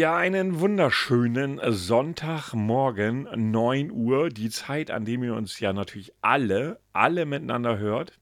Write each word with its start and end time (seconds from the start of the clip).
Ja, 0.00 0.16
einen 0.16 0.60
wunderschönen 0.60 1.60
Sonntagmorgen, 1.62 3.28
9 3.50 3.90
Uhr, 3.90 4.30
die 4.30 4.48
Zeit, 4.48 4.90
an 4.90 5.04
dem 5.04 5.22
ihr 5.22 5.34
uns 5.34 5.60
ja 5.60 5.74
natürlich 5.74 6.14
alle, 6.22 6.80
alle 6.94 7.26
miteinander 7.26 7.76
hört. 7.76 8.18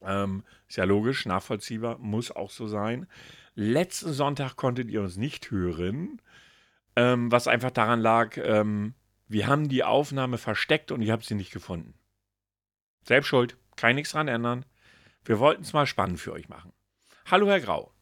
Ähm, 0.00 0.42
ist 0.68 0.78
ja 0.78 0.84
logisch, 0.84 1.26
nachvollziehbar, 1.26 1.98
muss 1.98 2.30
auch 2.30 2.48
so 2.48 2.66
sein. 2.66 3.06
Letzten 3.54 4.14
Sonntag 4.14 4.56
konntet 4.56 4.88
ihr 4.88 5.02
uns 5.02 5.18
nicht 5.18 5.50
hören, 5.50 6.22
ähm, 6.96 7.30
was 7.30 7.46
einfach 7.46 7.72
daran 7.72 8.00
lag, 8.00 8.38
ähm, 8.38 8.94
wir 9.28 9.48
haben 9.48 9.68
die 9.68 9.84
Aufnahme 9.84 10.38
versteckt 10.38 10.92
und 10.92 11.02
ich 11.02 11.10
habe 11.10 11.22
sie 11.22 11.34
nicht 11.34 11.52
gefunden. 11.52 11.92
Selbst 13.04 13.26
schuld, 13.26 13.58
kann 13.76 13.96
nichts 13.96 14.12
dran 14.12 14.28
ändern. 14.28 14.64
Wir 15.26 15.40
wollten 15.40 15.60
es 15.60 15.74
mal 15.74 15.86
spannend 15.86 16.20
für 16.20 16.32
euch 16.32 16.48
machen. 16.48 16.72
Hallo, 17.26 17.48
Herr 17.48 17.60
Grau. 17.60 17.92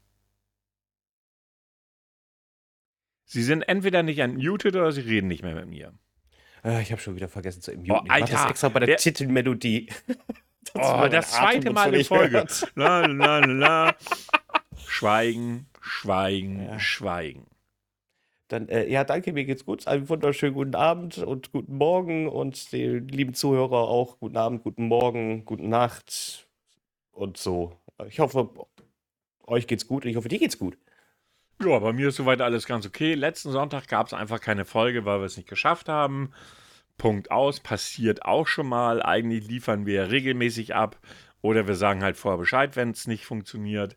Sie 3.30 3.42
sind 3.42 3.62
entweder 3.68 4.02
nicht 4.02 4.20
unmuted 4.20 4.74
oder 4.74 4.90
Sie 4.90 5.02
reden 5.02 5.28
nicht 5.28 5.42
mehr 5.42 5.54
mit 5.54 5.68
mir. 5.68 5.92
Äh, 6.64 6.80
ich 6.80 6.90
habe 6.90 7.00
schon 7.00 7.14
wieder 7.14 7.28
vergessen 7.28 7.60
zu 7.60 7.72
unmuten. 7.72 7.92
Oh, 8.08 8.10
Alter, 8.12 8.24
ich 8.24 8.30
das 8.30 8.50
extra 8.50 8.68
bei 8.70 8.80
der, 8.80 8.86
der 8.86 8.96
Titelmelodie. 8.96 9.90
oh, 10.74 11.06
das 11.10 11.32
zweite 11.32 11.70
Mal 11.70 11.94
in 11.94 12.04
Folge. 12.06 12.46
La, 12.74 13.04
la, 13.04 13.38
la, 13.40 13.94
Schweigen, 14.86 15.66
schweigen, 15.82 16.64
ja. 16.64 16.78
schweigen. 16.80 17.46
Dann, 18.48 18.66
äh, 18.70 18.88
ja, 18.88 19.04
danke, 19.04 19.34
mir 19.34 19.44
geht's 19.44 19.66
gut. 19.66 19.86
Einen 19.86 20.08
wunderschönen 20.08 20.54
guten 20.54 20.74
Abend 20.74 21.18
und 21.18 21.52
guten 21.52 21.76
Morgen 21.76 22.28
und 22.28 22.72
den 22.72 23.08
lieben 23.08 23.34
Zuhörer 23.34 23.88
auch 23.88 24.18
guten 24.18 24.38
Abend, 24.38 24.62
guten 24.62 24.88
Morgen, 24.88 25.44
guten 25.44 25.68
Nacht 25.68 26.48
und 27.12 27.36
so. 27.36 27.74
Ich 28.08 28.20
hoffe, 28.20 28.48
euch 29.46 29.66
geht's 29.66 29.86
gut 29.86 30.04
und 30.04 30.10
ich 30.10 30.16
hoffe, 30.16 30.28
dir 30.28 30.38
geht's 30.38 30.58
gut. 30.58 30.78
Ja, 31.60 31.78
bei 31.80 31.92
mir 31.92 32.08
ist 32.08 32.16
soweit 32.16 32.40
alles 32.40 32.66
ganz 32.66 32.86
okay. 32.86 33.14
Letzten 33.14 33.50
Sonntag 33.50 33.88
gab 33.88 34.06
es 34.06 34.12
einfach 34.12 34.40
keine 34.40 34.64
Folge, 34.64 35.04
weil 35.04 35.18
wir 35.18 35.26
es 35.26 35.36
nicht 35.36 35.48
geschafft 35.48 35.88
haben. 35.88 36.32
Punkt 36.98 37.32
aus, 37.32 37.60
passiert 37.60 38.24
auch 38.24 38.46
schon 38.46 38.68
mal. 38.68 39.02
Eigentlich 39.02 39.48
liefern 39.48 39.84
wir 39.84 40.10
regelmäßig 40.10 40.74
ab 40.76 41.00
oder 41.42 41.66
wir 41.66 41.74
sagen 41.74 42.02
halt 42.04 42.16
vorher 42.16 42.38
Bescheid, 42.38 42.76
wenn 42.76 42.90
es 42.90 43.08
nicht 43.08 43.24
funktioniert. 43.24 43.96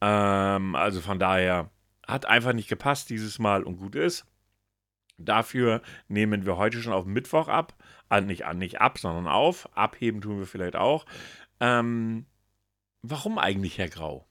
Ähm, 0.00 0.76
also 0.76 1.00
von 1.00 1.18
daher 1.18 1.70
hat 2.06 2.26
einfach 2.26 2.52
nicht 2.52 2.68
gepasst 2.68 3.10
dieses 3.10 3.40
Mal 3.40 3.64
und 3.64 3.78
gut 3.78 3.96
ist. 3.96 4.26
Dafür 5.18 5.82
nehmen 6.08 6.46
wir 6.46 6.56
heute 6.56 6.80
schon 6.80 6.92
auf 6.92 7.06
Mittwoch 7.06 7.48
ab. 7.48 7.74
Also 8.08 8.26
nicht, 8.26 8.44
nicht 8.54 8.80
ab, 8.80 8.98
sondern 8.98 9.26
auf. 9.26 9.68
Abheben 9.76 10.20
tun 10.20 10.38
wir 10.38 10.46
vielleicht 10.46 10.76
auch. 10.76 11.06
Ähm, 11.60 12.26
warum 13.02 13.38
eigentlich, 13.38 13.78
Herr 13.78 13.88
Grau? 13.88 14.28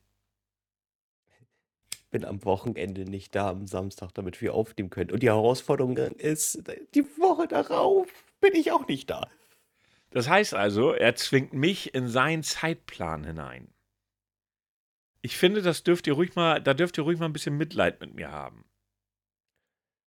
Bin 2.13 2.23
am 2.23 2.45
Wochenende 2.45 3.03
nicht 3.03 3.35
da 3.35 3.49
am 3.49 3.67
Samstag, 3.67 4.13
damit 4.13 4.39
wir 4.39 4.53
aufnehmen 4.53 4.89
können. 4.89 5.11
Und 5.11 5.21
die 5.21 5.29
Herausforderung 5.29 5.97
ist, 5.97 6.63
die 6.93 7.03
Woche 7.17 7.47
darauf 7.47 8.07
bin 8.39 8.55
ich 8.55 8.71
auch 8.71 8.87
nicht 8.87 9.09
da. 9.09 9.27
Das 10.11 10.29
heißt 10.29 10.53
also, 10.53 10.93
er 10.93 11.15
zwingt 11.15 11.53
mich 11.53 11.93
in 11.93 12.07
seinen 12.07 12.43
Zeitplan 12.43 13.25
hinein. 13.25 13.73
Ich 15.21 15.37
finde, 15.37 15.61
das 15.61 15.83
dürft 15.83 16.05
ihr 16.05 16.13
ruhig 16.13 16.35
mal, 16.35 16.61
da 16.61 16.73
dürft 16.73 16.97
ihr 16.97 17.03
ruhig 17.03 17.17
mal 17.17 17.25
ein 17.25 17.33
bisschen 17.33 17.57
Mitleid 17.57 17.99
mit 17.99 18.13
mir 18.13 18.31
haben. 18.31 18.63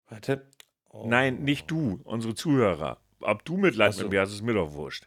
Warte. 0.07 0.51
Oh. 0.91 1.07
Nein, 1.07 1.45
nicht 1.45 1.71
du, 1.71 2.01
unsere 2.05 2.35
Zuhörer. 2.35 3.01
Ob 3.21 3.45
du 3.45 3.57
Mitleid 3.57 3.95
so. 3.95 4.03
mit 4.03 4.13
mir 4.13 4.21
hast, 4.21 4.33
ist 4.33 4.43
mir 4.43 4.55
doch 4.55 4.75
wurscht. 4.75 5.07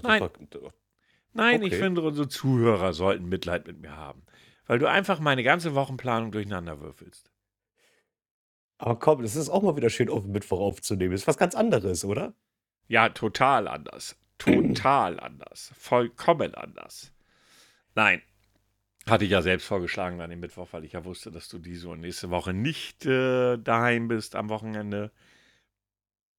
Nein. 0.00 0.30
Nein, 1.32 1.56
okay. 1.56 1.66
ich 1.66 1.74
finde, 1.74 2.02
unsere 2.02 2.28
Zuhörer 2.28 2.92
sollten 2.92 3.28
Mitleid 3.28 3.66
mit 3.66 3.80
mir 3.80 3.96
haben 3.96 4.22
weil 4.66 4.78
du 4.78 4.88
einfach 4.88 5.20
meine 5.20 5.42
ganze 5.42 5.74
Wochenplanung 5.74 6.32
durcheinander 6.32 6.80
würfelst. 6.80 7.30
Aber 8.78 8.98
komm, 8.98 9.22
das 9.22 9.36
ist 9.36 9.48
auch 9.48 9.62
mal 9.62 9.76
wieder 9.76 9.90
schön 9.90 10.10
auf 10.10 10.22
den 10.22 10.32
Mittwoch 10.32 10.60
aufzunehmen. 10.60 11.12
Das 11.12 11.22
ist 11.22 11.26
was 11.26 11.38
ganz 11.38 11.54
anderes, 11.54 12.04
oder? 12.04 12.34
Ja, 12.88 13.08
total 13.08 13.68
anders. 13.68 14.16
Total 14.38 15.18
anders. 15.20 15.72
Vollkommen 15.78 16.54
anders. 16.54 17.12
Nein. 17.94 18.22
Hatte 19.08 19.24
ich 19.24 19.30
ja 19.30 19.40
selbst 19.40 19.66
vorgeschlagen 19.66 20.20
an 20.20 20.30
dem 20.30 20.40
Mittwoch, 20.40 20.68
weil 20.72 20.84
ich 20.84 20.92
ja 20.92 21.04
wusste, 21.04 21.30
dass 21.30 21.48
du 21.48 21.58
diese 21.58 21.88
und 21.88 22.00
nächste 22.00 22.28
Woche 22.30 22.52
nicht 22.52 23.06
äh, 23.06 23.56
daheim 23.56 24.08
bist 24.08 24.34
am 24.34 24.48
Wochenende. 24.48 25.12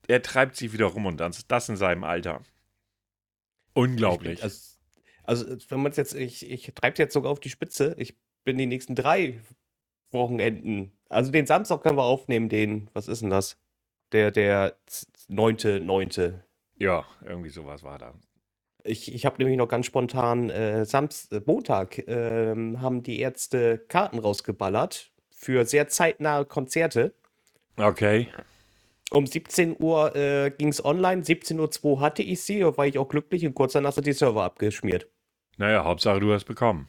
Er 0.08 0.22
treibt 0.22 0.58
sich 0.58 0.74
wieder 0.74 0.88
rum 0.88 1.06
und 1.06 1.18
das, 1.18 1.48
das 1.48 1.70
in 1.70 1.78
seinem 1.78 2.04
Alter. 2.04 2.42
Unglaublich. 3.74 4.44
Also, 4.44 4.77
also, 5.28 5.46
wenn 5.70 5.82
man 5.82 5.92
es 5.92 5.98
jetzt, 5.98 6.16
ich, 6.16 6.50
ich 6.50 6.74
treibe 6.74 6.94
es 6.94 7.00
jetzt 7.00 7.14
sogar 7.14 7.32
auf 7.32 7.42
die 7.42 7.50
Spitze. 7.50 7.94
Ich 8.00 8.18
bin 8.46 8.58
die 8.58 8.66
nächsten 8.66 8.96
drei 8.96 9.42
Wochenenden. 10.12 10.94
Also 11.10 11.32
den 11.32 11.46
Samstag 11.46 11.84
können 11.84 11.98
wir 11.98 12.06
aufnehmen, 12.06 12.48
den, 12.48 12.90
was 12.94 13.10
ist 13.10 13.22
denn 13.22 13.30
das? 13.30 13.58
Der, 14.14 14.32
der 14.32 14.78
9.9. 15.30 16.34
Ja, 16.78 17.06
irgendwie 17.26 17.50
sowas 17.50 17.84
war 17.84 17.98
da. 17.98 18.14
Ich, 18.86 19.14
ich 19.14 19.26
habe 19.26 19.38
nämlich 19.40 19.58
noch 19.58 19.68
ganz 19.68 19.86
spontan 19.86 20.50
äh, 20.50 20.86
Samst 20.86 21.34
äh, 21.34 21.42
Montag 21.46 21.98
äh, 22.08 22.56
haben 22.78 23.04
die 23.04 23.20
Ärzte 23.20 23.80
Karten 23.80 24.20
rausgeballert 24.20 25.12
für 25.30 25.66
sehr 25.66 25.90
zeitnahe 25.90 26.46
Konzerte. 26.46 27.14
Okay. 27.76 28.30
Um 29.12 29.28
17 29.28 29.76
Uhr 29.80 30.16
äh, 30.16 30.52
ging 30.52 30.70
es 30.70 30.84
online, 30.84 31.24
17.02 31.24 31.84
Uhr 31.84 32.00
hatte 32.00 32.24
ich 32.24 32.42
sie, 32.42 32.59
da 32.59 32.78
war 32.78 32.88
ich 32.88 32.98
auch 32.98 33.09
glücklich 33.09 33.46
und 33.46 33.56
kurz 33.56 33.74
danach 33.74 33.92
sind 33.92 34.08
die 34.08 34.14
Server 34.14 34.44
abgeschmiert. 34.44 35.08
Naja, 35.57 35.84
Hauptsache 35.84 36.19
du 36.19 36.34
hast 36.34 36.45
bekommen. 36.45 36.88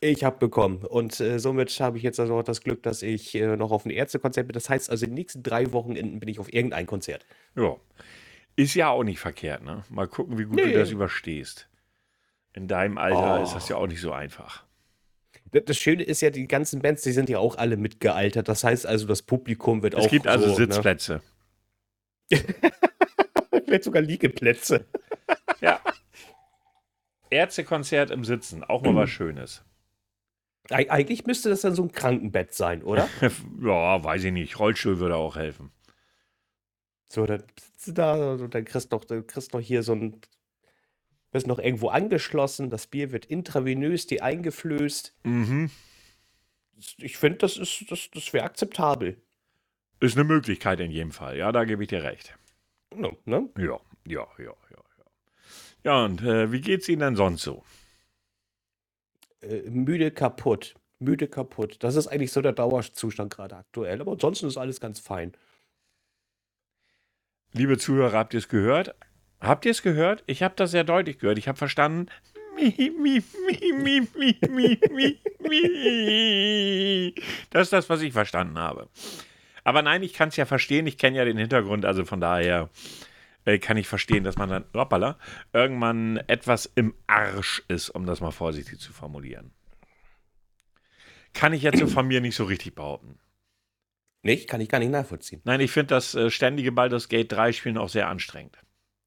Ich 0.00 0.24
habe 0.24 0.38
bekommen. 0.38 0.84
Und 0.84 1.20
äh, 1.20 1.38
somit 1.38 1.70
habe 1.80 1.96
ich 1.96 2.02
jetzt 2.02 2.20
also 2.20 2.36
auch 2.36 2.42
das 2.42 2.60
Glück, 2.60 2.82
dass 2.82 3.02
ich 3.02 3.34
äh, 3.34 3.56
noch 3.56 3.70
auf 3.70 3.84
ein 3.84 3.90
Ärztekonzert 3.90 4.46
bin. 4.46 4.54
Das 4.54 4.68
heißt 4.68 4.90
also, 4.90 5.04
in 5.04 5.12
den 5.12 5.16
nächsten 5.16 5.42
drei 5.42 5.72
Wochenenden 5.72 6.20
bin 6.20 6.28
ich 6.28 6.38
auf 6.38 6.52
irgendein 6.52 6.86
Konzert. 6.86 7.24
Ja. 7.56 7.76
Ist 8.56 8.74
ja 8.74 8.88
auch 8.88 9.04
nicht 9.04 9.18
verkehrt, 9.18 9.62
ne? 9.62 9.84
Mal 9.88 10.08
gucken, 10.08 10.38
wie 10.38 10.44
gut 10.44 10.56
nee. 10.56 10.72
du 10.72 10.78
das 10.78 10.90
überstehst. 10.90 11.68
In 12.54 12.68
deinem 12.68 12.96
Alter 12.98 13.40
oh. 13.40 13.42
ist 13.42 13.54
das 13.54 13.68
ja 13.68 13.76
auch 13.76 13.86
nicht 13.86 14.00
so 14.00 14.12
einfach. 14.12 14.64
Das 15.52 15.76
Schöne 15.76 16.02
ist 16.02 16.20
ja, 16.22 16.30
die 16.30 16.48
ganzen 16.48 16.80
Bands, 16.80 17.02
die 17.02 17.12
sind 17.12 17.28
ja 17.28 17.38
auch 17.38 17.56
alle 17.56 17.76
mitgealtert. 17.76 18.48
Das 18.48 18.64
heißt 18.64 18.86
also, 18.86 19.06
das 19.06 19.22
Publikum 19.22 19.82
wird 19.82 19.94
es 19.94 20.00
auch. 20.00 20.04
Es 20.04 20.10
gibt 20.10 20.26
also 20.26 20.46
so, 20.46 20.50
ne? 20.50 20.56
Sitzplätze. 20.56 21.22
Ne? 22.30 22.38
Vielleicht 23.64 23.84
sogar 23.84 24.02
Liegeplätze. 24.02 24.86
ja. 25.60 25.80
Ärztekonzert 27.30 28.10
im 28.10 28.24
Sitzen, 28.24 28.64
auch 28.64 28.82
mal 28.82 28.94
was 28.94 29.10
Schönes. 29.10 29.64
Eig 30.70 30.90
eigentlich 30.90 31.26
müsste 31.26 31.48
das 31.48 31.60
dann 31.60 31.74
so 31.74 31.82
ein 31.84 31.92
Krankenbett 31.92 32.52
sein, 32.52 32.82
oder? 32.82 33.08
ja, 33.62 34.02
weiß 34.02 34.24
ich 34.24 34.32
nicht. 34.32 34.58
Rollstuhl 34.58 34.98
würde 34.98 35.16
auch 35.16 35.36
helfen. 35.36 35.70
So, 37.08 37.24
dann 37.24 37.44
sitzt 37.60 37.86
du 37.88 37.92
da 37.92 38.32
und 38.32 38.54
dann 38.54 38.64
kriegst 38.64 38.92
du 38.92 38.96
noch, 38.96 39.04
dann 39.04 39.26
kriegst 39.26 39.52
noch 39.52 39.60
hier 39.60 39.82
so 39.82 39.92
ein. 39.92 40.20
Bist 41.32 41.46
noch 41.46 41.58
irgendwo 41.58 41.88
angeschlossen, 41.88 42.70
das 42.70 42.86
Bier 42.86 43.12
wird 43.12 43.26
intravenös 43.26 44.06
dir 44.06 44.24
eingeflößt. 44.24 45.14
Mhm. 45.24 45.70
Ich 46.98 47.18
finde, 47.18 47.38
das 47.38 47.56
das, 47.56 48.10
das 48.12 48.32
wäre 48.32 48.44
akzeptabel. 48.44 49.20
Ist 50.00 50.16
eine 50.16 50.24
Möglichkeit 50.24 50.80
in 50.80 50.90
jedem 50.90 51.10
Fall, 51.10 51.36
ja, 51.36 51.52
da 51.52 51.64
gebe 51.64 51.82
ich 51.82 51.88
dir 51.88 52.04
recht. 52.04 52.38
No, 52.94 53.16
ne? 53.24 53.48
Ja, 53.58 53.80
ja, 54.06 54.26
ja, 54.38 54.54
ja. 55.86 56.04
Und 56.04 56.22
äh, 56.22 56.52
wie 56.52 56.60
geht's 56.60 56.88
Ihnen 56.88 57.00
denn 57.00 57.16
sonst 57.16 57.42
so? 57.42 57.64
Äh, 59.40 59.62
müde 59.70 60.10
kaputt. 60.10 60.74
Müde 60.98 61.28
kaputt. 61.28 61.76
Das 61.80 61.94
ist 61.94 62.08
eigentlich 62.08 62.32
so 62.32 62.42
der 62.42 62.52
Dauerzustand 62.52 63.32
gerade 63.32 63.56
aktuell. 63.56 64.00
Aber 64.00 64.12
ansonsten 64.12 64.46
ist 64.46 64.56
alles 64.56 64.80
ganz 64.80 64.98
fein. 65.00 65.32
Liebe 67.52 67.78
Zuhörer, 67.78 68.18
habt 68.18 68.34
ihr 68.34 68.38
es 68.38 68.48
gehört? 68.48 68.94
Habt 69.40 69.64
ihr 69.64 69.70
es 69.70 69.82
gehört? 69.82 70.24
Ich 70.26 70.42
habe 70.42 70.54
das 70.56 70.70
sehr 70.70 70.84
deutlich 70.84 71.18
gehört. 71.18 71.38
Ich 71.38 71.48
habe 71.48 71.58
verstanden. 71.58 72.06
Das 77.50 77.62
ist 77.62 77.72
das, 77.72 77.88
was 77.90 78.02
ich 78.02 78.12
verstanden 78.12 78.58
habe. 78.58 78.88
Aber 79.62 79.82
nein, 79.82 80.02
ich 80.02 80.14
kann 80.14 80.30
es 80.30 80.36
ja 80.36 80.46
verstehen. 80.46 80.86
Ich 80.86 80.96
kenne 80.96 81.18
ja 81.18 81.24
den 81.24 81.36
Hintergrund. 81.36 81.84
Also 81.84 82.04
von 82.04 82.20
daher 82.20 82.70
äh, 83.46 83.58
kann 83.58 83.78
ich 83.78 83.88
verstehen, 83.88 84.24
dass 84.24 84.36
man 84.36 84.50
dann, 84.50 84.64
hoppala, 84.74 85.18
irgendwann 85.52 86.18
etwas 86.26 86.70
im 86.74 86.94
Arsch 87.06 87.62
ist, 87.68 87.88
um 87.88 88.04
das 88.04 88.20
mal 88.20 88.32
vorsichtig 88.32 88.78
zu 88.78 88.92
formulieren. 88.92 89.52
Kann 91.32 91.52
ich 91.52 91.62
jetzt 91.62 91.78
so 91.78 91.86
von 91.86 92.06
mir 92.06 92.20
nicht 92.20 92.36
so 92.36 92.44
richtig 92.44 92.74
behaupten. 92.74 93.18
Nicht? 94.22 94.48
Kann 94.48 94.60
ich 94.60 94.68
gar 94.68 94.78
nicht 94.78 94.90
nachvollziehen. 94.90 95.40
Nein, 95.44 95.60
ich 95.60 95.70
finde 95.70 95.94
das 95.94 96.14
äh, 96.14 96.30
ständige 96.30 96.72
Baldur's 96.72 97.08
Gate 97.08 97.30
3 97.30 97.52
Spielen 97.52 97.78
auch 97.78 97.88
sehr 97.88 98.08
anstrengend. 98.08 98.58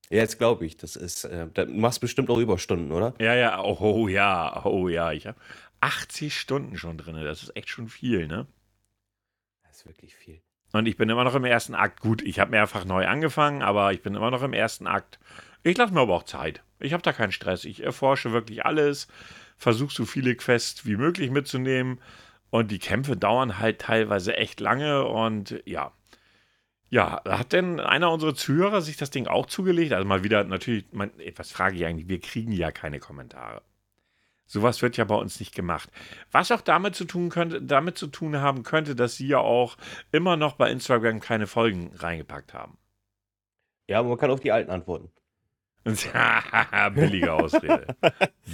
Ja, 0.10 0.20
jetzt 0.20 0.38
glaube 0.40 0.66
ich, 0.66 0.78
das 0.78 0.96
ist, 0.96 1.26
äh, 1.26 1.48
da 1.54 1.66
machst 1.66 2.02
bestimmt 2.02 2.30
auch 2.30 2.38
Überstunden, 2.38 2.92
oder? 2.92 3.14
Ja, 3.20 3.36
ja, 3.36 3.62
oh, 3.62 3.78
oh 3.80 4.08
ja, 4.08 4.66
oh 4.66 4.88
ja, 4.88 5.12
ich 5.12 5.28
habe 5.28 5.40
80 5.82 6.38
Stunden 6.38 6.78
schon 6.78 6.98
drin, 6.98 7.16
das 7.24 7.44
ist 7.44 7.56
echt 7.56 7.70
schon 7.70 7.90
viel, 7.90 8.28
ne? 8.28 8.48
Das 9.64 9.78
ist 9.78 9.86
wirklich 9.86 10.16
viel. 10.16 10.42
Und 10.72 10.88
ich 10.88 10.98
bin 10.98 11.10
immer 11.10 11.24
noch 11.24 11.36
im 11.36 11.46
ersten 11.46 11.76
Akt. 11.76 12.02
Gut, 12.02 12.22
ich 12.22 12.40
habe 12.40 12.52
mehrfach 12.52 12.86
neu 12.86 13.08
angefangen, 13.08 13.62
aber 13.62 13.92
ich 13.94 14.02
bin 14.02 14.16
immer 14.16 14.32
noch 14.32 14.44
im 14.44 14.54
ersten 14.54 14.88
Akt. 14.88 15.20
Ich 15.64 15.78
lasse 15.78 15.94
mir 15.94 16.02
aber 16.02 16.16
auch 16.16 16.24
Zeit. 16.24 16.62
Ich 16.80 16.94
habe 16.94 17.04
da 17.04 17.12
keinen 17.12 17.32
Stress. 17.32 17.66
Ich 17.66 17.84
erforsche 17.84 18.32
wirklich 18.32 18.66
alles, 18.66 19.08
versuche 19.58 19.94
so 19.94 20.06
viele 20.06 20.36
Quests 20.36 20.86
wie 20.86 20.96
möglich 20.96 21.32
mitzunehmen 21.32 22.00
Und 22.52 22.72
die 22.72 22.80
Kämpfe 22.80 23.18
dauern 23.18 23.60
halt 23.60 23.80
teilweise 23.82 24.36
echt 24.38 24.60
lange 24.60 25.06
und 25.06 25.62
ja. 25.66 25.92
Ja, 26.90 27.22
hat 27.26 27.54
denn 27.54 27.80
einer 27.80 28.12
unserer 28.12 28.34
Zuhörer 28.34 28.82
sich 28.82 28.98
das 28.98 29.12
Ding 29.12 29.28
auch 29.28 29.46
zugelegt? 29.46 29.94
Also 29.94 30.08
mal 30.08 30.24
wieder 30.24 30.44
natürlich, 30.44 30.86
man, 30.92 31.12
was 31.36 31.52
frage 31.52 31.76
ich 31.78 31.86
eigentlich? 31.86 32.08
Wir 32.10 32.20
kriegen 32.20 32.52
ja 32.52 32.72
keine 32.72 33.00
Kommentare. 33.00 33.62
Sowas 34.52 34.82
wird 34.82 34.98
ja 34.98 35.06
bei 35.06 35.14
uns 35.14 35.40
nicht 35.40 35.54
gemacht. 35.54 35.92
Was 36.32 36.52
auch 36.52 36.62
damit 36.62 36.96
zu 36.96 37.06
tun 37.06 37.30
könnte, 37.30 37.62
damit 37.62 38.00
zu 38.00 38.08
tun 38.08 38.42
haben 38.42 38.64
könnte, 38.64 38.96
dass 38.96 39.16
sie 39.16 39.28
ja 39.28 39.38
auch 39.38 39.78
immer 40.12 40.38
noch 40.38 40.54
bei 40.56 40.72
Instagram 40.72 41.20
keine 41.20 41.46
Folgen 41.46 41.92
reingepackt 41.96 42.56
haben. 42.56 42.80
Ja, 43.88 44.02
man 44.02 44.18
kann 44.18 44.32
auf 44.32 44.40
die 44.40 44.52
alten 44.52 44.72
antworten. 44.72 45.12
Billige 46.96 47.32
Ausrede. 47.32 47.96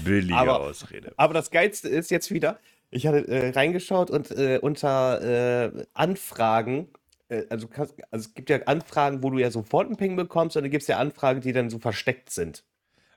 Billige 0.04 0.36
aber, 0.36 0.60
Ausrede. 0.60 1.14
Aber 1.16 1.34
das 1.34 1.50
Geilste 1.50 1.88
ist 1.88 2.12
jetzt 2.12 2.30
wieder, 2.30 2.60
ich 2.92 3.08
hatte 3.08 3.26
äh, 3.30 3.52
reingeschaut 3.52 4.10
und 4.10 4.32
äh, 4.32 4.60
unter 4.62 5.22
äh, 5.22 5.86
Anfragen, 5.94 6.90
äh, 7.30 7.44
also, 7.50 7.70
kannst, 7.70 7.96
also, 8.12 8.28
es 8.28 8.34
gibt 8.34 8.50
ja 8.50 8.60
Anfragen, 8.66 9.24
wo 9.24 9.30
du 9.30 9.38
ja 9.38 9.50
sofort 9.50 9.88
einen 9.88 9.96
Ping 9.96 10.18
bekommst, 10.18 10.58
und 10.58 10.64
dann 10.64 10.72
gibt 10.72 10.82
es 10.82 10.90
ja 10.90 10.98
Anfragen, 10.98 11.40
die 11.40 11.54
dann 11.54 11.70
so 11.70 11.80
versteckt 11.80 12.32
sind. 12.32 12.66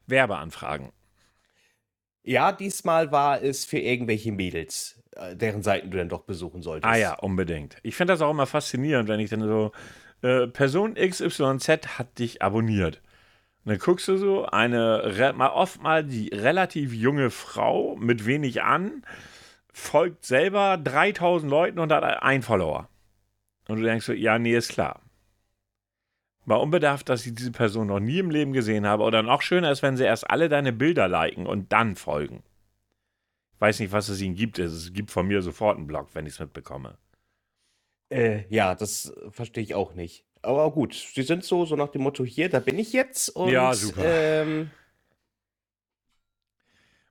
Werbeanfragen. 0.07 0.93
Ja, 2.29 2.53
diesmal 2.53 3.11
war 3.11 3.43
es 3.43 3.65
für 3.65 3.79
irgendwelche 3.79 4.33
Mädels, 4.33 5.03
äh, 5.17 5.35
deren 5.35 5.63
Seiten 5.63 5.91
du 5.91 5.97
dann 5.97 6.11
doch 6.11 6.25
besuchen 6.25 6.61
solltest. 6.61 6.93
Ah 6.93 6.97
ja, 6.97 7.15
unbedingt. 7.15 7.79
Ich 7.83 7.97
finde 7.97 8.13
das 8.13 8.21
auch 8.21 8.31
immer 8.31 8.45
faszinierend, 8.45 9.09
wenn 9.09 9.19
ich 9.19 9.31
dann 9.31 9.41
so, 9.41 9.73
äh, 10.21 10.47
Person 10.47 10.95
XYZ 10.95 11.97
hat 11.97 12.19
dich 12.19 12.43
abonniert. 12.43 13.01
Und 13.65 13.71
dann 13.71 13.79
guckst 13.79 14.09
du 14.09 14.19
so, 14.19 14.45
eine, 14.45 15.33
mal 15.37 15.49
oft 15.49 15.83
mal 15.83 16.05
die 16.05 16.29
relativ 16.29 16.93
junge 16.93 17.31
Frau 17.31 17.97
mit 17.97 18.27
wenig 18.27 18.63
an, 18.63 19.07
folgt 19.73 20.27
selber 20.27 20.77
3000 20.77 21.51
Leuten 21.51 21.79
und 21.79 21.91
hat 21.91 22.05
einen 22.05 22.43
Follower. 22.43 22.91
Und 23.69 23.79
du 23.79 23.85
denkst 23.85 24.05
so, 24.05 24.13
ja, 24.13 24.39
nee, 24.39 24.55
ist 24.55 24.69
klar. 24.69 25.01
Mal 26.49 26.57
unbedarft, 26.57 27.09
dass 27.09 27.27
ich 27.27 27.35
diese 27.35 27.53
Person 27.53 27.89
noch 27.89 28.01
nie 28.01 28.19
im 28.19 28.31
Leben 28.31 28.53
gesehen 28.53 28.87
habe. 28.87 29.03
Oder 29.03 29.23
noch 29.23 29.43
schöner 29.43 29.71
ist, 29.71 29.83
wenn 29.83 29.97
sie 29.97 30.05
erst 30.05 30.29
alle 30.31 30.49
deine 30.49 30.73
Bilder 30.73 31.07
liken 31.07 31.47
und 31.47 31.73
dann 31.73 31.95
folgen. 31.95 32.43
Ich 33.55 33.61
weiß 33.61 33.81
nicht, 33.81 33.93
was 33.93 34.09
es 34.09 34.21
ihnen 34.21 34.35
gibt. 34.35 34.59
Es 34.59 34.93
gibt 34.93 35.11
von 35.11 35.27
mir 35.27 35.43
sofort 35.43 35.77
einen 35.77 35.87
Blog, 35.87 36.09
wenn 36.15 36.27
ich 36.27 36.35
es 36.35 36.39
mitbekomme. 36.39 36.97
Äh, 38.11 38.45
ja, 38.49 38.75
das 38.75 39.13
verstehe 39.31 39.63
ich 39.63 39.75
auch 39.75 39.93
nicht. 39.95 40.25
Aber 40.41 40.71
gut, 40.73 40.95
sie 40.95 41.23
sind 41.23 41.45
so, 41.45 41.67
so 41.67 41.77
nach 41.77 41.89
dem 41.89 42.03
Motto, 42.03 42.25
hier, 42.25 42.49
da 42.49 42.61
bin 42.61 42.79
ich 42.79 42.93
jetzt. 42.93 43.29
Und, 43.29 43.51
ja, 43.51 43.75
super. 43.75 44.03
Ähm, 44.05 44.71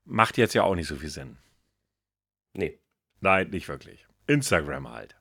Macht 0.04 0.36
jetzt 0.36 0.54
ja 0.54 0.64
auch 0.64 0.74
nicht 0.74 0.88
so 0.88 0.96
viel 0.96 1.10
Sinn. 1.10 1.36
Nee. 2.54 2.80
Nein, 3.20 3.50
nicht 3.50 3.68
wirklich. 3.68 4.06
Instagram 4.26 4.90
halt. 4.90 5.18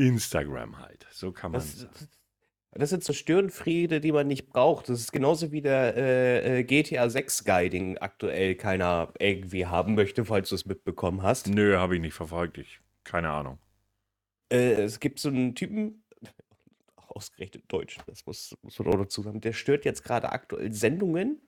Instagram 0.00 0.78
halt. 0.78 1.06
So 1.10 1.30
kann 1.30 1.52
man 1.52 1.60
das, 1.60 1.86
das 2.72 2.90
sind 2.90 3.02
so 3.02 3.12
die 4.00 4.12
man 4.12 4.28
nicht 4.28 4.48
braucht. 4.48 4.88
Das 4.88 5.00
ist 5.00 5.12
genauso 5.12 5.50
wie 5.50 5.60
der 5.60 5.96
äh, 5.96 6.60
äh 6.60 6.64
GTA 6.64 7.10
6 7.10 7.44
Guiding 7.44 7.98
aktuell 7.98 8.54
keiner 8.54 9.12
irgendwie 9.18 9.66
haben 9.66 9.94
möchte, 9.94 10.24
falls 10.24 10.50
du 10.50 10.54
es 10.54 10.66
mitbekommen 10.66 11.22
hast. 11.22 11.48
Nö, 11.48 11.76
habe 11.76 11.96
ich 11.96 12.00
nicht 12.00 12.14
verfolgt. 12.14 12.58
Ich, 12.58 12.80
keine 13.02 13.30
Ahnung. 13.30 13.58
Äh, 14.52 14.82
es 14.82 15.00
gibt 15.00 15.18
so 15.18 15.30
einen 15.30 15.54
Typen, 15.54 16.04
ausgerechnet 17.08 17.64
Deutsch, 17.68 17.98
das 18.06 18.24
muss, 18.26 18.56
muss 18.62 18.78
man 18.78 18.88
auch 18.94 18.98
dazu 18.98 19.22
sagen, 19.22 19.40
der 19.40 19.52
stört 19.52 19.84
jetzt 19.84 20.04
gerade 20.04 20.30
aktuell 20.30 20.72
Sendungen 20.72 21.40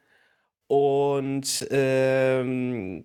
und 0.66 1.66
ähm, 1.70 3.04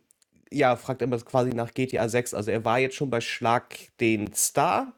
ja, 0.51 0.75
fragt 0.75 1.01
immer 1.01 1.17
quasi 1.19 1.51
nach 1.51 1.73
GTA 1.73 2.07
6. 2.07 2.33
Also 2.33 2.51
er 2.51 2.63
war 2.63 2.79
jetzt 2.79 2.95
schon 2.95 3.09
bei 3.09 3.21
Schlag 3.21 3.75
den 3.99 4.33
Star. 4.33 4.93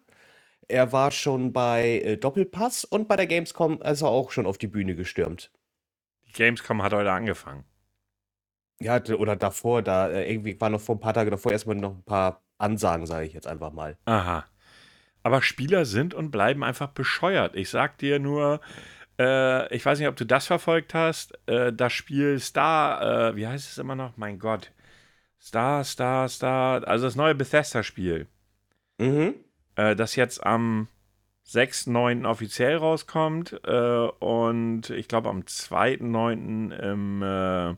Er 0.70 0.92
war 0.92 1.10
schon 1.10 1.52
bei 1.52 2.00
äh, 2.00 2.18
Doppelpass 2.18 2.86
und 2.86 3.08
bei 3.08 3.16
der 3.16 3.26
Gamescom 3.26 3.82
ist 3.82 4.02
er 4.04 4.10
auch 4.10 4.32
schon 4.32 4.46
auf 4.46 4.60
die 4.60 4.68
Bühne 4.68 4.96
gestürmt. 4.96 5.52
Die 6.28 6.32
Gamescom 6.32 6.84
hat 6.84 6.94
heute 6.94 7.12
angefangen. 7.12 7.66
Ja, 8.80 9.04
oder 9.18 9.36
davor, 9.36 9.82
da 9.82 10.10
äh, 10.10 10.32
irgendwie 10.32 10.62
war 10.62 10.70
noch 10.70 10.80
vor 10.80 10.96
ein 10.96 11.00
paar 11.00 11.16
Tagen 11.16 11.32
davor 11.32 11.52
erstmal 11.52 11.76
noch 11.76 11.96
ein 11.96 12.04
paar 12.04 12.44
Ansagen, 12.60 13.08
sage 13.08 13.26
ich 13.26 13.34
jetzt 13.34 13.48
einfach 13.48 13.74
mal. 13.74 13.98
Aha. 14.06 14.46
Aber 15.24 15.42
Spieler 15.42 15.86
sind 15.86 16.14
und 16.14 16.30
bleiben 16.30 16.64
einfach 16.64 16.90
bescheuert. 16.90 17.56
Ich 17.56 17.72
sag 17.72 17.98
dir 17.98 18.20
nur, 18.20 18.62
äh, 19.18 19.76
ich 19.76 19.84
weiß 19.84 19.98
nicht, 19.98 20.08
ob 20.08 20.18
du 20.18 20.26
das 20.26 20.46
verfolgt 20.46 20.94
hast, 20.94 21.38
äh, 21.48 21.74
das 21.74 21.94
Spiel 21.94 22.40
Star, 22.40 23.32
äh, 23.32 23.36
wie 23.36 23.48
heißt 23.48 23.72
es 23.72 23.80
immer 23.80 23.96
noch? 23.96 24.18
Mein 24.18 24.38
Gott. 24.38 24.72
Star, 25.42 25.84
Star, 25.84 26.30
Star, 26.30 26.88
also 26.88 27.06
das 27.06 27.16
neue 27.16 27.34
Bethesda-Spiel. 27.34 28.28
Mhm. 29.00 29.34
Äh, 29.80 29.96
das 29.96 30.16
jetzt 30.16 30.46
am 30.46 30.88
6.9. 31.48 32.28
offiziell 32.28 32.76
rauskommt 32.76 33.60
äh, 33.64 34.08
und 34.20 34.90
ich 34.90 35.08
glaube 35.08 35.30
am 35.30 35.42
2.9. 35.42 36.72
im, 36.78 37.24
äh, 37.24 37.76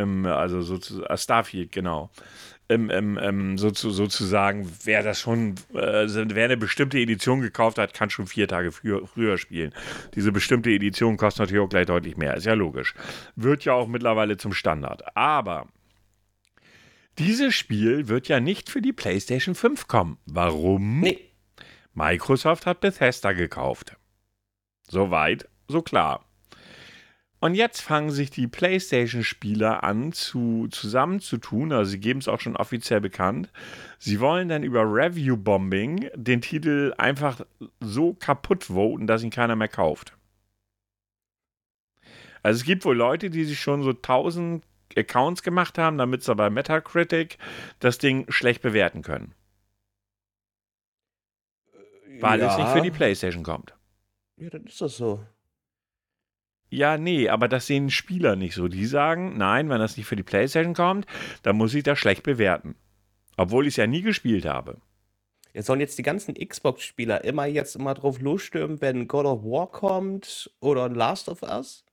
im, 0.00 0.26
also 0.26 0.62
sozusagen, 0.62 1.16
Starfield, 1.18 1.72
genau 1.72 2.10
ähm, 2.68 2.88
ähm, 2.90 3.18
ähm, 3.20 3.58
so, 3.58 3.70
sozusagen, 3.70 4.70
wer 4.84 5.02
das 5.02 5.20
schon, 5.20 5.56
äh, 5.74 6.06
wer 6.06 6.44
eine 6.44 6.56
bestimmte 6.56 6.98
Edition 6.98 7.42
gekauft 7.42 7.78
hat, 7.78 7.92
kann 7.92 8.08
schon 8.08 8.26
vier 8.26 8.48
Tage 8.48 8.72
früher, 8.72 9.06
früher 9.06 9.36
spielen. 9.36 9.74
Diese 10.14 10.32
bestimmte 10.32 10.70
Edition 10.70 11.18
kostet 11.18 11.40
natürlich 11.40 11.62
auch 11.62 11.68
gleich 11.68 11.86
deutlich 11.86 12.16
mehr, 12.16 12.34
ist 12.34 12.46
ja 12.46 12.54
logisch. 12.54 12.94
Wird 13.36 13.66
ja 13.66 13.74
auch 13.74 13.86
mittlerweile 13.86 14.38
zum 14.38 14.54
Standard. 14.54 15.14
Aber 15.14 15.66
dieses 17.18 17.54
Spiel 17.54 18.08
wird 18.08 18.28
ja 18.28 18.40
nicht 18.40 18.70
für 18.70 18.82
die 18.82 18.92
PlayStation 18.92 19.54
5 19.54 19.86
kommen. 19.86 20.18
Warum? 20.26 21.00
Nee. 21.00 21.30
Microsoft 21.94 22.66
hat 22.66 22.80
Bethesda 22.80 23.32
gekauft. 23.32 23.96
Soweit, 24.88 25.48
so 25.68 25.82
klar. 25.82 26.24
Und 27.44 27.54
jetzt 27.54 27.80
fangen 27.80 28.10
sich 28.10 28.30
die 28.30 28.46
PlayStation-Spieler 28.46 29.84
an 29.84 30.12
zu, 30.12 30.66
zusammenzutun, 30.70 31.72
also 31.72 31.90
sie 31.90 32.00
geben 32.00 32.20
es 32.20 32.26
auch 32.28 32.40
schon 32.40 32.56
offiziell 32.56 33.02
bekannt. 33.02 33.50
Sie 33.98 34.18
wollen 34.18 34.48
dann 34.48 34.62
über 34.62 34.82
Review-Bombing 34.82 36.08
den 36.14 36.40
Titel 36.40 36.94
einfach 36.96 37.42
so 37.80 38.14
kaputt 38.14 38.64
voten, 38.70 39.06
dass 39.06 39.22
ihn 39.22 39.30
keiner 39.30 39.56
mehr 39.56 39.68
kauft. 39.68 40.16
Also 42.42 42.60
es 42.60 42.64
gibt 42.64 42.84
wohl 42.86 42.96
Leute, 42.96 43.28
die 43.28 43.44
sich 43.44 43.60
schon 43.60 43.82
so 43.82 43.90
1000 43.90 44.64
Accounts 44.96 45.42
gemacht 45.42 45.78
haben, 45.78 45.98
damit 45.98 46.22
sie 46.22 46.34
bei 46.34 46.50
Metacritic 46.50 47.38
das 47.80 47.98
Ding 47.98 48.30
schlecht 48.30 48.62
bewerten 48.62 49.02
können. 49.02 49.34
Weil 52.20 52.40
ja. 52.40 52.52
es 52.52 52.58
nicht 52.58 52.70
für 52.70 52.82
die 52.82 52.90
PlayStation 52.90 53.42
kommt. 53.42 53.74
Ja, 54.36 54.50
dann 54.50 54.64
ist 54.64 54.80
das 54.80 54.96
so. 54.96 55.24
Ja, 56.70 56.96
nee, 56.98 57.28
aber 57.28 57.46
das 57.46 57.66
sehen 57.66 57.90
Spieler 57.90 58.34
nicht 58.36 58.54
so. 58.54 58.68
Die 58.68 58.86
sagen, 58.86 59.36
nein, 59.36 59.68
wenn 59.68 59.78
das 59.78 59.96
nicht 59.96 60.06
für 60.06 60.16
die 60.16 60.22
PlayStation 60.22 60.74
kommt, 60.74 61.06
dann 61.42 61.56
muss 61.56 61.74
ich 61.74 61.82
das 61.84 61.98
schlecht 61.98 62.22
bewerten. 62.22 62.74
Obwohl 63.36 63.66
ich 63.66 63.74
es 63.74 63.76
ja 63.76 63.86
nie 63.86 64.02
gespielt 64.02 64.44
habe. 64.44 64.80
Jetzt 65.52 65.66
sollen 65.66 65.80
jetzt 65.80 65.98
die 65.98 66.02
ganzen 66.02 66.34
Xbox-Spieler 66.34 67.22
immer 67.22 67.46
jetzt 67.46 67.76
immer 67.76 67.94
drauf 67.94 68.20
losstürmen, 68.20 68.80
wenn 68.80 69.06
God 69.06 69.24
of 69.24 69.44
War 69.44 69.70
kommt 69.70 70.50
oder 70.58 70.88
Last 70.88 71.28
of 71.28 71.42
Us? 71.42 71.84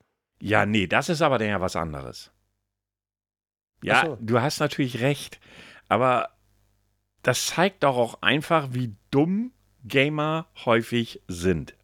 Ja, 0.42 0.66
nee, 0.66 0.88
das 0.88 1.10
ist 1.10 1.22
aber 1.22 1.38
dann 1.38 1.50
ja 1.50 1.62
was 1.62 1.76
anderes. 1.76 2.32
Ja, 3.84 4.06
so. 4.06 4.18
du 4.22 4.42
hast 4.42 4.60
natürlich 4.60 5.02
recht, 5.02 5.40
aber 5.88 6.30
das 7.24 7.48
zeigt 7.48 7.84
doch 7.84 7.98
auch 7.98 8.22
einfach, 8.22 8.70
wie 8.72 8.96
dumm 9.12 9.52
Gamer 9.84 10.48
häufig 10.66 11.22
sind. 11.28 11.76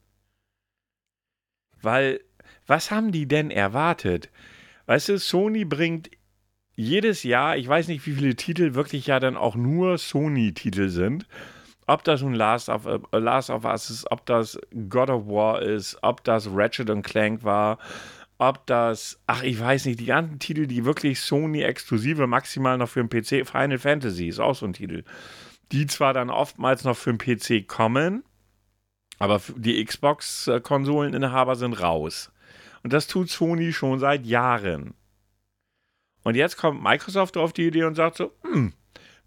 Weil 1.82 2.22
was 2.66 2.92
haben 2.92 3.12
die 3.12 3.27
denn 3.27 3.50
erwartet? 3.50 4.30
Weißt 4.86 5.10
du, 5.10 5.18
Sony 5.18 5.66
bringt 5.66 6.10
jedes 6.75 7.24
Jahr, 7.24 7.58
ich 7.58 7.68
weiß 7.68 7.88
nicht, 7.88 8.06
wie 8.06 8.13
viele 8.13 8.36
Titel 8.36 8.75
wirklich 8.75 9.08
ja 9.08 9.20
dann 9.20 9.36
auch 9.36 9.56
nur 9.56 9.98
Sony-Titel 9.98 10.89
sind. 10.89 11.25
Ob 11.88 12.04
das 12.04 12.22
nun 12.22 12.34
Last 12.34 12.70
of, 12.70 12.86
uh, 12.86 13.00
Last 13.18 13.50
of 13.50 13.63
Us 13.63 13.89
ist, 13.89 14.12
ob 14.12 14.25
das 14.25 14.60
God 14.89 15.10
of 15.10 15.27
War 15.27 15.62
ist, 15.62 15.98
ob 16.04 16.24
das 16.24 16.50
Ratchet 16.51 17.04
Clank 17.04 17.44
war, 17.44 17.80
ob 18.38 18.65
das, 18.67 19.20
ach, 19.25 19.44
ich 19.44 19.60
weiß 19.60 19.86
nicht, 19.86 20.00
die 20.00 20.06
ganzen 20.06 20.39
Titel, 20.39 20.67
die 20.67 20.86
wirklich 20.86 21.20
Sony-exklusive, 21.22 22.27
maximal 22.27 22.77
noch 22.77 22.89
für 22.89 23.03
den 23.03 23.10
PC, 23.10 23.48
Final 23.48 23.79
Fantasy 23.79 24.27
ist 24.27 24.39
auch 24.39 24.56
so 24.56 24.65
ein 24.65 24.74
Titel, 24.74 25.03
die 25.72 25.88
zwar 25.88 26.13
dann 26.13 26.29
oftmals 26.29 26.84
noch 26.84 26.96
für 26.96 27.13
den 27.13 27.17
PC 27.17 27.67
kommen, 27.67 28.24
aber 29.20 29.41
die 29.56 29.84
Xbox-Konsoleninhaber 29.84 31.56
sind 31.56 31.82
raus. 31.82 32.32
Und 32.84 32.94
das 32.94 33.08
tut 33.08 33.29
Sony 33.29 33.74
schon 33.74 34.00
seit 34.00 34.25
Jahren. 34.25 34.94
Und 36.24 36.36
jetzt 36.36 36.58
kommt 36.58 36.84
Microsoft 36.84 37.38
auf 37.38 37.53
die 37.53 37.67
Idee 37.67 37.86
und 37.86 37.96
sagt 37.96 38.17
so, 38.17 38.32
hm, 38.44 38.74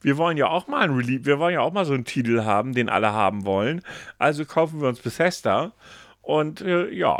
wir 0.00 0.16
wollen 0.16 0.36
ja 0.36 0.48
auch 0.48 0.66
mal 0.66 0.82
ein 0.82 0.94
Release, 0.94 1.24
wir 1.24 1.38
wollen 1.38 1.54
ja 1.54 1.60
auch 1.60 1.72
mal 1.72 1.84
so 1.84 1.94
einen 1.94 2.04
Titel 2.04 2.44
haben, 2.44 2.74
den 2.74 2.88
alle 2.88 3.12
haben 3.12 3.44
wollen. 3.44 3.82
Also 4.18 4.44
kaufen 4.44 4.80
wir 4.80 4.88
uns 4.88 5.00
Bethesda. 5.00 5.72
Und 6.22 6.60
äh, 6.60 6.90
ja, 6.90 7.18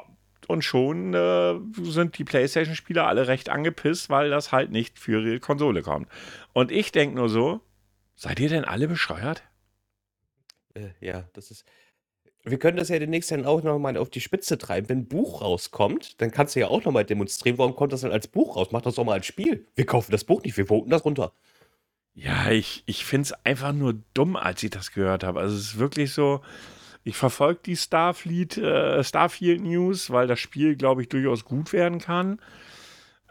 und 0.50 0.62
schon 0.62 1.14
äh, 1.14 1.54
sind 1.82 2.18
die 2.18 2.24
PlayStation-Spieler 2.24 3.06
alle 3.06 3.28
recht 3.28 3.48
angepisst, 3.48 4.10
weil 4.10 4.30
das 4.30 4.52
halt 4.52 4.70
nicht 4.70 4.98
für 4.98 5.22
ihre 5.22 5.40
Konsole 5.40 5.82
kommt. 5.82 6.08
Und 6.52 6.70
ich 6.70 6.92
denke 6.92 7.16
nur 7.16 7.28
so, 7.28 7.60
Seid 8.20 8.38
ihr 8.38 8.50
denn 8.50 8.66
alle 8.66 8.86
bescheuert? 8.86 9.42
Äh, 10.74 10.90
ja, 11.00 11.24
das 11.32 11.50
ist. 11.50 11.64
Wir 12.44 12.58
können 12.58 12.76
das 12.76 12.90
ja 12.90 12.98
demnächst 12.98 13.30
dann 13.30 13.46
auch 13.46 13.62
noch 13.62 13.78
mal 13.78 13.96
auf 13.96 14.10
die 14.10 14.20
Spitze 14.20 14.58
treiben. 14.58 14.90
Wenn 14.90 14.98
ein 14.98 15.08
Buch 15.08 15.40
rauskommt, 15.40 16.20
dann 16.20 16.30
kannst 16.30 16.54
du 16.54 16.60
ja 16.60 16.68
auch 16.68 16.84
noch 16.84 16.92
mal 16.92 17.04
demonstrieren. 17.04 17.56
Warum 17.56 17.74
kommt 17.74 17.94
das 17.94 18.02
denn 18.02 18.12
als 18.12 18.28
Buch 18.28 18.56
raus? 18.56 18.68
Mach 18.72 18.82
das 18.82 18.96
doch 18.96 19.04
mal 19.04 19.14
als 19.14 19.24
Spiel. 19.24 19.66
Wir 19.74 19.86
kaufen 19.86 20.12
das 20.12 20.24
Buch 20.24 20.42
nicht, 20.42 20.58
wir 20.58 20.66
voten 20.66 20.90
das 20.90 21.06
runter. 21.06 21.32
Ja, 22.12 22.50
ich, 22.50 22.82
ich 22.84 23.06
finde 23.06 23.22
es 23.22 23.32
einfach 23.46 23.72
nur 23.72 23.94
dumm, 24.12 24.36
als 24.36 24.62
ich 24.62 24.70
das 24.70 24.92
gehört 24.92 25.24
habe. 25.24 25.40
Also 25.40 25.56
es 25.56 25.62
ist 25.62 25.78
wirklich 25.78 26.12
so, 26.12 26.42
ich 27.04 27.16
verfolge 27.16 27.60
die 27.64 27.76
Starfleet, 27.76 28.58
äh, 28.58 29.02
Starfield 29.02 29.62
News, 29.62 30.10
weil 30.10 30.26
das 30.26 30.38
Spiel, 30.38 30.76
glaube 30.76 31.02
ich, 31.02 31.08
durchaus 31.08 31.44
gut 31.44 31.72
werden 31.72 31.98
kann. 31.98 32.40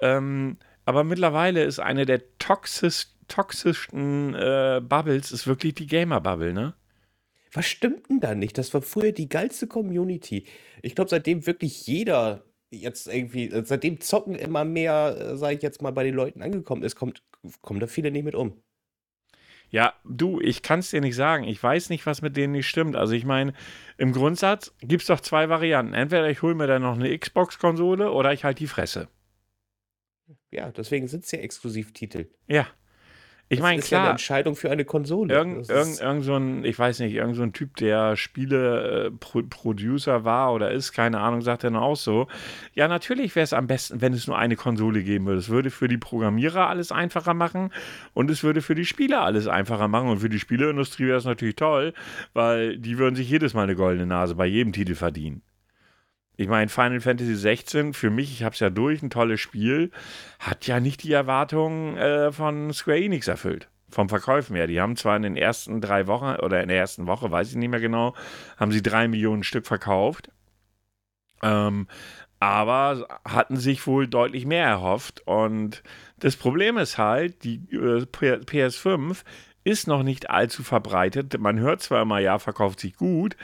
Ähm, 0.01 0.57
aber 0.85 1.03
mittlerweile 1.03 1.63
ist 1.63 1.79
eine 1.79 2.05
der 2.05 2.21
toxisch, 2.39 3.07
toxischsten 3.27 4.33
äh, 4.33 4.81
Bubbles 4.83 5.31
ist 5.31 5.45
wirklich 5.45 5.75
die 5.75 5.87
Gamer-Bubble, 5.87 6.53
ne? 6.53 6.73
Was 7.53 7.65
stimmt 7.65 8.09
denn 8.09 8.19
da 8.19 8.35
nicht? 8.35 8.57
Das 8.57 8.73
war 8.73 8.81
früher 8.81 9.11
die 9.11 9.29
geilste 9.29 9.67
Community. 9.67 10.45
Ich 10.81 10.95
glaube, 10.95 11.09
seitdem 11.09 11.45
wirklich 11.47 11.87
jeder 11.87 12.45
jetzt 12.71 13.07
irgendwie, 13.07 13.49
seitdem 13.63 13.99
Zocken 14.01 14.35
immer 14.35 14.65
mehr, 14.65 15.15
äh, 15.19 15.37
sage 15.37 15.55
ich 15.55 15.61
jetzt 15.61 15.81
mal, 15.81 15.91
bei 15.91 16.03
den 16.03 16.15
Leuten 16.15 16.41
angekommen 16.41 16.83
ist, 16.83 16.95
kommt, 16.95 17.23
kommen 17.61 17.79
da 17.79 17.87
viele 17.87 18.11
nicht 18.11 18.23
mit 18.23 18.35
um. 18.35 18.61
Ja, 19.71 19.93
du, 20.03 20.39
ich 20.41 20.63
kann 20.63 20.79
es 20.79 20.89
dir 20.89 21.01
nicht 21.01 21.15
sagen. 21.15 21.43
Ich 21.43 21.61
weiß 21.61 21.89
nicht, 21.89 22.05
was 22.05 22.21
mit 22.21 22.35
denen 22.35 22.53
nicht 22.53 22.67
stimmt. 22.67 22.95
Also 22.95 23.13
ich 23.13 23.25
meine, 23.25 23.53
im 23.97 24.13
Grundsatz 24.13 24.73
gibt 24.81 25.01
es 25.01 25.07
doch 25.07 25.19
zwei 25.19 25.49
Varianten. 25.49 25.93
Entweder 25.93 26.29
ich 26.29 26.41
hole 26.41 26.55
mir 26.55 26.67
dann 26.67 26.81
noch 26.81 26.95
eine 26.95 27.17
Xbox-Konsole 27.17 28.11
oder 28.11 28.33
ich 28.33 28.43
halte 28.43 28.59
die 28.59 28.67
Fresse. 28.67 29.09
Ja, 30.51 30.71
deswegen 30.71 31.07
sind 31.07 31.23
es 31.23 31.31
ja 31.31 31.39
Exklusivtitel. 31.39 32.29
Ja. 32.47 32.67
Ich 33.51 33.61
meine, 33.61 33.81
klar. 33.81 33.99
Ja 33.99 34.03
eine 34.03 34.11
Entscheidung 34.11 34.55
für 34.55 34.69
eine 34.69 34.85
Konsole. 34.85 35.33
Irgend, 35.33 35.67
irgend, 35.69 35.99
irgend 35.99 36.23
so 36.23 36.35
ein, 36.35 36.63
ich 36.63 36.77
weiß 36.77 36.99
nicht, 36.99 37.15
irgend 37.15 37.35
so 37.35 37.41
ein 37.41 37.51
Typ, 37.51 37.75
der 37.77 38.15
Spiele-Producer 38.15 40.15
äh, 40.17 40.23
war 40.23 40.53
oder 40.53 40.71
ist, 40.71 40.91
keine 40.91 41.19
Ahnung, 41.19 41.41
sagt 41.41 41.63
er 41.63 41.71
noch 41.71 41.81
auch 41.81 41.95
so. 41.95 42.27
Ja, 42.75 42.87
natürlich 42.87 43.35
wäre 43.35 43.43
es 43.43 43.53
am 43.53 43.65
besten, 43.65 44.01
wenn 44.01 44.13
es 44.13 44.27
nur 44.27 44.37
eine 44.37 44.55
Konsole 44.55 45.01
geben 45.01 45.25
würde. 45.25 45.39
Es 45.39 45.49
würde 45.49 45.71
für 45.71 45.87
die 45.87 45.97
Programmierer 45.97 46.67
alles 46.67 46.91
einfacher 46.91 47.33
machen 47.33 47.73
und 48.13 48.29
es 48.29 48.43
würde 48.43 48.61
für 48.61 48.75
die 48.75 48.85
Spieler 48.85 49.21
alles 49.21 49.47
einfacher 49.47 49.87
machen. 49.87 50.09
Und 50.09 50.19
für 50.19 50.29
die 50.29 50.39
Spieleindustrie 50.39 51.07
wäre 51.07 51.17
es 51.17 51.25
natürlich 51.25 51.55
toll, 51.55 51.93
weil 52.33 52.77
die 52.77 52.99
würden 52.99 53.15
sich 53.15 53.29
jedes 53.29 53.55
Mal 53.55 53.63
eine 53.63 53.75
goldene 53.75 54.05
Nase 54.05 54.35
bei 54.35 54.45
jedem 54.45 54.73
Titel 54.73 54.93
verdienen. 54.93 55.41
Ich 56.39 56.47
meine, 56.47 56.69
Final 56.69 57.01
Fantasy 57.01 57.35
16, 57.35 57.93
für 57.93 58.09
mich, 58.09 58.31
ich 58.31 58.43
habe 58.43 58.53
es 58.53 58.61
ja 58.61 58.69
durch, 58.69 59.03
ein 59.03 59.09
tolles 59.09 59.41
Spiel, 59.41 59.91
hat 60.39 60.67
ja 60.67 60.79
nicht 60.79 61.03
die 61.03 61.11
Erwartungen 61.11 61.97
äh, 61.97 62.31
von 62.31 62.71
Square 62.71 62.97
Enix 62.97 63.27
erfüllt. 63.27 63.67
Vom 63.89 64.07
Verkäufen 64.07 64.55
her. 64.55 64.65
Die 64.65 64.79
haben 64.79 64.95
zwar 64.95 65.17
in 65.17 65.23
den 65.23 65.35
ersten 65.35 65.81
drei 65.81 66.07
Wochen 66.07 66.39
oder 66.39 66.63
in 66.63 66.69
der 66.69 66.77
ersten 66.77 67.07
Woche, 67.07 67.29
weiß 67.29 67.49
ich 67.49 67.57
nicht 67.57 67.67
mehr 67.67 67.81
genau, 67.81 68.15
haben 68.55 68.71
sie 68.71 68.81
drei 68.81 69.09
Millionen 69.09 69.43
Stück 69.43 69.67
verkauft. 69.67 70.31
Ähm, 71.43 71.87
aber 72.39 73.19
hatten 73.25 73.57
sich 73.57 73.85
wohl 73.85 74.07
deutlich 74.07 74.45
mehr 74.45 74.65
erhofft. 74.65 75.21
Und 75.27 75.83
das 76.19 76.37
Problem 76.37 76.77
ist 76.77 76.97
halt, 76.97 77.43
die 77.43 77.55
äh, 77.73 78.05
PS5 78.05 79.25
ist 79.65 79.87
noch 79.87 80.03
nicht 80.03 80.29
allzu 80.29 80.63
verbreitet. 80.63 81.37
Man 81.37 81.59
hört 81.59 81.81
zwar 81.81 82.03
immer, 82.03 82.19
ja, 82.19 82.39
verkauft 82.39 82.79
sich 82.79 82.95
gut, 82.95 83.35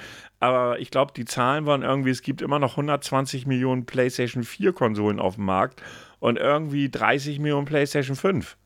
aber 0.45 0.79
ich 0.79 0.91
glaube, 0.91 1.13
die 1.15 1.25
Zahlen 1.25 1.65
waren 1.65 1.81
irgendwie, 1.81 2.11
es 2.11 2.21
gibt 2.21 2.41
immer 2.41 2.59
noch 2.59 2.71
120 2.71 3.47
Millionen 3.47 3.85
PlayStation 3.85 4.43
4 4.43 4.73
Konsolen 4.73 5.19
auf 5.19 5.35
dem 5.35 5.45
Markt 5.45 5.81
und 6.19 6.37
irgendwie 6.37 6.89
30 6.89 7.39
Millionen 7.39 7.65
PlayStation 7.65 8.15
5. 8.15 8.57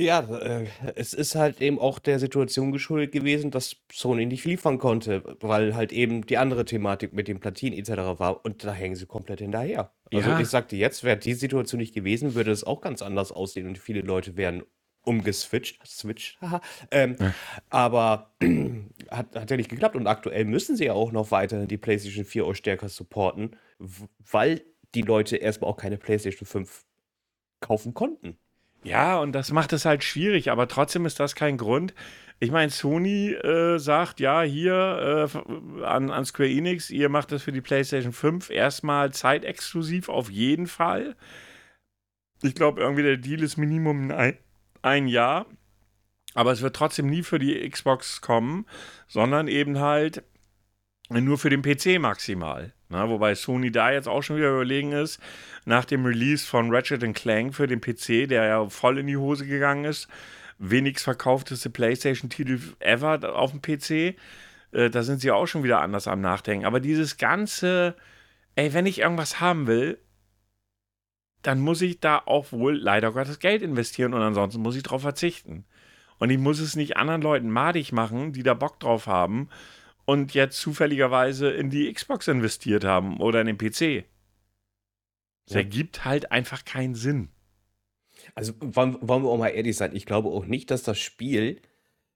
Ja, 0.00 0.20
äh, 0.20 0.66
es 0.94 1.12
ist 1.12 1.34
halt 1.34 1.60
eben 1.60 1.78
auch 1.78 1.98
der 1.98 2.18
Situation 2.18 2.72
geschuldet 2.72 3.12
gewesen, 3.12 3.50
dass 3.50 3.76
Sony 3.92 4.24
nicht 4.24 4.46
liefern 4.46 4.78
konnte, 4.78 5.22
weil 5.40 5.74
halt 5.74 5.92
eben 5.92 6.24
die 6.24 6.38
andere 6.38 6.64
Thematik 6.64 7.12
mit 7.12 7.28
den 7.28 7.38
Platinen 7.38 7.78
etc. 7.78 8.18
war 8.18 8.42
und 8.44 8.64
da 8.64 8.72
hängen 8.72 8.96
sie 8.96 9.04
komplett 9.04 9.40
hinterher. 9.40 9.92
Also 10.10 10.30
ja. 10.30 10.40
ich 10.40 10.48
sagte 10.48 10.76
jetzt, 10.76 11.04
wäre 11.04 11.18
die 11.18 11.34
Situation 11.34 11.80
nicht 11.80 11.94
gewesen, 11.94 12.34
würde 12.34 12.50
es 12.50 12.64
auch 12.64 12.80
ganz 12.80 13.02
anders 13.02 13.30
aussehen 13.30 13.66
und 13.66 13.76
viele 13.76 14.00
Leute 14.00 14.38
wären 14.38 14.62
umgeswitcht. 15.02 15.86
Switch, 15.86 16.38
haha. 16.40 16.60
Ähm, 16.90 17.16
ja. 17.18 17.34
Aber 17.70 18.34
hat, 19.10 19.34
hat 19.34 19.50
ja 19.50 19.56
nicht 19.56 19.70
geklappt 19.70 19.96
und 19.96 20.06
aktuell 20.06 20.44
müssen 20.44 20.76
sie 20.76 20.86
ja 20.86 20.92
auch 20.92 21.12
noch 21.12 21.30
weiter 21.30 21.66
die 21.66 21.78
PlayStation 21.78 22.24
4 22.24 22.44
auch 22.44 22.54
stärker 22.54 22.88
supporten, 22.88 23.56
weil 23.78 24.62
die 24.94 25.02
Leute 25.02 25.36
erstmal 25.36 25.70
auch 25.70 25.76
keine 25.76 25.96
PlayStation 25.96 26.46
5 26.46 26.84
kaufen 27.60 27.94
konnten. 27.94 28.38
Ja, 28.82 29.18
und 29.18 29.32
das 29.32 29.52
macht 29.52 29.72
es 29.74 29.84
halt 29.84 30.04
schwierig, 30.04 30.50
aber 30.50 30.66
trotzdem 30.66 31.04
ist 31.04 31.20
das 31.20 31.34
kein 31.34 31.58
Grund. 31.58 31.94
Ich 32.38 32.50
meine, 32.50 32.70
Sony 32.70 33.32
äh, 33.32 33.78
sagt, 33.78 34.20
ja, 34.20 34.40
hier 34.40 35.28
äh, 35.34 35.84
an, 35.84 36.10
an 36.10 36.24
Square 36.24 36.48
Enix, 36.48 36.88
ihr 36.88 37.10
macht 37.10 37.32
das 37.32 37.42
für 37.42 37.52
die 37.52 37.60
PlayStation 37.60 38.14
5 38.14 38.48
erstmal 38.48 39.12
zeitexklusiv 39.12 40.08
auf 40.08 40.30
jeden 40.30 40.66
Fall. 40.66 41.16
Ich 42.42 42.54
glaube, 42.54 42.80
irgendwie 42.80 43.02
der 43.02 43.18
Deal 43.18 43.42
ist 43.42 43.58
Minimum 43.58 44.10
ein, 44.10 44.38
ein 44.82 45.08
Jahr. 45.08 45.46
Aber 46.34 46.52
es 46.52 46.62
wird 46.62 46.76
trotzdem 46.76 47.06
nie 47.06 47.22
für 47.22 47.38
die 47.38 47.68
Xbox 47.68 48.20
kommen, 48.20 48.66
sondern 49.08 49.48
eben 49.48 49.80
halt 49.80 50.22
nur 51.08 51.38
für 51.38 51.50
den 51.50 51.62
PC 51.62 52.00
maximal. 52.00 52.72
Na, 52.88 53.08
wobei 53.08 53.34
Sony 53.34 53.70
da 53.72 53.90
jetzt 53.90 54.08
auch 54.08 54.22
schon 54.22 54.36
wieder 54.36 54.50
überlegen 54.50 54.92
ist, 54.92 55.20
nach 55.64 55.84
dem 55.84 56.04
Release 56.04 56.46
von 56.46 56.72
Ratchet 56.72 57.02
Clank 57.14 57.54
für 57.54 57.66
den 57.66 57.80
PC, 57.80 58.28
der 58.28 58.44
ja 58.44 58.68
voll 58.68 58.98
in 58.98 59.06
die 59.06 59.16
Hose 59.16 59.46
gegangen 59.46 59.84
ist, 59.84 60.08
wenigst 60.58 61.04
verkaufteste 61.04 61.70
PlayStation-Titel 61.70 62.60
ever 62.80 63.34
auf 63.34 63.52
dem 63.52 63.62
PC, 63.62 64.16
äh, 64.72 64.90
da 64.90 65.02
sind 65.02 65.20
sie 65.20 65.30
auch 65.30 65.46
schon 65.46 65.64
wieder 65.64 65.80
anders 65.80 66.06
am 66.06 66.20
Nachdenken. 66.20 66.66
Aber 66.66 66.80
dieses 66.80 67.16
ganze, 67.16 67.96
ey, 68.54 68.72
wenn 68.72 68.86
ich 68.86 69.00
irgendwas 69.00 69.40
haben 69.40 69.66
will, 69.66 69.98
dann 71.42 71.60
muss 71.60 71.80
ich 71.82 72.00
da 72.00 72.22
auch 72.24 72.52
wohl 72.52 72.76
leider 72.76 73.12
Gottes 73.12 73.38
Geld 73.38 73.62
investieren 73.62 74.14
und 74.14 74.22
ansonsten 74.22 74.60
muss 74.60 74.76
ich 74.76 74.82
darauf 74.82 75.02
verzichten. 75.02 75.64
Und 76.18 76.30
ich 76.30 76.38
muss 76.38 76.60
es 76.60 76.76
nicht 76.76 76.96
anderen 76.96 77.22
Leuten 77.22 77.50
madig 77.50 77.92
machen, 77.92 78.32
die 78.32 78.42
da 78.42 78.54
Bock 78.54 78.78
drauf 78.78 79.06
haben 79.06 79.48
und 80.04 80.34
jetzt 80.34 80.60
zufälligerweise 80.60 81.50
in 81.50 81.70
die 81.70 81.92
Xbox 81.92 82.28
investiert 82.28 82.84
haben 82.84 83.20
oder 83.20 83.40
in 83.40 83.46
den 83.46 83.58
PC. 83.58 84.04
Das 85.46 85.54
ja. 85.54 85.60
ergibt 85.60 86.04
halt 86.04 86.30
einfach 86.30 86.64
keinen 86.64 86.94
Sinn. 86.94 87.30
Also 88.34 88.52
wollen, 88.60 88.98
wollen 89.00 89.22
wir 89.22 89.30
auch 89.30 89.38
mal 89.38 89.48
ehrlich 89.48 89.76
sein, 89.76 89.96
ich 89.96 90.06
glaube 90.06 90.28
auch 90.28 90.44
nicht, 90.44 90.70
dass 90.70 90.82
das 90.82 90.98
Spiel 90.98 91.60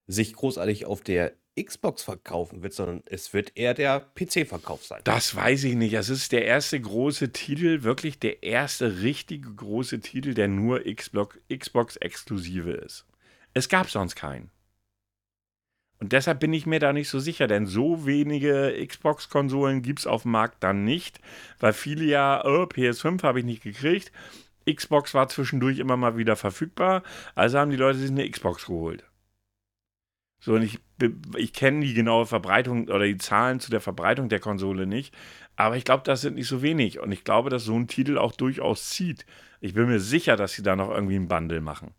sich 0.07 0.35
großartig 0.35 0.85
auf 0.85 1.01
der 1.01 1.33
Xbox 1.61 2.03
verkaufen 2.03 2.63
wird, 2.63 2.73
sondern 2.73 3.03
es 3.07 3.33
wird 3.33 3.57
eher 3.57 3.75
der 3.75 4.01
PC-Verkauf 4.01 4.85
sein. 4.85 5.01
Das 5.05 5.35
weiß 5.35 5.65
ich 5.65 5.75
nicht. 5.77 5.95
Es 5.95 6.09
ist 6.09 6.33
der 6.33 6.45
erste 6.45 6.81
große 6.81 7.33
Titel, 7.33 7.83
wirklich 7.85 8.19
der 8.19 8.43
erste 8.43 9.03
richtige 9.03 9.55
große 9.55 10.01
Titel, 10.01 10.35
der 10.35 10.49
nur 10.49 10.83
Xbox-exklusive 10.85 12.73
ist. 12.73 13.07
Es 13.53 13.69
gab 13.69 13.89
sonst 13.89 14.17
keinen. 14.17 14.51
Und 16.01 16.13
deshalb 16.13 16.41
bin 16.41 16.53
ich 16.53 16.67
mir 16.67 16.81
da 16.81 16.93
nicht 16.93 17.09
so 17.09 17.21
sicher, 17.21 17.47
denn 17.47 17.67
so 17.67 18.05
wenige 18.05 18.75
Xbox-Konsolen 18.87 19.81
gibt 19.83 20.01
es 20.01 20.07
auf 20.07 20.23
dem 20.23 20.33
Markt 20.33 20.63
dann 20.63 20.85
nicht, 20.85 21.21
weil 21.61 21.73
viele 21.73 22.05
ja, 22.05 22.45
oh, 22.45 22.65
PS5 22.65 23.23
habe 23.23 23.39
ich 23.39 23.45
nicht 23.45 23.63
gekriegt. 23.63 24.11
Xbox 24.71 25.15
war 25.15 25.29
zwischendurch 25.29 25.79
immer 25.79 25.97
mal 25.97 26.17
wieder 26.17 26.37
verfügbar, 26.37 27.03
also 27.35 27.59
haben 27.59 27.71
die 27.71 27.77
Leute 27.77 27.99
sich 27.99 28.11
eine 28.11 28.29
Xbox 28.29 28.67
geholt. 28.67 29.05
So, 30.45 30.53
und 30.53 30.63
ich, 30.63 30.79
ich 31.39 31.55
kenne 31.55 31.81
die 31.81 31.95
genaue 31.95 32.27
Verbreitung 32.27 32.89
oder 32.89 33.07
die 33.07 33.17
Zahlen 33.17 33.61
zu 33.61 33.71
der 33.71 33.81
Verbreitung 33.81 34.29
der 34.29 34.41
Konsole 34.41 34.87
nicht. 34.87 35.15
Aber 35.57 35.79
ich 35.79 35.87
glaube, 35.87 36.03
das 36.05 36.21
sind 36.21 36.35
nicht 36.35 36.49
so 36.49 36.61
wenig. 36.61 37.01
Und 37.01 37.13
ich 37.13 37.25
glaube, 37.25 37.49
dass 37.49 37.65
so 37.65 37.75
ein 37.75 37.89
Titel 37.89 38.19
auch 38.19 38.33
durchaus 38.33 38.91
zieht. 38.91 39.25
Ich 39.63 39.73
bin 39.73 39.87
mir 39.87 40.01
sicher, 40.01 40.37
dass 40.37 40.53
sie 40.53 40.63
da 40.63 40.77
noch 40.77 40.91
irgendwie 40.91 41.17
ein 41.17 41.29
Bundle 41.29 41.63
machen. 41.63 41.95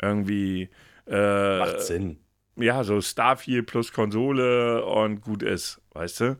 Irgendwie. 0.00 0.70
Äh, 1.08 1.58
Macht 1.58 1.80
Sinn. 1.80 2.20
Ja, 2.54 2.84
so 2.84 3.00
Starfield 3.00 3.66
plus 3.66 3.92
Konsole 3.92 4.84
und 4.84 5.20
gut 5.20 5.42
ist, 5.42 5.80
weißt 5.94 6.20
du? 6.20 6.24
Ja. 6.24 6.38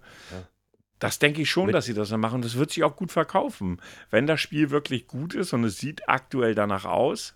Das 1.01 1.19
denke 1.19 1.43
ich 1.43 1.51
schon, 1.51 1.67
Mit 1.67 1.75
dass 1.75 1.87
sie 1.87 1.95
das 1.95 2.11
dann 2.11 2.21
machen. 2.21 2.43
Das 2.43 2.57
wird 2.57 2.71
sich 2.71 2.85
auch 2.85 2.95
gut 2.95 3.11
verkaufen. 3.11 3.81
Wenn 4.11 4.29
das 4.29 4.41
Spiel 4.41 4.71
wirklich 4.71 5.09
gut 5.09 5.35
ist 5.35 5.53
und 5.53 5.65
es 5.65 5.79
sieht 5.79 6.09
aktuell 6.09 6.55
danach 6.55 6.85
aus, 6.85 7.35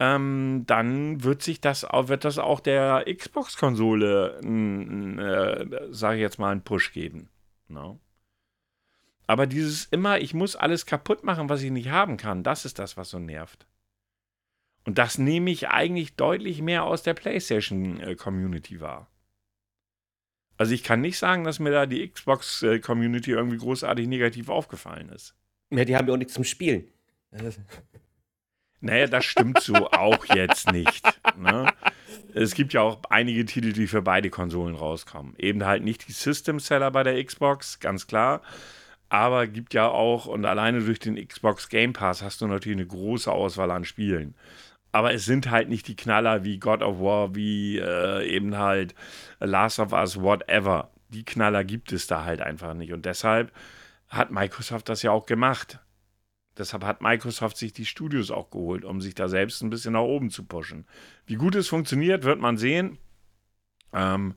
ähm, 0.00 0.64
dann 0.66 1.24
wird 1.24 1.42
sich 1.42 1.60
das 1.60 1.84
auch, 1.84 2.08
wird 2.08 2.24
das 2.24 2.38
auch 2.38 2.60
der 2.60 3.04
Xbox-Konsole, 3.12 4.40
äh, 4.40 5.92
sage 5.92 6.16
ich 6.16 6.20
jetzt 6.20 6.38
mal, 6.38 6.52
einen 6.52 6.62
Push 6.62 6.92
geben. 6.92 7.28
No? 7.68 7.94
Ne? 7.94 8.00
Aber 9.26 9.46
dieses 9.46 9.84
immer, 9.86 10.20
ich 10.20 10.32
muss 10.32 10.56
alles 10.56 10.86
kaputt 10.86 11.22
machen, 11.22 11.50
was 11.50 11.62
ich 11.62 11.70
nicht 11.70 11.90
haben 11.90 12.16
kann, 12.16 12.42
das 12.42 12.64
ist 12.64 12.78
das, 12.78 12.96
was 12.96 13.10
so 13.10 13.18
nervt. 13.18 13.66
Und 14.84 14.96
das 14.96 15.18
nehme 15.18 15.50
ich 15.50 15.68
eigentlich 15.68 16.16
deutlich 16.16 16.62
mehr 16.62 16.84
aus 16.84 17.02
der 17.02 17.12
PlayStation-Community 17.12 18.76
äh, 18.76 18.80
wahr. 18.80 19.10
Also 20.56 20.72
ich 20.72 20.82
kann 20.82 21.02
nicht 21.02 21.18
sagen, 21.18 21.44
dass 21.44 21.58
mir 21.58 21.70
da 21.70 21.84
die 21.84 22.08
Xbox-Community 22.08 23.32
irgendwie 23.32 23.58
großartig 23.58 24.08
negativ 24.08 24.48
aufgefallen 24.48 25.10
ist. 25.10 25.34
Ja, 25.70 25.84
die 25.84 25.94
haben 25.94 26.08
ja 26.08 26.14
auch 26.14 26.18
nichts 26.18 26.32
zum 26.32 26.44
Spielen. 26.44 26.88
Naja, 28.80 29.06
das 29.06 29.24
stimmt 29.24 29.60
so 29.60 29.90
auch 29.90 30.24
jetzt 30.26 30.70
nicht. 30.72 31.04
Ne? 31.36 31.72
Es 32.34 32.54
gibt 32.54 32.72
ja 32.72 32.82
auch 32.82 33.00
einige 33.10 33.44
Titel, 33.44 33.72
die 33.72 33.86
für 33.86 34.02
beide 34.02 34.30
Konsolen 34.30 34.76
rauskommen. 34.76 35.34
Eben 35.38 35.64
halt 35.64 35.82
nicht 35.82 36.06
die 36.06 36.12
System 36.12 36.60
Seller 36.60 36.90
bei 36.90 37.02
der 37.02 37.22
Xbox, 37.24 37.80
ganz 37.80 38.06
klar. 38.06 38.42
Aber 39.08 39.46
gibt 39.46 39.74
ja 39.74 39.88
auch, 39.88 40.26
und 40.26 40.44
alleine 40.44 40.80
durch 40.80 40.98
den 41.00 41.16
Xbox 41.26 41.68
Game 41.68 41.92
Pass 41.92 42.22
hast 42.22 42.40
du 42.40 42.46
natürlich 42.46 42.76
eine 42.76 42.86
große 42.86 43.32
Auswahl 43.32 43.70
an 43.70 43.84
Spielen. 43.84 44.34
Aber 44.92 45.12
es 45.12 45.24
sind 45.24 45.50
halt 45.50 45.68
nicht 45.68 45.88
die 45.88 45.96
Knaller 45.96 46.44
wie 46.44 46.58
God 46.58 46.82
of 46.82 47.00
War, 47.00 47.34
wie 47.34 47.78
äh, 47.78 48.26
eben 48.26 48.56
halt 48.56 48.94
Last 49.40 49.78
of 49.78 49.92
Us, 49.92 50.20
whatever. 50.20 50.90
Die 51.08 51.24
Knaller 51.24 51.64
gibt 51.64 51.92
es 51.92 52.06
da 52.06 52.24
halt 52.24 52.40
einfach 52.40 52.74
nicht. 52.74 52.92
Und 52.92 53.06
deshalb 53.06 53.52
hat 54.08 54.30
Microsoft 54.30 54.88
das 54.88 55.02
ja 55.02 55.10
auch 55.10 55.26
gemacht. 55.26 55.80
Deshalb 56.58 56.84
hat 56.84 57.00
Microsoft 57.00 57.56
sich 57.56 57.72
die 57.72 57.86
Studios 57.86 58.30
auch 58.30 58.50
geholt, 58.50 58.84
um 58.84 59.00
sich 59.00 59.14
da 59.14 59.28
selbst 59.28 59.62
ein 59.62 59.70
bisschen 59.70 59.92
nach 59.92 60.00
oben 60.00 60.30
zu 60.30 60.44
pushen. 60.44 60.86
Wie 61.26 61.36
gut 61.36 61.54
es 61.54 61.68
funktioniert, 61.68 62.24
wird 62.24 62.40
man 62.40 62.56
sehen. 62.56 62.98
Ähm, 63.92 64.34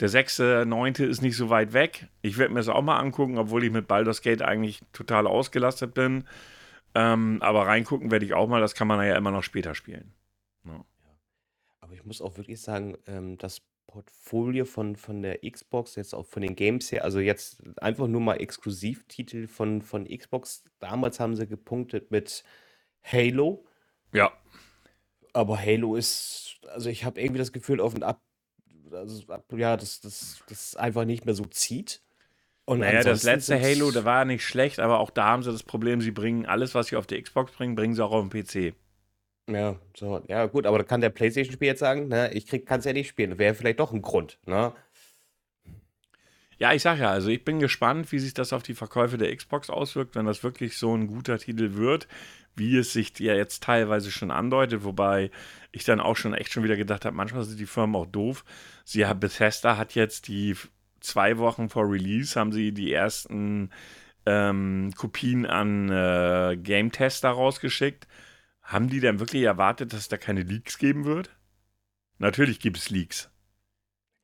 der 0.00 0.10
6.9. 0.10 1.04
ist 1.04 1.22
nicht 1.22 1.36
so 1.36 1.50
weit 1.50 1.72
weg. 1.72 2.08
Ich 2.20 2.36
werde 2.36 2.52
mir 2.52 2.60
das 2.60 2.68
auch 2.68 2.82
mal 2.82 2.98
angucken, 2.98 3.38
obwohl 3.38 3.64
ich 3.64 3.70
mit 3.70 3.88
Baldur's 3.88 4.22
Gate 4.22 4.42
eigentlich 4.42 4.82
total 4.92 5.26
ausgelastet 5.26 5.94
bin. 5.94 6.24
Ähm, 6.94 7.38
aber 7.40 7.66
reingucken 7.66 8.10
werde 8.10 8.26
ich 8.26 8.34
auch 8.34 8.48
mal. 8.48 8.60
Das 8.60 8.74
kann 8.74 8.88
man 8.88 9.04
ja 9.06 9.16
immer 9.16 9.30
noch 9.30 9.42
später 9.42 9.74
spielen. 9.74 10.12
Ja. 10.64 10.84
Aber 11.80 11.94
ich 11.94 12.04
muss 12.04 12.20
auch 12.20 12.36
wirklich 12.36 12.60
sagen, 12.60 12.96
ähm, 13.06 13.38
das 13.38 13.62
Portfolio 13.94 14.64
von, 14.64 14.96
von 14.96 15.22
der 15.22 15.38
Xbox, 15.48 15.94
jetzt 15.94 16.16
auch 16.16 16.26
von 16.26 16.42
den 16.42 16.56
Games 16.56 16.90
her, 16.90 17.04
also 17.04 17.20
jetzt 17.20 17.62
einfach 17.76 18.08
nur 18.08 18.20
mal 18.20 18.40
Exklusivtitel 18.40 19.46
von, 19.46 19.82
von 19.82 20.04
Xbox. 20.08 20.64
Damals 20.80 21.20
haben 21.20 21.36
sie 21.36 21.46
gepunktet 21.46 22.10
mit 22.10 22.42
Halo. 23.04 23.64
Ja. 24.12 24.32
Aber 25.32 25.60
Halo 25.60 25.94
ist, 25.94 26.58
also 26.66 26.90
ich 26.90 27.04
habe 27.04 27.20
irgendwie 27.20 27.38
das 27.38 27.52
Gefühl, 27.52 27.80
auf 27.80 27.94
und 27.94 28.02
ab, 28.02 28.20
also, 28.90 29.22
ja, 29.56 29.76
dass 29.76 30.00
das, 30.00 30.42
das 30.48 30.74
einfach 30.74 31.04
nicht 31.04 31.24
mehr 31.24 31.34
so 31.34 31.44
zieht. 31.44 32.02
Und 32.64 32.80
naja, 32.80 33.04
das 33.04 33.22
letzte 33.22 33.60
Halo, 33.60 33.92
da 33.92 34.04
war 34.04 34.24
nicht 34.24 34.44
schlecht, 34.44 34.80
aber 34.80 34.98
auch 34.98 35.10
da 35.10 35.26
haben 35.26 35.44
sie 35.44 35.52
das 35.52 35.62
Problem, 35.62 36.00
sie 36.00 36.10
bringen 36.10 36.46
alles, 36.46 36.74
was 36.74 36.88
sie 36.88 36.96
auf 36.96 37.06
der 37.06 37.22
Xbox 37.22 37.52
bringen, 37.52 37.76
bringen 37.76 37.94
sie 37.94 38.04
auch 38.04 38.10
auf 38.10 38.28
den 38.28 38.42
PC. 38.42 38.74
Ja, 39.46 39.78
so, 39.94 40.22
ja, 40.26 40.46
gut, 40.46 40.66
aber 40.66 40.78
da 40.78 40.84
kann 40.84 41.02
der 41.02 41.10
PlayStation-Spieler 41.10 41.72
jetzt 41.72 41.80
sagen, 41.80 42.08
ne, 42.08 42.32
ich 42.32 42.46
kann 42.64 42.78
es 42.78 42.86
ja 42.86 42.92
nicht 42.92 43.08
spielen. 43.08 43.38
Wäre 43.38 43.54
vielleicht 43.54 43.80
doch 43.80 43.92
ein 43.92 44.00
Grund, 44.00 44.38
ne? 44.46 44.72
Ja, 46.56 46.72
ich 46.72 46.82
sag 46.82 46.98
ja, 46.98 47.10
also 47.10 47.28
ich 47.28 47.44
bin 47.44 47.58
gespannt, 47.58 48.10
wie 48.12 48.18
sich 48.18 48.32
das 48.32 48.52
auf 48.52 48.62
die 48.62 48.74
Verkäufe 48.74 49.18
der 49.18 49.34
Xbox 49.36 49.70
auswirkt, 49.70 50.14
wenn 50.14 50.24
das 50.24 50.42
wirklich 50.44 50.78
so 50.78 50.96
ein 50.96 51.08
guter 51.08 51.38
Titel 51.38 51.74
wird, 51.74 52.06
wie 52.54 52.76
es 52.78 52.92
sich 52.92 53.18
ja 53.18 53.34
jetzt 53.34 53.64
teilweise 53.64 54.10
schon 54.10 54.30
andeutet, 54.30 54.84
wobei 54.84 55.30
ich 55.72 55.84
dann 55.84 56.00
auch 56.00 56.16
schon 56.16 56.32
echt 56.32 56.52
schon 56.52 56.62
wieder 56.62 56.76
gedacht 56.76 57.04
habe, 57.04 57.16
manchmal 57.16 57.42
sind 57.42 57.58
die 57.58 57.66
Firmen 57.66 57.96
auch 57.96 58.06
doof. 58.06 58.44
Sie 58.84 59.04
haben, 59.04 59.20
Bethesda 59.20 59.76
hat 59.76 59.94
jetzt 59.94 60.28
die 60.28 60.56
zwei 61.00 61.36
Wochen 61.38 61.68
vor 61.68 61.90
Release, 61.90 62.38
haben 62.38 62.52
sie 62.52 62.72
die 62.72 62.92
ersten 62.92 63.70
ähm, 64.24 64.92
Kopien 64.96 65.44
an 65.44 65.90
äh, 65.90 66.56
Game-Tester 66.56 67.30
rausgeschickt 67.30 68.06
haben 68.64 68.88
die 68.88 69.00
denn 69.00 69.20
wirklich 69.20 69.42
erwartet, 69.42 69.92
dass 69.92 70.00
es 70.00 70.08
da 70.08 70.16
keine 70.16 70.42
Leaks 70.42 70.78
geben 70.78 71.04
wird? 71.04 71.36
Natürlich 72.18 72.60
gibt 72.60 72.78
es 72.78 72.90
Leaks. 72.90 73.30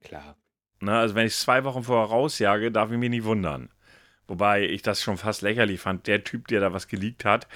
Klar. 0.01 0.37
Na, 0.81 1.01
also 1.01 1.15
wenn 1.15 1.27
ich 1.27 1.35
es 1.35 1.41
zwei 1.41 1.65
Wochen 1.65 1.85
vorher 1.85 2.09
rausjage, 2.09 2.73
darf 2.73 2.91
ich 2.91 2.99
mich 2.99 3.11
nicht 3.11 3.25
wundern. 3.25 3.71
Wobei 4.27 4.67
ich 4.67 4.81
das 4.83 5.03
schon 5.03 5.19
fast 5.19 5.43
lächerlich 5.43 5.81
fand. 5.81 6.07
Der 6.07 6.25
Typ, 6.25 6.49
der 6.49 6.61
da 6.61 6.73
was 6.73 6.89
geleakt 6.89 7.25
hat, 7.25 7.49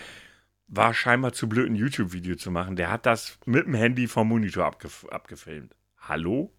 war 0.67 0.93
scheinbar 0.93 1.33
zu 1.33 1.49
blöd, 1.49 1.71
ein 1.71 1.77
YouTube-Video 1.77 2.37
zu 2.37 2.51
machen. 2.51 2.77
Der 2.77 2.91
hat 2.91 3.07
das 3.07 3.39
mit 3.47 3.67
dem 3.67 3.75
Handy 3.75 4.07
vom 4.07 4.29
Monitor 4.29 4.67
abgef 4.67 5.07
abgefilmt. 5.07 5.75
Hallo? 5.99 6.53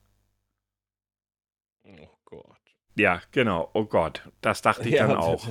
Oh 1.84 2.10
Gott. 2.26 2.62
Ja, 2.96 3.22
genau. 3.32 3.70
Oh 3.74 3.86
Gott. 3.86 4.28
Das 4.42 4.62
dachte 4.62 4.88
ich 4.88 4.96
ja, 4.96 5.08
dann 5.08 5.18
auch. 5.18 5.48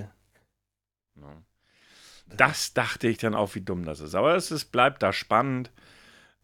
Ja. 1.17 1.45
Das 2.27 2.75
dachte 2.75 3.09
ich 3.09 3.19
dann 3.19 3.35
auch, 3.35 3.55
wie 3.55 3.61
dumm 3.61 3.85
das 3.85 4.01
ist. 4.01 4.15
Aber 4.15 4.35
es 4.35 4.51
ist, 4.51 4.67
bleibt 4.67 5.03
da 5.03 5.13
spannend. 5.13 5.71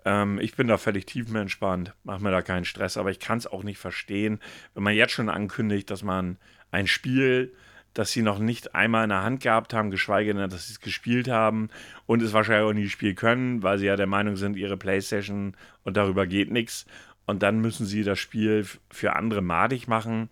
Ähm, 0.05 0.39
ich 0.41 0.57
bin 0.57 0.69
da 0.69 0.79
völlig 0.79 1.07
tiefenentspannt, 1.07 1.95
mache 2.05 2.23
mir 2.23 2.31
da 2.31 2.43
keinen 2.43 2.65
Stress, 2.65 2.97
aber 2.97 3.11
ich 3.11 3.21
kann 3.21 3.39
es 3.39 3.47
auch 3.47 3.63
nicht 3.63 3.79
verstehen, 3.79 4.41
wenn 4.75 4.83
man 4.83 4.95
jetzt 4.95 5.13
schon 5.13 5.29
ankündigt, 5.29 5.91
dass 5.91 6.03
man 6.03 6.39
ein 6.71 6.87
Spiel, 6.87 7.55
das 7.93 8.13
sie 8.13 8.23
noch 8.23 8.39
nicht 8.39 8.75
einmal 8.75 9.05
in 9.05 9.11
der 9.11 9.23
Hand 9.23 9.43
gehabt 9.43 9.75
haben, 9.75 9.91
geschweige 9.91 10.33
denn, 10.33 10.49
dass 10.49 10.69
sie 10.69 10.75
es 10.75 10.81
gespielt 10.81 11.29
haben 11.29 11.69
und 12.07 12.23
es 12.23 12.33
wahrscheinlich 12.33 12.69
auch 12.69 12.73
nie 12.73 12.89
spielen 12.89 13.17
können, 13.17 13.63
weil 13.63 13.79
sie 13.79 13.87
ja 13.87 13.97
der 13.97 14.07
Meinung 14.07 14.37
sind, 14.37 14.57
ihre 14.57 14.77
Playstation 14.77 15.57
und 15.83 15.97
darüber 15.97 16.27
geht 16.27 16.51
nichts. 16.51 16.87
Und 17.27 17.43
dann 17.43 17.61
müssen 17.61 17.87
sie 17.87 18.03
das 18.03 18.19
Spiel 18.19 18.67
für 18.91 19.17
andere 19.17 19.43
madig 19.43 19.87
machen. 19.87 20.31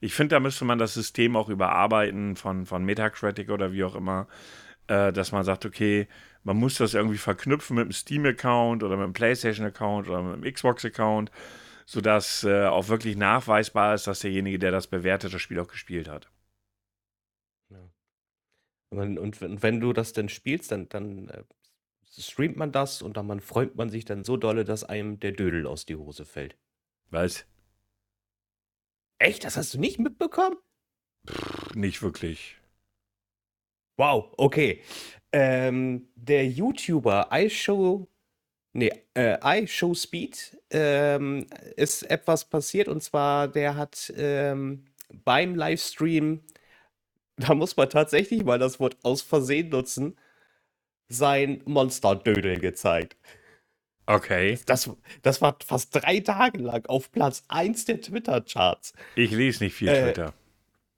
Ich 0.00 0.14
finde, 0.14 0.36
da 0.36 0.40
müsste 0.40 0.64
man 0.64 0.78
das 0.78 0.94
System 0.94 1.36
auch 1.36 1.48
überarbeiten 1.48 2.36
von, 2.36 2.66
von 2.66 2.84
Metacritic 2.84 3.50
oder 3.50 3.72
wie 3.72 3.84
auch 3.84 3.94
immer 3.94 4.26
äh, 4.88 5.12
dass 5.12 5.32
man 5.32 5.44
sagt, 5.44 5.64
okay, 5.66 6.08
man 6.42 6.56
muss 6.56 6.76
das 6.76 6.94
irgendwie 6.94 7.18
verknüpfen 7.18 7.76
mit 7.76 7.84
einem 7.84 7.92
Steam-Account 7.92 8.82
oder 8.82 8.96
mit 8.96 9.04
einem 9.04 9.12
PlayStation-Account 9.14 10.08
oder 10.08 10.22
mit 10.22 10.34
einem 10.34 10.52
Xbox-Account, 10.52 11.30
sodass 11.86 12.44
äh, 12.44 12.66
auch 12.66 12.88
wirklich 12.88 13.16
nachweisbar 13.16 13.94
ist, 13.94 14.06
dass 14.06 14.20
derjenige, 14.20 14.58
der 14.58 14.70
das 14.70 14.86
bewertet, 14.86 15.32
das 15.32 15.40
Spiel 15.40 15.58
auch 15.58 15.68
gespielt 15.68 16.08
hat. 16.08 16.30
Ja. 17.70 17.88
Und, 18.90 19.40
wenn 19.40 19.80
du 19.80 19.92
das 19.92 20.12
dann 20.12 20.28
spielst, 20.28 20.70
dann, 20.70 20.88
dann 20.90 21.28
äh, 21.28 21.44
streamt 22.18 22.56
man 22.56 22.72
das 22.72 23.02
und 23.02 23.16
dann 23.16 23.26
man 23.26 23.40
freut 23.40 23.74
man 23.76 23.88
sich 23.88 24.04
dann 24.04 24.22
so 24.22 24.36
dolle, 24.36 24.64
dass 24.64 24.84
einem 24.84 25.18
der 25.18 25.32
Dödel 25.32 25.66
aus 25.66 25.86
die 25.86 25.96
Hose 25.96 26.24
fällt. 26.24 26.56
Was? 27.10 27.46
Echt? 29.18 29.44
Das 29.44 29.56
hast 29.56 29.74
du 29.74 29.80
nicht 29.80 29.98
mitbekommen? 29.98 30.56
Pff, 31.26 31.74
nicht 31.74 32.02
wirklich. 32.02 32.58
Wow, 33.96 34.32
okay. 34.36 34.82
Ähm, 35.32 36.08
der 36.14 36.46
YouTuber 36.46 37.28
iShow, 37.32 38.08
nee, 38.72 38.90
äh, 39.14 39.62
iShowSpeed 39.62 40.58
ähm, 40.70 41.46
ist 41.76 42.02
etwas 42.04 42.44
passiert 42.44 42.88
und 42.88 43.02
zwar 43.02 43.48
der 43.48 43.76
hat 43.76 44.12
ähm, 44.16 44.84
beim 45.24 45.54
Livestream, 45.54 46.40
da 47.36 47.54
muss 47.54 47.76
man 47.76 47.90
tatsächlich 47.90 48.44
mal 48.44 48.58
das 48.58 48.80
Wort 48.80 48.96
aus 49.02 49.22
Versehen 49.22 49.68
nutzen, 49.70 50.16
sein 51.08 51.62
Monsterdödel 51.64 52.58
gezeigt. 52.58 53.16
Okay. 54.06 54.58
Das, 54.66 54.90
das 55.22 55.40
war 55.40 55.56
fast 55.64 55.94
drei 55.94 56.20
Tage 56.20 56.58
lang 56.58 56.84
auf 56.86 57.10
Platz 57.10 57.44
1 57.48 57.86
der 57.86 58.00
Twitter-Charts. 58.00 58.92
Ich 59.16 59.30
lese 59.30 59.64
nicht 59.64 59.74
viel 59.74 59.88
äh, 59.88 60.02
Twitter. 60.02 60.34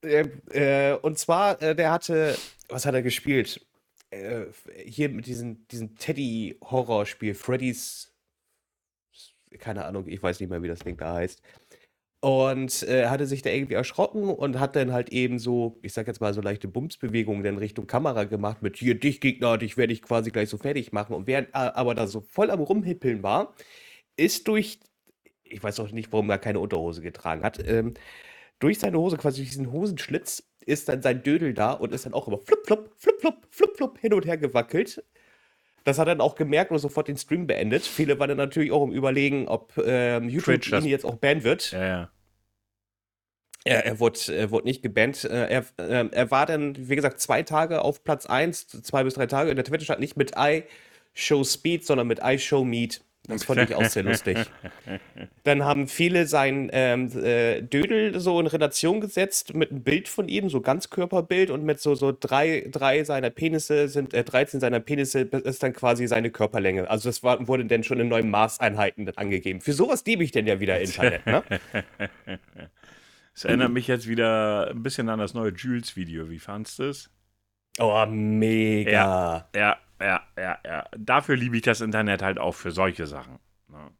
Äh, 0.07 0.91
äh, 0.91 0.97
und 0.99 1.17
zwar, 1.17 1.61
äh, 1.61 1.75
der 1.75 1.91
hatte, 1.91 2.37
was 2.69 2.85
hat 2.85 2.95
er 2.95 3.01
gespielt? 3.01 3.65
Äh, 4.09 4.45
hier 4.85 5.09
mit 5.09 5.25
diesem, 5.25 5.67
diesem 5.67 5.95
Teddy-Horrorspiel, 5.97 7.33
Freddy's, 7.33 8.13
keine 9.59 9.85
Ahnung, 9.85 10.07
ich 10.07 10.21
weiß 10.21 10.39
nicht 10.39 10.49
mehr, 10.49 10.63
wie 10.63 10.67
das 10.67 10.79
Ding 10.79 10.97
da 10.97 11.15
heißt. 11.15 11.41
Und 12.19 12.83
äh, 12.83 13.07
hatte 13.07 13.27
sich 13.27 13.43
da 13.43 13.51
irgendwie 13.51 13.75
erschrocken 13.75 14.23
und 14.29 14.59
hat 14.59 14.75
dann 14.75 14.91
halt 14.91 15.09
eben 15.09 15.37
so, 15.37 15.77
ich 15.83 15.93
sag 15.93 16.07
jetzt 16.07 16.19
mal 16.19 16.33
so 16.33 16.41
leichte 16.41 16.67
Bumsbewegungen 16.67 17.43
dann 17.43 17.57
Richtung 17.57 17.85
Kamera 17.85 18.23
gemacht 18.23 18.63
mit 18.63 18.77
hier, 18.77 18.99
dich 18.99 19.21
Gegner, 19.21 19.57
dich 19.57 19.77
werde 19.77 19.93
ich 19.93 20.01
quasi 20.01 20.31
gleich 20.31 20.49
so 20.49 20.57
fertig 20.57 20.91
machen. 20.91 21.15
Und 21.15 21.27
während 21.27 21.53
er 21.53 21.75
aber 21.75 21.93
da 21.93 22.07
so 22.07 22.21
voll 22.21 22.49
am 22.49 22.59
Rumhippeln 22.59 23.21
war, 23.21 23.53
ist 24.15 24.47
durch, 24.47 24.79
ich 25.43 25.61
weiß 25.61 25.79
auch 25.79 25.91
nicht, 25.91 26.11
warum 26.11 26.29
er 26.29 26.39
keine 26.39 26.59
Unterhose 26.59 27.01
getragen 27.01 27.43
hat, 27.43 27.65
ähm, 27.67 27.93
durch 28.59 28.79
seine 28.79 28.97
Hose, 28.97 29.17
quasi 29.17 29.41
durch 29.41 29.49
diesen 29.49 29.71
Hosenschlitz, 29.71 30.43
ist 30.65 30.89
dann 30.89 31.01
sein 31.01 31.23
Dödel 31.23 31.53
da 31.53 31.71
und 31.71 31.93
ist 31.93 32.05
dann 32.05 32.13
auch 32.13 32.27
immer 32.27 32.39
flup, 32.39 32.65
flup, 32.65 32.93
flup, 32.97 33.19
flup, 33.21 33.47
flup, 33.49 33.77
flup 33.77 33.99
hin 33.99 34.13
und 34.13 34.25
her 34.25 34.37
gewackelt. 34.37 35.03
Das 35.83 35.97
hat 35.97 36.07
er 36.07 36.15
dann 36.15 36.21
auch 36.21 36.35
gemerkt 36.35 36.71
und 36.71 36.79
sofort 36.79 37.07
den 37.07 37.17
Stream 37.17 37.47
beendet. 37.47 37.83
Viele 37.83 38.19
waren 38.19 38.27
dann 38.27 38.37
natürlich 38.37 38.71
auch 38.71 38.83
im 38.83 38.91
Überlegen, 38.91 39.47
ob 39.47 39.73
ähm, 39.77 40.27
YouTube 40.27 40.61
Twitch, 40.61 40.73
ihn 40.73 40.85
jetzt 40.85 41.05
auch 41.05 41.15
bannen 41.15 41.43
wird. 41.43 41.71
Ja, 41.71 41.85
ja. 41.85 42.11
Er, 43.63 43.85
er, 43.85 43.99
wurde, 43.99 44.19
er 44.33 44.51
wurde 44.51 44.65
nicht 44.65 44.81
gebannt. 44.81 45.23
Äh, 45.25 45.47
er, 45.47 45.65
äh, 45.77 46.09
er 46.11 46.31
war 46.31 46.45
dann, 46.45 46.89
wie 46.89 46.95
gesagt, 46.95 47.19
zwei 47.19 47.43
Tage 47.43 47.81
auf 47.81 48.03
Platz 48.03 48.25
1, 48.25 48.67
zwei 48.67 49.03
bis 49.03 49.15
drei 49.15 49.27
Tage 49.27 49.49
in 49.49 49.55
der 49.55 49.65
Twitch-Stadt, 49.65 49.99
nicht 49.99 50.15
mit 50.15 50.33
iShowSpeed, 50.37 51.85
sondern 51.85 52.07
mit 52.07 52.19
iShowMeet. 52.23 53.01
Das 53.27 53.43
fand 53.43 53.69
ich 53.69 53.75
auch 53.75 53.83
sehr 53.85 54.03
lustig. 54.03 54.37
Dann 55.43 55.65
haben 55.65 55.87
viele 55.87 56.27
sein 56.27 56.69
ähm, 56.71 57.11
äh, 57.17 57.61
Dödel 57.61 58.19
so 58.19 58.39
in 58.39 58.47
Relation 58.47 59.01
gesetzt 59.01 59.53
mit 59.53 59.71
einem 59.71 59.83
Bild 59.83 60.07
von 60.07 60.29
ihm, 60.29 60.49
so 60.49 60.61
Ganzkörperbild 60.61 61.49
und 61.49 61.63
mit 61.63 61.81
so, 61.81 61.93
so 61.95 62.15
drei, 62.17 62.67
drei 62.71 63.03
seiner 63.03 63.29
Penisse 63.29 63.89
sind, 63.89 64.13
äh, 64.13 64.23
13 64.23 64.59
seiner 64.59 64.79
Penisse 64.79 65.21
ist 65.21 65.61
dann 65.61 65.73
quasi 65.73 66.07
seine 66.07 66.31
Körperlänge. 66.31 66.89
Also 66.89 67.09
das 67.09 67.21
war, 67.21 67.47
wurde 67.47 67.65
dann 67.65 67.83
schon 67.83 67.99
in 67.99 68.07
neuen 68.07 68.29
Maßeinheiten 68.29 69.17
angegeben. 69.17 69.59
Für 69.61 69.73
sowas 69.73 70.03
liebe 70.05 70.23
ich 70.23 70.31
denn 70.31 70.47
ja 70.47 70.59
wieder 70.59 70.79
Internet, 70.79 71.25
ne? 71.25 71.43
Es 73.37 73.45
erinnert 73.45 73.71
mich 73.71 73.85
jetzt 73.85 74.07
wieder 74.07 74.71
ein 74.71 74.81
bisschen 74.81 75.09
an 75.09 75.19
das 75.19 75.35
neue 75.35 75.51
Jules-Video. 75.51 76.27
Wie 76.31 76.39
fandest 76.39 76.79
du 76.79 76.83
es? 76.85 77.11
Oh, 77.77 78.03
mega. 78.09 78.89
Ja, 78.89 79.49
ja, 79.55 79.77
ja, 80.01 80.21
ja, 80.37 80.57
ja. 80.65 80.85
Dafür 80.97 81.35
liebe 81.35 81.57
ich 81.57 81.63
das 81.63 81.81
Internet 81.81 82.21
halt 82.21 82.39
auch 82.39 82.53
für 82.53 82.71
solche 82.71 83.07
Sachen. 83.07 83.39
Ne? 83.69 83.91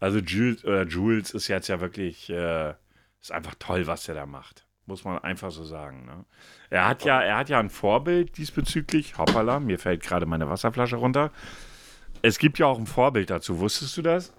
Also 0.00 0.18
Jules, 0.18 0.64
äh, 0.64 0.82
Jules 0.82 1.30
ist 1.32 1.48
jetzt 1.48 1.68
ja 1.68 1.80
wirklich, 1.80 2.30
äh, 2.30 2.74
ist 3.20 3.32
einfach 3.32 3.54
toll, 3.58 3.86
was 3.86 4.08
er 4.08 4.14
da 4.14 4.26
macht. 4.26 4.66
Muss 4.86 5.04
man 5.04 5.18
einfach 5.18 5.50
so 5.50 5.64
sagen. 5.64 6.04
Ne? 6.04 6.24
Er 6.68 6.86
hat 6.86 7.04
ja, 7.04 7.20
er 7.20 7.38
hat 7.38 7.48
ja 7.48 7.58
ein 7.58 7.70
Vorbild 7.70 8.36
diesbezüglich. 8.36 9.16
Hoppala, 9.16 9.60
mir 9.60 9.78
fällt 9.78 10.02
gerade 10.02 10.26
meine 10.26 10.48
Wasserflasche 10.48 10.96
runter. 10.96 11.32
Es 12.20 12.38
gibt 12.38 12.58
ja 12.58 12.66
auch 12.66 12.78
ein 12.78 12.86
Vorbild 12.86 13.30
dazu. 13.30 13.60
Wusstest 13.60 13.96
du 13.96 14.02
das? 14.02 14.34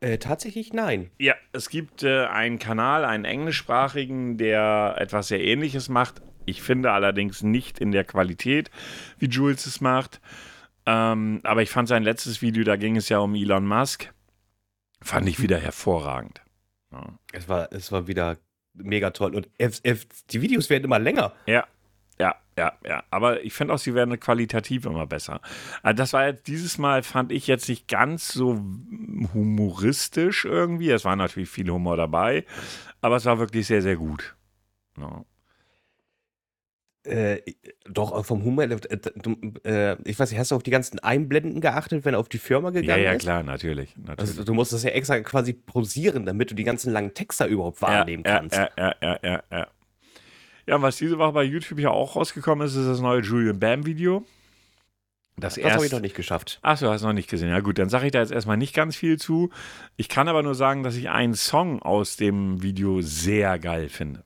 Äh, 0.00 0.18
tatsächlich 0.18 0.72
nein. 0.72 1.10
Ja, 1.18 1.34
es 1.52 1.70
gibt 1.70 2.02
äh, 2.02 2.26
einen 2.26 2.58
Kanal, 2.58 3.04
einen 3.04 3.24
englischsprachigen, 3.24 4.36
der 4.36 4.96
etwas 4.98 5.28
sehr 5.28 5.42
ähnliches 5.42 5.88
macht. 5.88 6.20
Ich 6.46 6.62
finde 6.62 6.92
allerdings 6.92 7.42
nicht 7.42 7.78
in 7.78 7.92
der 7.92 8.04
Qualität, 8.04 8.70
wie 9.18 9.26
Jules 9.26 9.66
es 9.66 9.80
macht. 9.80 10.20
Ähm, 10.86 11.40
aber 11.44 11.62
ich 11.62 11.70
fand 11.70 11.88
sein 11.88 12.02
letztes 12.02 12.42
Video, 12.42 12.64
da 12.64 12.76
ging 12.76 12.96
es 12.96 13.08
ja 13.08 13.18
um 13.18 13.34
Elon 13.34 13.66
Musk, 13.66 14.12
fand 15.00 15.28
ich 15.28 15.40
wieder 15.40 15.58
hervorragend. 15.58 16.42
Ja. 16.92 17.18
Es, 17.32 17.48
war, 17.48 17.72
es 17.72 17.90
war 17.90 18.06
wieder 18.06 18.36
mega 18.74 19.10
toll. 19.10 19.34
Und 19.34 19.48
F, 19.58 19.80
F, 19.82 20.06
die 20.30 20.42
Videos 20.42 20.68
werden 20.70 20.84
immer 20.84 20.98
länger. 20.98 21.32
Ja, 21.46 21.66
ja, 22.18 22.36
ja, 22.56 22.72
ja. 22.84 23.04
Aber 23.10 23.42
ich 23.44 23.52
finde 23.54 23.74
auch, 23.74 23.78
sie 23.78 23.94
werden 23.94 24.18
qualitativ 24.20 24.84
immer 24.86 25.06
besser. 25.06 25.40
Also 25.82 25.96
das 25.96 26.12
war 26.12 26.26
jetzt 26.26 26.46
dieses 26.46 26.78
Mal, 26.78 27.02
fand 27.02 27.32
ich 27.32 27.46
jetzt 27.46 27.68
nicht 27.68 27.88
ganz 27.88 28.28
so 28.28 28.62
humoristisch 29.32 30.44
irgendwie. 30.44 30.90
Es 30.90 31.04
war 31.04 31.16
natürlich 31.16 31.50
viel 31.50 31.68
Humor 31.70 31.96
dabei, 31.96 32.44
aber 33.00 33.16
es 33.16 33.24
war 33.24 33.38
wirklich 33.38 33.66
sehr, 33.66 33.82
sehr 33.82 33.96
gut. 33.96 34.36
Ja. 34.98 35.24
Äh, 37.04 37.42
doch, 37.86 38.24
vom 38.24 38.44
Humor, 38.44 38.64
äh, 38.64 38.78
äh, 39.64 39.96
ich 40.04 40.18
weiß 40.18 40.30
nicht, 40.30 40.38
hast 40.40 40.50
du 40.50 40.56
auf 40.56 40.62
die 40.62 40.70
ganzen 40.70 40.98
Einblenden 41.00 41.60
geachtet, 41.60 42.04
wenn 42.06 42.14
er 42.14 42.20
auf 42.20 42.30
die 42.30 42.38
Firma 42.38 42.70
gegangen 42.70 43.00
ist? 43.00 43.04
Ja, 43.04 43.12
ja, 43.12 43.18
klar, 43.18 43.42
natürlich. 43.42 43.94
natürlich. 43.96 44.18
Also, 44.20 44.44
du 44.44 44.54
musst 44.54 44.72
das 44.72 44.84
ja 44.84 44.90
extra 44.90 45.20
quasi 45.20 45.52
pausieren, 45.52 46.24
damit 46.24 46.50
du 46.50 46.54
die 46.54 46.64
ganzen 46.64 46.92
langen 46.92 47.12
Texte 47.12 47.44
überhaupt 47.44 47.82
wahrnehmen 47.82 48.22
ja, 48.26 48.38
kannst. 48.38 48.56
Ja, 48.56 48.70
ja, 48.78 48.94
ja, 49.02 49.18
ja, 49.22 49.42
ja. 49.50 49.68
Ja, 50.66 50.80
was 50.80 50.96
diese 50.96 51.18
Woche 51.18 51.32
bei 51.32 51.42
YouTube 51.42 51.78
ja 51.78 51.90
auch 51.90 52.16
rausgekommen 52.16 52.66
ist, 52.66 52.74
ist 52.74 52.86
das 52.86 53.00
neue 53.00 53.20
Julian 53.20 53.58
Bam 53.58 53.84
Video. 53.84 54.24
Das, 55.36 55.56
das 55.56 55.72
habe 55.72 55.84
ich 55.84 55.92
noch 55.92 56.00
nicht 56.00 56.14
geschafft. 56.14 56.60
Achso, 56.62 56.88
hast 56.88 57.02
du 57.02 57.08
noch 57.08 57.12
nicht 57.12 57.28
gesehen. 57.28 57.50
Ja, 57.50 57.60
gut, 57.60 57.78
dann 57.78 57.88
sage 57.88 58.06
ich 58.06 58.12
da 58.12 58.20
jetzt 58.20 58.30
erstmal 58.30 58.56
nicht 58.56 58.74
ganz 58.74 58.96
viel 58.96 59.18
zu. 59.18 59.50
Ich 59.96 60.08
kann 60.08 60.28
aber 60.28 60.42
nur 60.42 60.54
sagen, 60.54 60.84
dass 60.84 60.94
ich 60.94 61.10
einen 61.10 61.34
Song 61.34 61.82
aus 61.82 62.16
dem 62.16 62.62
Video 62.62 63.02
sehr 63.02 63.58
geil 63.58 63.88
finde. 63.88 64.24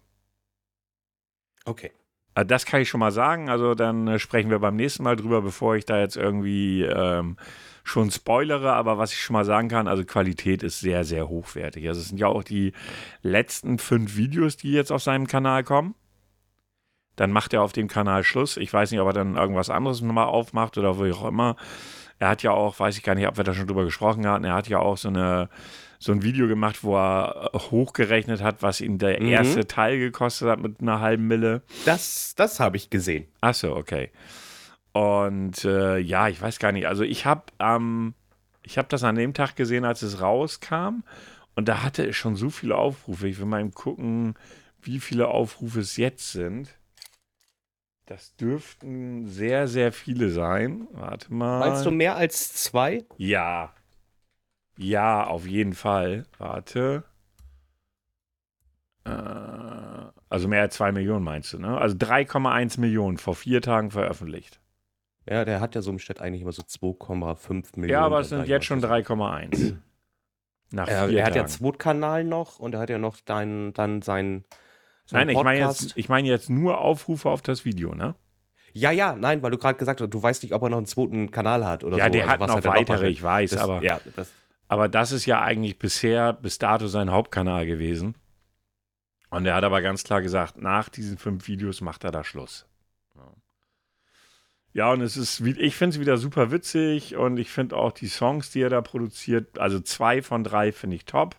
Okay. 1.64 1.90
Also 2.38 2.46
das 2.46 2.66
kann 2.66 2.80
ich 2.80 2.88
schon 2.88 3.00
mal 3.00 3.10
sagen. 3.10 3.48
Also 3.48 3.74
dann 3.74 4.06
äh, 4.06 4.20
sprechen 4.20 4.48
wir 4.48 4.60
beim 4.60 4.76
nächsten 4.76 5.02
Mal 5.02 5.16
drüber, 5.16 5.42
bevor 5.42 5.74
ich 5.74 5.86
da 5.86 5.98
jetzt 5.98 6.16
irgendwie 6.16 6.84
ähm, 6.84 7.36
schon 7.82 8.12
spoilere. 8.12 8.74
Aber 8.74 8.96
was 8.96 9.12
ich 9.12 9.20
schon 9.20 9.34
mal 9.34 9.44
sagen 9.44 9.66
kann, 9.68 9.88
also 9.88 10.04
Qualität 10.04 10.62
ist 10.62 10.78
sehr, 10.78 11.02
sehr 11.02 11.28
hochwertig. 11.28 11.88
Also 11.88 12.00
es 12.00 12.10
sind 12.10 12.18
ja 12.18 12.28
auch 12.28 12.44
die 12.44 12.74
letzten 13.22 13.78
fünf 13.80 14.16
Videos, 14.16 14.56
die 14.56 14.70
jetzt 14.70 14.92
auf 14.92 15.02
seinem 15.02 15.26
Kanal 15.26 15.64
kommen. 15.64 15.96
Dann 17.16 17.32
macht 17.32 17.54
er 17.54 17.62
auf 17.62 17.72
dem 17.72 17.88
Kanal 17.88 18.22
Schluss. 18.22 18.56
Ich 18.56 18.72
weiß 18.72 18.92
nicht, 18.92 19.00
ob 19.00 19.08
er 19.08 19.14
dann 19.14 19.34
irgendwas 19.34 19.68
anderes 19.68 20.00
nochmal 20.00 20.26
aufmacht 20.26 20.78
oder 20.78 21.02
wie 21.02 21.10
auch 21.10 21.24
immer. 21.24 21.56
Er 22.18 22.28
hat 22.28 22.42
ja 22.42 22.50
auch, 22.50 22.78
weiß 22.78 22.96
ich 22.96 23.02
gar 23.02 23.14
nicht, 23.14 23.28
ob 23.28 23.36
wir 23.36 23.44
da 23.44 23.54
schon 23.54 23.66
drüber 23.66 23.84
gesprochen 23.84 24.26
hatten, 24.26 24.44
er 24.44 24.54
hat 24.54 24.68
ja 24.68 24.78
auch 24.78 24.96
so 24.96 25.08
eine 25.08 25.48
so 26.00 26.12
ein 26.12 26.22
Video 26.22 26.46
gemacht, 26.46 26.84
wo 26.84 26.96
er 26.96 27.50
äh, 27.52 27.58
hochgerechnet 27.58 28.40
hat, 28.40 28.62
was 28.62 28.80
ihm 28.80 28.98
der 28.98 29.20
mhm. 29.20 29.28
erste 29.28 29.66
Teil 29.66 29.98
gekostet 29.98 30.48
hat 30.48 30.60
mit 30.60 30.80
einer 30.80 31.00
halben 31.00 31.26
Mille. 31.26 31.62
Das, 31.86 32.34
das 32.36 32.60
habe 32.60 32.76
ich 32.76 32.88
gesehen. 32.88 33.26
Achso, 33.40 33.76
okay. 33.76 34.12
Und 34.92 35.64
äh, 35.64 35.98
ja, 35.98 36.28
ich 36.28 36.40
weiß 36.40 36.60
gar 36.60 36.70
nicht. 36.70 36.86
Also 36.86 37.02
ich 37.02 37.26
habe 37.26 37.42
ähm, 37.58 38.14
ich 38.68 38.76
habe 38.76 38.88
das 38.88 39.02
an 39.02 39.14
dem 39.14 39.34
Tag 39.34 39.56
gesehen, 39.56 39.84
als 39.84 40.02
es 40.02 40.20
rauskam. 40.20 41.02
Und 41.54 41.68
da 41.68 41.82
hatte 41.82 42.06
es 42.06 42.16
schon 42.16 42.36
so 42.36 42.50
viele 42.50 42.76
Aufrufe. 42.76 43.26
Ich 43.26 43.38
will 43.38 43.46
mal 43.46 43.60
eben 43.60 43.72
gucken, 43.72 44.34
wie 44.82 45.00
viele 45.00 45.28
Aufrufe 45.28 45.80
es 45.80 45.96
jetzt 45.96 46.32
sind. 46.32 46.77
Das 48.08 48.34
dürften 48.36 49.26
sehr, 49.26 49.68
sehr 49.68 49.92
viele 49.92 50.30
sein. 50.30 50.86
Warte 50.92 51.32
mal. 51.32 51.60
Meinst 51.60 51.84
du 51.86 51.90
mehr 51.90 52.16
als 52.16 52.54
zwei? 52.54 53.04
Ja, 53.16 53.72
ja, 54.78 55.26
auf 55.26 55.46
jeden 55.46 55.74
Fall. 55.74 56.24
Warte. 56.38 57.02
Äh, 59.04 59.10
also 60.30 60.46
mehr 60.46 60.62
als 60.62 60.76
2 60.76 60.92
Millionen 60.92 61.24
meinst 61.24 61.52
du, 61.52 61.58
ne? 61.58 61.76
Also 61.76 61.96
3,1 61.96 62.78
Millionen 62.78 63.18
vor 63.18 63.34
vier 63.34 63.60
Tagen 63.60 63.90
veröffentlicht. 63.90 64.60
Ja, 65.28 65.44
der 65.44 65.60
hat 65.60 65.74
ja 65.74 65.82
so 65.82 65.90
im 65.90 65.98
Schnitt 65.98 66.20
eigentlich 66.20 66.42
immer 66.42 66.52
so 66.52 66.62
2,5 66.62 67.78
Millionen. 67.78 67.90
Ja, 67.90 68.06
aber 68.06 68.20
es 68.20 68.28
sind 68.28 68.46
jetzt 68.46 68.66
schon 68.66 68.80
3,1. 68.80 69.76
Nach 70.70 70.86
äh, 70.86 71.14
er 71.16 71.26
hat 71.26 71.34
ja 71.34 71.42
einen 71.42 71.48
Zweitkanal 71.48 72.24
noch 72.24 72.60
und 72.60 72.74
er 72.74 72.80
hat 72.80 72.90
ja 72.90 72.98
noch 72.98 73.16
dann, 73.24 73.72
dann 73.72 74.00
seinen. 74.00 74.44
Nein, 75.10 75.28
ich 75.28 75.42
meine 75.42 75.58
jetzt, 75.60 75.96
ich 75.96 76.08
mein 76.08 76.24
jetzt 76.24 76.50
nur 76.50 76.78
Aufrufe 76.78 77.28
auf 77.30 77.42
das 77.42 77.64
Video, 77.64 77.94
ne? 77.94 78.14
Ja, 78.72 78.90
ja, 78.90 79.16
nein, 79.16 79.42
weil 79.42 79.50
du 79.50 79.58
gerade 79.58 79.78
gesagt 79.78 80.00
hast, 80.00 80.10
du 80.10 80.22
weißt 80.22 80.42
nicht, 80.42 80.52
ob 80.52 80.62
er 80.62 80.68
noch 80.68 80.76
einen 80.76 80.86
zweiten 80.86 81.30
Kanal 81.30 81.64
hat 81.66 81.84
oder 81.84 81.96
ja, 81.96 82.04
so. 82.04 82.06
Ja, 82.06 82.10
der 82.10 82.30
also, 82.30 82.54
hat 82.54 82.64
noch 82.64 82.72
weitere, 82.72 83.08
ich 83.08 83.22
weiß, 83.22 83.50
das, 83.52 83.60
aber. 83.60 83.82
Ja, 83.82 84.00
das, 84.14 84.30
aber 84.68 84.88
das 84.88 85.12
ist 85.12 85.24
ja 85.24 85.40
eigentlich 85.40 85.78
bisher, 85.78 86.34
bis 86.34 86.58
dato 86.58 86.86
sein 86.88 87.10
Hauptkanal 87.10 87.66
gewesen. 87.66 88.14
Und 89.30 89.46
er 89.46 89.54
hat 89.54 89.64
aber 89.64 89.82
ganz 89.82 90.04
klar 90.04 90.22
gesagt, 90.22 90.58
nach 90.58 90.88
diesen 90.88 91.18
fünf 91.18 91.48
Videos 91.48 91.80
macht 91.80 92.04
er 92.04 92.10
da 92.10 92.24
Schluss. 92.24 92.66
Ja, 94.74 94.92
und 94.92 95.00
es 95.00 95.16
ist, 95.16 95.40
ich 95.40 95.74
finde 95.74 95.94
es 95.94 96.00
wieder 96.00 96.18
super 96.18 96.50
witzig 96.50 97.16
und 97.16 97.38
ich 97.38 97.50
finde 97.50 97.76
auch 97.76 97.90
die 97.90 98.06
Songs, 98.06 98.50
die 98.50 98.60
er 98.60 98.70
da 98.70 98.80
produziert, 98.80 99.58
also 99.58 99.80
zwei 99.80 100.22
von 100.22 100.44
drei 100.44 100.72
finde 100.72 100.96
ich 100.96 101.04
top. 101.04 101.36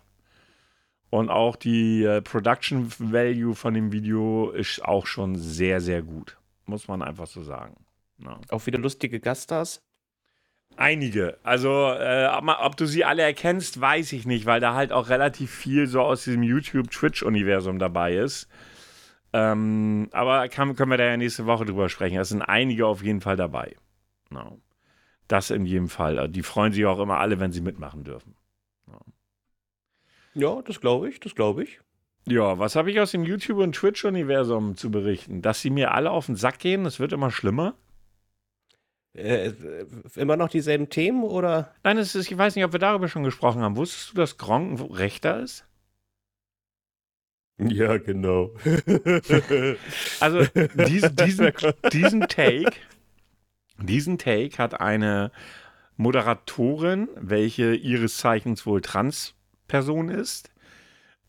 Und 1.10 1.28
auch 1.28 1.56
die 1.56 2.04
äh, 2.04 2.22
Production 2.22 2.90
Value 2.98 3.54
von 3.54 3.74
dem 3.74 3.92
Video 3.92 4.50
ist 4.50 4.84
auch 4.84 5.06
schon 5.06 5.36
sehr, 5.36 5.80
sehr 5.80 6.02
gut. 6.02 6.38
Muss 6.66 6.86
man 6.86 7.02
einfach 7.02 7.26
so 7.26 7.42
sagen. 7.42 7.74
Ja. 8.18 8.38
Auch 8.50 8.64
wieder 8.66 8.78
lustige 8.78 9.18
Gaststars? 9.18 9.82
Einige. 10.76 11.38
Also, 11.42 11.68
äh, 11.68 12.28
ob, 12.32 12.44
ob, 12.60 12.76
du 12.76 12.86
sie 12.86 13.04
alle 13.04 13.22
erkennst, 13.22 13.80
weiß 13.80 14.12
ich 14.12 14.24
nicht, 14.24 14.46
weil 14.46 14.60
da 14.60 14.74
halt 14.74 14.92
auch 14.92 15.08
relativ 15.08 15.50
viel 15.50 15.88
so 15.88 16.00
aus 16.00 16.24
diesem 16.24 16.44
YouTube-Twitch-Universum 16.44 17.80
dabei 17.80 18.14
ist. 18.14 18.48
Ähm, 19.32 20.08
aber 20.12 20.48
kann, 20.48 20.76
können 20.76 20.90
wir 20.90 20.98
da 20.98 21.04
ja 21.04 21.16
nächste 21.16 21.46
Woche 21.46 21.64
drüber 21.64 21.88
sprechen. 21.88 22.18
Es 22.18 22.28
sind 22.28 22.42
einige 22.42 22.86
auf 22.86 23.02
jeden 23.02 23.20
Fall 23.20 23.36
dabei. 23.36 23.76
No. 24.30 24.60
Das 25.28 25.50
in 25.50 25.66
jedem 25.66 25.88
Fall. 25.88 26.28
Die 26.28 26.42
freuen 26.42 26.72
sich 26.72 26.86
auch 26.86 27.00
immer 27.00 27.18
alle, 27.18 27.40
wenn 27.40 27.52
sie 27.52 27.60
mitmachen 27.60 28.04
dürfen. 28.04 28.34
Ja, 30.34 30.62
das 30.62 30.80
glaube 30.80 31.08
ich, 31.08 31.20
das 31.20 31.34
glaube 31.34 31.64
ich. 31.64 31.80
Ja, 32.26 32.58
was 32.58 32.76
habe 32.76 32.90
ich 32.90 33.00
aus 33.00 33.12
dem 33.12 33.24
YouTube- 33.24 33.58
und 33.58 33.74
Twitch-Universum 33.74 34.76
zu 34.76 34.90
berichten? 34.90 35.42
Dass 35.42 35.60
sie 35.60 35.70
mir 35.70 35.92
alle 35.92 36.10
auf 36.10 36.26
den 36.26 36.36
Sack 36.36 36.58
gehen, 36.58 36.86
es 36.86 37.00
wird 37.00 37.12
immer 37.12 37.30
schlimmer. 37.30 37.74
Äh, 39.14 39.52
immer 40.14 40.36
noch 40.36 40.48
dieselben 40.48 40.88
Themen 40.88 41.24
oder? 41.24 41.74
Nein, 41.82 41.98
es 41.98 42.14
ist, 42.14 42.30
ich 42.30 42.38
weiß 42.38 42.54
nicht, 42.54 42.64
ob 42.64 42.72
wir 42.72 42.78
darüber 42.78 43.08
schon 43.08 43.24
gesprochen 43.24 43.62
haben. 43.62 43.76
Wusstest 43.76 44.12
du, 44.12 44.16
dass 44.16 44.38
Gronk 44.38 44.80
Rechter 44.96 45.40
ist? 45.40 45.66
Ja, 47.58 47.98
genau. 47.98 48.52
also 50.20 50.46
dies, 50.86 51.14
diesen, 51.14 51.52
diesen 51.92 52.20
Take, 52.22 52.72
diesen 53.78 54.16
Take 54.16 54.56
hat 54.56 54.80
eine 54.80 55.30
Moderatorin, 55.96 57.08
welche 57.16 57.74
ihres 57.74 58.16
Zeichens 58.16 58.64
wohl 58.64 58.80
Transperson 59.70 60.08
ist, 60.08 60.50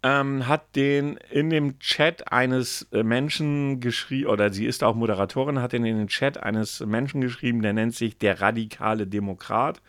ähm, 0.03 0.47
hat 0.47 0.75
den 0.75 1.17
in 1.29 1.49
dem 1.49 1.79
Chat 1.79 2.31
eines 2.31 2.87
äh, 2.91 3.03
Menschen 3.03 3.79
geschrieben, 3.79 4.29
oder 4.29 4.51
sie 4.51 4.65
ist 4.65 4.83
auch 4.83 4.95
Moderatorin, 4.95 5.61
hat 5.61 5.73
den 5.73 5.85
in 5.85 5.97
den 5.97 6.07
Chat 6.07 6.41
eines 6.41 6.79
Menschen 6.79 7.21
geschrieben, 7.21 7.61
der 7.61 7.73
nennt 7.73 7.93
sich 7.93 8.17
der 8.17 8.41
radikale 8.41 9.05
Demokrat. 9.05 9.81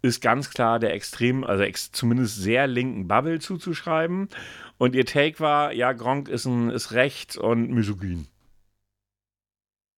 Ist 0.00 0.20
ganz 0.20 0.50
klar 0.50 0.78
der 0.78 0.94
extrem, 0.94 1.44
also 1.44 1.62
ex, 1.62 1.92
zumindest 1.92 2.36
sehr 2.36 2.66
linken 2.66 3.08
Bubble 3.08 3.38
zuzuschreiben. 3.38 4.28
Und 4.76 4.94
ihr 4.94 5.06
Take 5.06 5.40
war, 5.40 5.72
ja, 5.72 5.92
Gronk 5.92 6.28
ist, 6.28 6.44
ein, 6.46 6.70
ist 6.70 6.92
rechts 6.92 7.36
und 7.36 7.70
misogyn. 7.70 8.26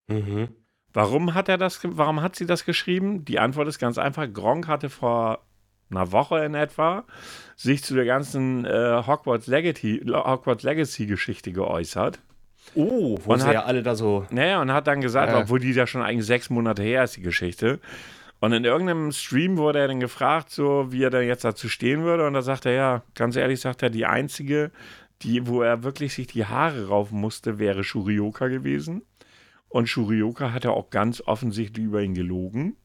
Mhm. 0.09 0.49
Warum 0.93 1.35
hat 1.35 1.49
er 1.49 1.59
das, 1.59 1.81
warum 1.83 2.23
hat 2.23 2.37
sie 2.37 2.47
das 2.47 2.65
geschrieben? 2.65 3.25
Die 3.25 3.39
Antwort 3.39 3.69
ist 3.69 3.79
ganz 3.79 3.99
einfach. 3.99 4.33
Gronk 4.33 4.69
hatte 4.69 4.91
vor 4.91 5.46
einer 5.91 6.13
Woche 6.13 6.45
in 6.45 6.55
etwa 6.55 7.05
sich 7.57 7.83
zu 7.83 7.95
der 7.95 8.05
ganzen 8.05 8.65
äh, 8.65 9.03
Hogwarts 9.07 9.47
Legacy, 9.47 10.05
Hogwarts 10.07 10.63
Legacy 10.63 11.07
Geschichte 11.07 11.53
geäußert. 11.53 12.21
Oh, 12.75 13.17
wo 13.25 13.37
sie 13.37 13.53
ja 13.53 13.65
alle 13.65 13.83
da 13.83 13.95
so. 13.95 14.27
Naja, 14.31 14.61
und 14.61 14.73
hat 14.73 14.87
dann 14.87 15.01
gesagt, 15.01 15.33
äh. 15.33 15.37
obwohl 15.37 15.61
die 15.61 15.73
ja 15.73 15.87
schon 15.87 16.03
eigentlich 16.03 16.27
sechs 16.27 16.51
Monate 16.51 16.83
her 16.83 17.05
ist, 17.05 17.17
die 17.17 17.23
Geschichte. 17.23 17.81
Und 18.41 18.53
in 18.53 18.65
irgendeinem 18.65 19.13
Stream 19.13 19.57
wurde 19.57 19.79
er 19.79 19.89
dann 19.89 20.01
gefragt, 20.01 20.51
so 20.51 20.93
wie 20.93 21.03
er 21.03 21.11
dann 21.11 21.25
jetzt 21.25 21.45
dazu 21.45 21.69
stehen 21.69 22.03
würde. 22.03 22.27
Und 22.27 22.35
da 22.35 22.43
sagt 22.43 22.67
er, 22.67 22.73
ja, 22.73 23.03
ganz 23.15 23.37
ehrlich, 23.37 23.61
sagt 23.61 23.83
er, 23.83 23.91
die 23.91 24.05
einzige, 24.05 24.71
die, 25.23 25.47
wo 25.47 25.63
er 25.63 25.83
wirklich 25.83 26.15
sich 26.15 26.27
die 26.27 26.45
Haare 26.45 26.89
raufen 26.89 27.19
musste, 27.19 27.59
wäre 27.59 27.83
Shurioka 27.83 28.49
gewesen. 28.49 29.03
Und 29.69 29.89
Shurioka 29.89 30.53
hat 30.53 30.65
ja 30.65 30.71
auch 30.71 30.91
ganz 30.91 31.23
offensichtlich 31.25 31.87
über 31.87 32.03
ihn 32.03 32.15
gelogen. 32.15 32.77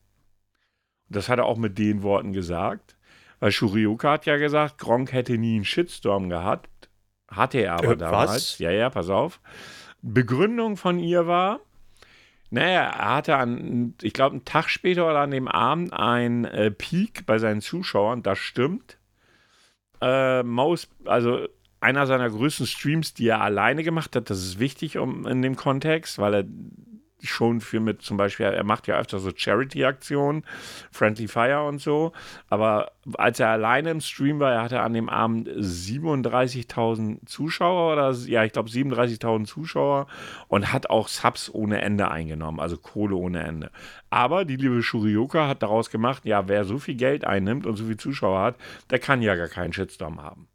Das 1.12 1.30
hat 1.30 1.40
er 1.40 1.46
auch 1.46 1.58
mit 1.58 1.78
den 1.78 2.04
Worten 2.04 2.34
gesagt. 2.34 2.96
Weil 3.40 3.52
Shurioka 3.52 4.12
hat 4.12 4.26
ja 4.26 4.38
gesagt, 4.38 4.78
Gronk 4.78 5.14
hätte 5.14 5.38
nie 5.38 5.56
einen 5.56 5.66
Shitstorm 5.66 6.30
gehabt. 6.30 6.90
Hatte 7.28 7.60
er 7.60 7.74
aber 7.74 7.94
äh, 7.94 7.98
damals. 7.98 8.30
Was? 8.30 8.60
Ja, 8.60 8.72
ja, 8.72 8.90
pass 8.90 9.10
auf. 9.10 9.40
Begründung 10.02 10.78
von 10.78 11.00
ihr 11.00 11.28
war, 11.28 11.60
naja, 12.50 12.84
er 12.84 13.16
hatte 13.16 13.38
an, 13.38 13.94
ich 14.02 14.14
glaube, 14.14 14.34
einen 14.34 14.46
Tag 14.46 14.70
später 14.70 15.08
oder 15.08 15.20
an 15.20 15.32
dem 15.32 15.48
Abend 15.48 15.94
ein 15.94 16.46
äh, 16.46 16.70
Peak 16.70 17.26
bei 17.26 17.40
seinen 17.40 17.62
Zuschauern, 17.62 18.24
das 18.24 18.40
stimmt. 18.40 18.98
Äh, 20.02 20.44
most, 20.44 20.90
also 21.06 21.48
einer 21.80 22.06
seiner 22.08 22.30
größten 22.30 22.68
Streams, 22.68 23.14
die 23.14 23.28
er 23.28 23.42
alleine 23.42 23.84
gemacht 23.84 24.16
hat, 24.16 24.30
das 24.30 24.40
ist 24.40 24.60
wichtig 24.60 24.98
um, 24.98 25.26
in 25.26 25.42
dem 25.42 25.56
Kontext, 25.56 26.20
weil 26.20 26.34
er 26.34 26.44
schon 27.24 27.62
für 27.62 27.80
mit 27.80 28.02
zum 28.02 28.18
Beispiel, 28.18 28.46
er 28.46 28.64
macht 28.64 28.88
ja 28.88 28.98
öfter 28.98 29.20
so 29.20 29.32
Charity-Aktionen, 29.36 30.44
Friendly 30.92 31.28
Fire 31.28 31.64
und 31.68 31.80
so, 31.80 32.12
aber 32.50 32.92
als 33.16 33.40
er 33.40 33.50
alleine 33.50 33.92
im 33.92 34.02
Stream 34.02 34.40
war, 34.40 34.52
er 34.52 34.64
hatte 34.64 34.82
an 34.82 34.94
dem 34.94 35.10
Abend 35.10 35.48
37.000 35.50 37.26
Zuschauer 37.26 37.94
oder, 37.94 38.12
ja, 38.28 38.44
ich 38.44 38.54
glaube 38.54 38.70
37.000 38.70 39.46
Zuschauer 39.46 40.08
und 40.48 40.72
hat 40.72 40.90
auch 40.90 41.08
Subs 41.08 41.50
ohne 41.54 41.82
Ende 41.82 42.12
eingenommen, 42.12 42.60
also 42.60 42.78
Kohle 42.78 43.16
ohne 43.16 43.44
Ende. 43.44 43.72
Aber 44.10 44.46
die 44.46 44.56
liebe 44.58 44.84
Shurioka 44.84 45.48
hat 45.48 45.64
daraus 45.64 45.90
gemacht, 45.90 46.26
ja, 46.26 46.48
wer 46.48 46.66
so 46.66 46.78
viel 46.78 46.96
Geld 46.96 47.26
einnimmt 47.26 47.66
und 47.66 47.76
so 47.76 47.86
viele 47.86 47.98
Zuschauer 47.98 48.42
hat, 48.42 48.56
der 48.90 49.00
kann 49.00 49.22
ja 49.22 49.36
gar 49.36 49.48
keinen 49.48 49.74
Shitstorm 49.74 50.22
haben. 50.22 50.48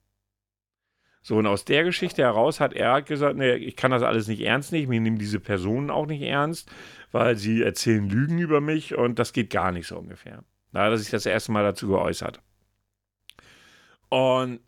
So, 1.26 1.38
und 1.38 1.48
aus 1.48 1.64
der 1.64 1.82
Geschichte 1.82 2.22
heraus 2.22 2.60
hat 2.60 2.72
er 2.72 3.02
gesagt, 3.02 3.36
nee, 3.36 3.54
ich 3.54 3.74
kann 3.74 3.90
das 3.90 4.04
alles 4.04 4.28
nicht 4.28 4.42
ernst 4.42 4.70
nehmen, 4.70 4.92
ich 4.92 5.00
nehme 5.00 5.18
diese 5.18 5.40
Personen 5.40 5.90
auch 5.90 6.06
nicht 6.06 6.22
ernst, 6.22 6.70
weil 7.10 7.34
sie 7.34 7.64
erzählen 7.64 8.08
Lügen 8.08 8.38
über 8.38 8.60
mich 8.60 8.96
und 8.96 9.18
das 9.18 9.32
geht 9.32 9.50
gar 9.50 9.72
nicht 9.72 9.88
so 9.88 9.98
ungefähr. 9.98 10.44
Da 10.70 10.84
hat 10.84 10.92
er 10.92 10.98
sich 10.98 11.10
das 11.10 11.26
erste 11.26 11.50
Mal 11.50 11.64
dazu 11.64 11.88
geäußert. 11.88 12.40
Und 14.08 14.60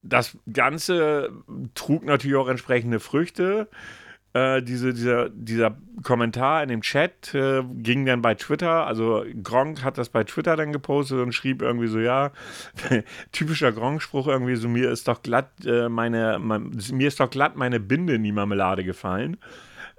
das 0.00 0.38
Ganze 0.50 1.32
trug 1.74 2.02
natürlich 2.02 2.38
auch 2.38 2.48
entsprechende 2.48 2.98
Früchte. 2.98 3.68
Äh, 4.34 4.62
diese, 4.62 4.92
dieser, 4.92 5.30
dieser 5.30 5.76
Kommentar 6.02 6.62
in 6.62 6.68
dem 6.68 6.82
Chat 6.82 7.34
äh, 7.34 7.62
ging 7.76 8.04
dann 8.04 8.20
bei 8.20 8.34
Twitter, 8.34 8.86
also 8.86 9.24
Gronk 9.42 9.82
hat 9.82 9.96
das 9.96 10.10
bei 10.10 10.22
Twitter 10.24 10.54
dann 10.54 10.72
gepostet 10.72 11.20
und 11.20 11.32
schrieb 11.32 11.62
irgendwie 11.62 11.88
so, 11.88 11.98
ja, 11.98 12.32
typischer 13.32 13.72
Gronk-Spruch 13.72 14.28
irgendwie 14.28 14.56
so, 14.56 14.68
mir 14.68 14.90
ist 14.90 15.08
doch 15.08 15.22
glatt 15.22 15.50
äh, 15.64 15.88
meine, 15.88 16.38
mein, 16.40 16.78
mir 16.92 17.08
ist 17.08 17.20
doch 17.20 17.30
glatt 17.30 17.56
meine 17.56 17.80
Binde 17.80 18.14
in 18.14 18.22
die 18.22 18.32
Marmelade 18.32 18.84
gefallen 18.84 19.38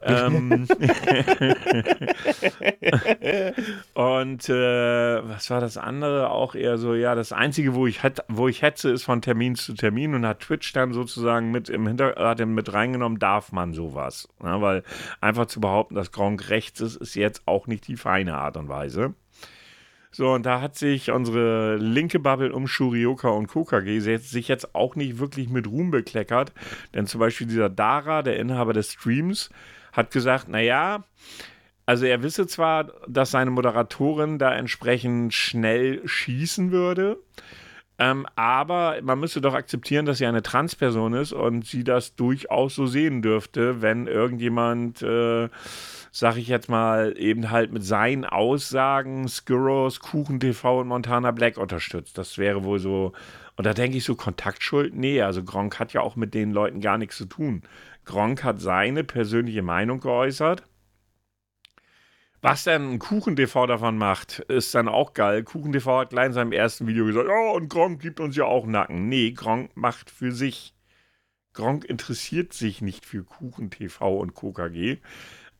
ähm, 0.02 0.66
und 3.94 4.50
äh, 4.50 5.28
was 5.28 5.50
war 5.50 5.60
das 5.60 5.78
andere? 5.78 6.30
Auch 6.30 6.56
eher 6.56 6.78
so, 6.78 6.96
ja, 6.96 7.16
das 7.16 7.34
Einzige, 7.34 7.76
wo 7.76 7.88
ich, 7.88 8.00
wo 8.28 8.48
ich 8.48 8.62
hetze, 8.62 8.92
ist 8.92 9.04
von 9.04 9.22
Termin 9.22 9.56
zu 9.56 9.74
Termin 9.74 10.16
und 10.16 10.26
hat 10.26 10.40
Twitch 10.40 10.72
dann 10.74 10.94
sozusagen 10.94 11.52
mit 11.52 11.70
im 11.70 11.88
Hinter 11.88 12.16
hat 12.18 12.40
mit 12.46 12.72
reingenommen, 12.72 13.20
darf 13.20 13.52
man 13.52 13.74
sowas. 13.74 14.30
Ne? 14.42 14.62
weil 14.62 14.84
einfach 15.22 15.48
zu 15.48 15.60
behaupten, 15.60 15.96
dass 15.96 16.12
Gronk 16.12 16.50
rechts 16.50 16.82
ist, 16.82 16.96
ist 16.96 17.16
jetzt 17.16 17.44
auch 17.46 17.68
nicht 17.68 17.88
die 17.88 17.98
feine 17.98 18.38
Art 18.38 18.58
und 18.58 18.70
Weise. 18.70 19.14
So, 20.12 20.32
und 20.32 20.46
da 20.46 20.60
hat 20.60 20.76
sich 20.76 21.12
unsere 21.12 21.76
linke 21.76 22.20
Bubble 22.20 22.52
um 22.52 22.68
Shurioka 22.68 23.30
und 23.30 23.48
Kokage 23.48 24.02
sich 24.02 24.48
jetzt 24.48 24.74
auch 24.74 24.96
nicht 24.96 25.20
wirklich 25.20 25.50
mit 25.50 25.68
Ruhm 25.68 25.92
bekleckert. 25.92 26.52
Denn 26.96 27.06
zum 27.06 27.20
Beispiel 27.20 27.46
dieser 27.46 27.70
Dara, 27.70 28.24
der 28.24 28.38
Inhaber 28.38 28.74
des 28.74 28.94
Streams, 28.94 29.52
hat 29.92 30.12
gesagt, 30.12 30.48
naja, 30.48 31.04
also 31.86 32.06
er 32.06 32.22
wisse 32.22 32.46
zwar, 32.48 32.92
dass 33.08 33.32
seine 33.32 33.52
Moderatorin 33.52 34.38
da 34.38 34.54
entsprechend 34.54 35.34
schnell 35.34 36.08
schießen 36.08 36.72
würde, 36.72 37.18
ähm, 38.00 38.26
aber 38.36 38.96
man 39.04 39.20
müsste 39.20 39.42
doch 39.42 39.54
akzeptieren, 39.54 40.06
dass 40.06 40.20
sie 40.20 40.26
eine 40.26 40.42
Transperson 40.42 41.14
ist 41.14 41.34
und 41.34 41.66
sie 41.66 41.84
das 41.84 42.16
durchaus 42.16 42.74
so 42.76 42.86
sehen 42.86 43.22
dürfte, 43.22 43.82
wenn 43.82 44.08
irgendjemand, 44.08 45.02
äh, 45.02 45.50
sag 46.12 46.38
ich 46.38 46.48
jetzt 46.48 46.70
mal, 46.70 47.14
eben 47.18 47.52
halt 47.52 47.74
mit 47.74 47.84
seinen 47.84 48.24
Aussagen 48.24 49.28
Skurros, 49.28 50.00
Kuchen 50.00 50.40
TV 50.40 50.80
und 50.80 50.88
Montana 50.88 51.32
Black 51.32 51.58
unterstützt. 51.58 52.18
Das 52.18 52.38
wäre 52.38 52.64
wohl 52.64 52.80
so. 52.80 53.12
Und 53.58 53.66
da 53.66 53.74
denke 53.74 53.98
ich 53.98 54.06
so, 54.06 54.16
Kontaktschuld? 54.16 54.96
Nee, 54.96 55.22
also 55.22 55.44
Gronk 55.44 55.78
hat 55.80 55.92
ja 55.92 56.00
auch 56.00 56.16
mit 56.16 56.34
den 56.34 56.52
Leuten 56.52 56.80
gar 56.80 56.98
nichts 56.98 57.18
zu 57.18 57.26
tun. 57.26 57.64
Gronk 58.10 58.44
hat 58.44 58.60
seine 58.60 59.04
persönliche 59.04 59.62
Meinung 59.62 60.00
geäußert. 60.00 60.64
Was 62.42 62.64
dann 62.64 62.98
KuchenTV 62.98 63.68
davon 63.68 64.00
macht, 64.00 64.40
ist 64.40 64.74
dann 64.74 64.88
auch 64.88 65.14
geil. 65.14 65.44
KuchenTV 65.44 65.86
hat 66.00 66.10
gleich 66.10 66.26
in 66.28 66.34
seinem 66.34 66.52
ersten 66.52 66.88
Video 66.88 67.06
gesagt, 67.06 67.28
ja, 67.28 67.36
oh, 67.36 67.56
und 67.56 67.70
Gronk 67.70 68.02
gibt 68.02 68.20
uns 68.20 68.36
ja 68.36 68.46
auch 68.46 68.66
Nacken. 68.66 69.10
Nee, 69.10 69.34
Gronk 69.34 69.78
macht 69.78 70.10
für 70.10 70.32
sich. 70.32 70.74
Gronk 71.54 71.86
interessiert 71.86 72.54
sich 72.54 72.82
nicht 72.82 73.06
für 73.06 73.24
KuchenTV 73.24 74.02
und 74.02 74.34
KKG. 74.34 74.98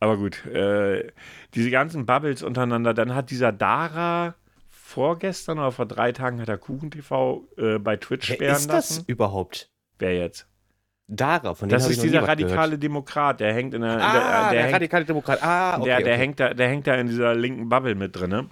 Aber 0.00 0.16
gut, 0.16 0.44
äh, 0.46 1.12
diese 1.54 1.70
ganzen 1.70 2.04
Bubbles 2.04 2.42
untereinander, 2.42 2.94
dann 2.94 3.14
hat 3.14 3.30
dieser 3.30 3.52
Dara 3.52 4.34
vorgestern 4.68 5.60
oder 5.60 5.70
vor 5.70 5.86
drei 5.86 6.10
Tagen 6.10 6.40
hat 6.40 6.48
er 6.48 6.58
KuchenTV 6.58 7.44
äh, 7.58 7.78
bei 7.78 7.96
Twitch 7.96 8.26
sperren 8.26 8.40
Wer 8.40 8.56
ist 8.56 8.66
lassen. 8.66 8.96
das 8.96 9.08
überhaupt? 9.08 9.70
Wer 10.00 10.16
jetzt? 10.16 10.49
Dara, 11.10 11.54
von 11.54 11.68
Das 11.68 11.90
ist 11.90 12.02
dieser 12.02 12.22
radikale 12.22 12.70
gehört. 12.70 12.82
Demokrat, 12.82 13.40
der 13.40 13.52
hängt 13.52 13.74
in 13.74 13.82
der. 13.82 13.90
Ah, 13.90 13.94
in 13.94 14.00
der, 14.00 14.20
der, 14.20 14.50
der 14.50 14.62
hängt, 14.62 14.74
radikale 14.74 15.04
Demokrat. 15.04 15.42
Ah, 15.42 15.76
okay. 15.76 15.84
Der, 15.84 15.96
der, 15.98 16.06
okay. 16.06 16.20
Hängt 16.20 16.40
da, 16.40 16.54
der 16.54 16.68
hängt 16.68 16.86
da 16.86 16.94
in 16.94 17.08
dieser 17.08 17.34
linken 17.34 17.68
Bubble 17.68 17.94
mit 17.96 18.14
drin. 18.14 18.46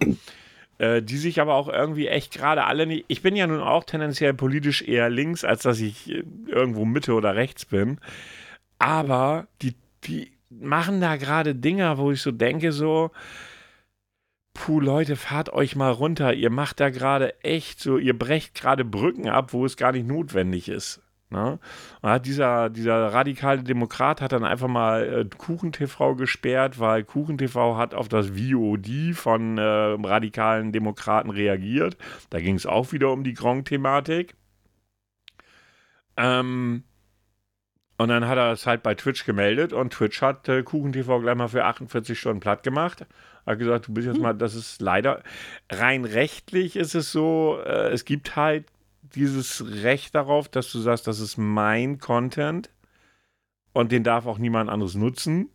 äh, 0.77 1.01
die 1.01 1.17
sich 1.17 1.39
aber 1.39 1.55
auch 1.55 1.69
irgendwie 1.69 2.07
echt 2.07 2.33
gerade 2.33 2.65
alle 2.65 2.85
nicht. 2.85 3.05
Ich 3.07 3.21
bin 3.21 3.35
ja 3.35 3.47
nun 3.47 3.61
auch 3.61 3.85
tendenziell 3.85 4.33
politisch 4.33 4.81
eher 4.81 5.09
links, 5.09 5.43
als 5.43 5.63
dass 5.63 5.79
ich 5.79 6.09
irgendwo 6.47 6.85
Mitte 6.85 7.13
oder 7.13 7.35
rechts 7.35 7.65
bin. 7.65 7.99
Aber 8.77 9.47
die, 9.61 9.75
die 10.03 10.31
machen 10.49 10.99
da 11.01 11.15
gerade 11.15 11.55
Dinger, 11.55 11.97
wo 11.97 12.11
ich 12.11 12.21
so 12.21 12.31
denke, 12.31 12.71
so. 12.71 13.11
Puh, 14.53 14.81
Leute, 14.81 15.15
fahrt 15.15 15.53
euch 15.53 15.77
mal 15.77 15.91
runter. 15.91 16.33
Ihr 16.33 16.49
macht 16.49 16.81
da 16.81 16.89
gerade 16.89 17.41
echt 17.43 17.79
so, 17.79 17.97
ihr 17.97 18.17
brecht 18.17 18.55
gerade 18.55 18.83
Brücken 18.83 19.29
ab, 19.29 19.53
wo 19.53 19.65
es 19.65 19.77
gar 19.77 19.93
nicht 19.93 20.05
notwendig 20.05 20.67
ist. 20.67 21.01
Ne? 21.31 21.59
Und 22.01 22.09
hat 22.09 22.25
dieser, 22.25 22.69
dieser 22.69 23.13
radikale 23.13 23.61
Demokrat 23.61 24.19
hat 24.19 24.31
dann 24.31 24.43
einfach 24.43 24.67
mal 24.67 25.03
äh, 25.03 25.25
KuchenTV 25.37 26.15
gesperrt, 26.15 26.79
weil 26.79 27.03
KuchenTV 27.03 27.77
hat 27.77 27.93
auf 27.93 28.07
das 28.07 28.29
VOD 28.29 29.13
von 29.13 29.59
äh, 29.59 29.61
radikalen 29.61 30.71
Demokraten 30.71 31.29
reagiert. 31.29 31.97
Da 32.31 32.39
ging 32.39 32.55
es 32.55 32.65
auch 32.65 32.91
wieder 32.93 33.11
um 33.11 33.23
die 33.23 33.35
Gronk-Thematik. 33.35 34.35
Ähm, 36.17 36.83
und 37.99 38.07
dann 38.07 38.27
hat 38.27 38.37
er 38.37 38.51
es 38.53 38.65
halt 38.65 38.81
bei 38.81 38.95
Twitch 38.95 39.25
gemeldet 39.25 39.71
und 39.71 39.91
Twitch 39.91 40.21
hat 40.21 40.49
äh, 40.49 40.63
KuchenTV 40.63 41.19
gleich 41.19 41.35
mal 41.35 41.47
für 41.47 41.65
48 41.65 42.17
Stunden 42.17 42.39
platt 42.39 42.63
gemacht. 42.63 43.05
Hat 43.45 43.59
gesagt, 43.59 43.87
du 43.87 43.93
bist 43.93 44.07
jetzt 44.07 44.15
hm. 44.15 44.23
mal, 44.23 44.33
das 44.33 44.55
ist 44.55 44.81
leider 44.81 45.21
rein 45.69 46.05
rechtlich 46.05 46.75
ist 46.75 46.95
es 46.95 47.11
so, 47.11 47.59
äh, 47.63 47.89
es 47.89 48.05
gibt 48.05 48.35
halt 48.35 48.65
dieses 49.15 49.83
Recht 49.83 50.15
darauf, 50.15 50.49
dass 50.49 50.71
du 50.71 50.79
sagst, 50.79 51.07
das 51.07 51.19
ist 51.19 51.37
mein 51.37 51.99
Content 51.99 52.69
und 53.73 53.91
den 53.91 54.03
darf 54.03 54.25
auch 54.25 54.37
niemand 54.37 54.69
anderes 54.69 54.95
nutzen. 54.95 55.49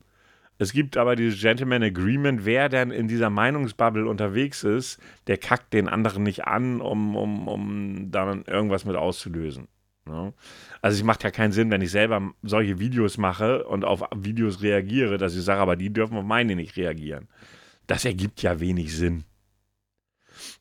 Es 0.58 0.72
gibt 0.72 0.96
aber 0.96 1.16
dieses 1.16 1.40
Gentleman 1.40 1.82
Agreement, 1.82 2.44
wer 2.44 2.68
denn 2.68 2.90
in 2.90 3.08
dieser 3.08 3.28
Meinungsbubble 3.28 4.06
unterwegs 4.06 4.62
ist, 4.62 5.00
der 5.26 5.36
kackt 5.36 5.72
den 5.72 5.88
anderen 5.88 6.22
nicht 6.22 6.46
an, 6.46 6.80
um, 6.80 7.16
um, 7.16 7.48
um 7.48 8.10
dann 8.12 8.44
irgendwas 8.44 8.84
mit 8.84 8.94
auszulösen. 8.94 9.66
Ne? 10.06 10.32
Also 10.80 10.98
es 10.98 11.04
macht 11.04 11.24
ja 11.24 11.30
keinen 11.30 11.52
Sinn, 11.52 11.70
wenn 11.70 11.82
ich 11.82 11.90
selber 11.90 12.32
solche 12.42 12.78
Videos 12.78 13.18
mache 13.18 13.64
und 13.64 13.84
auf 13.84 14.04
Videos 14.14 14.62
reagiere, 14.62 15.18
dass 15.18 15.34
ich 15.34 15.42
sage, 15.42 15.60
aber 15.60 15.76
die 15.76 15.92
dürfen 15.92 16.16
auf 16.16 16.24
meine 16.24 16.54
nicht 16.54 16.76
reagieren. 16.76 17.28
Das 17.86 18.04
ergibt 18.04 18.42
ja 18.42 18.60
wenig 18.60 18.96
Sinn. 18.96 19.24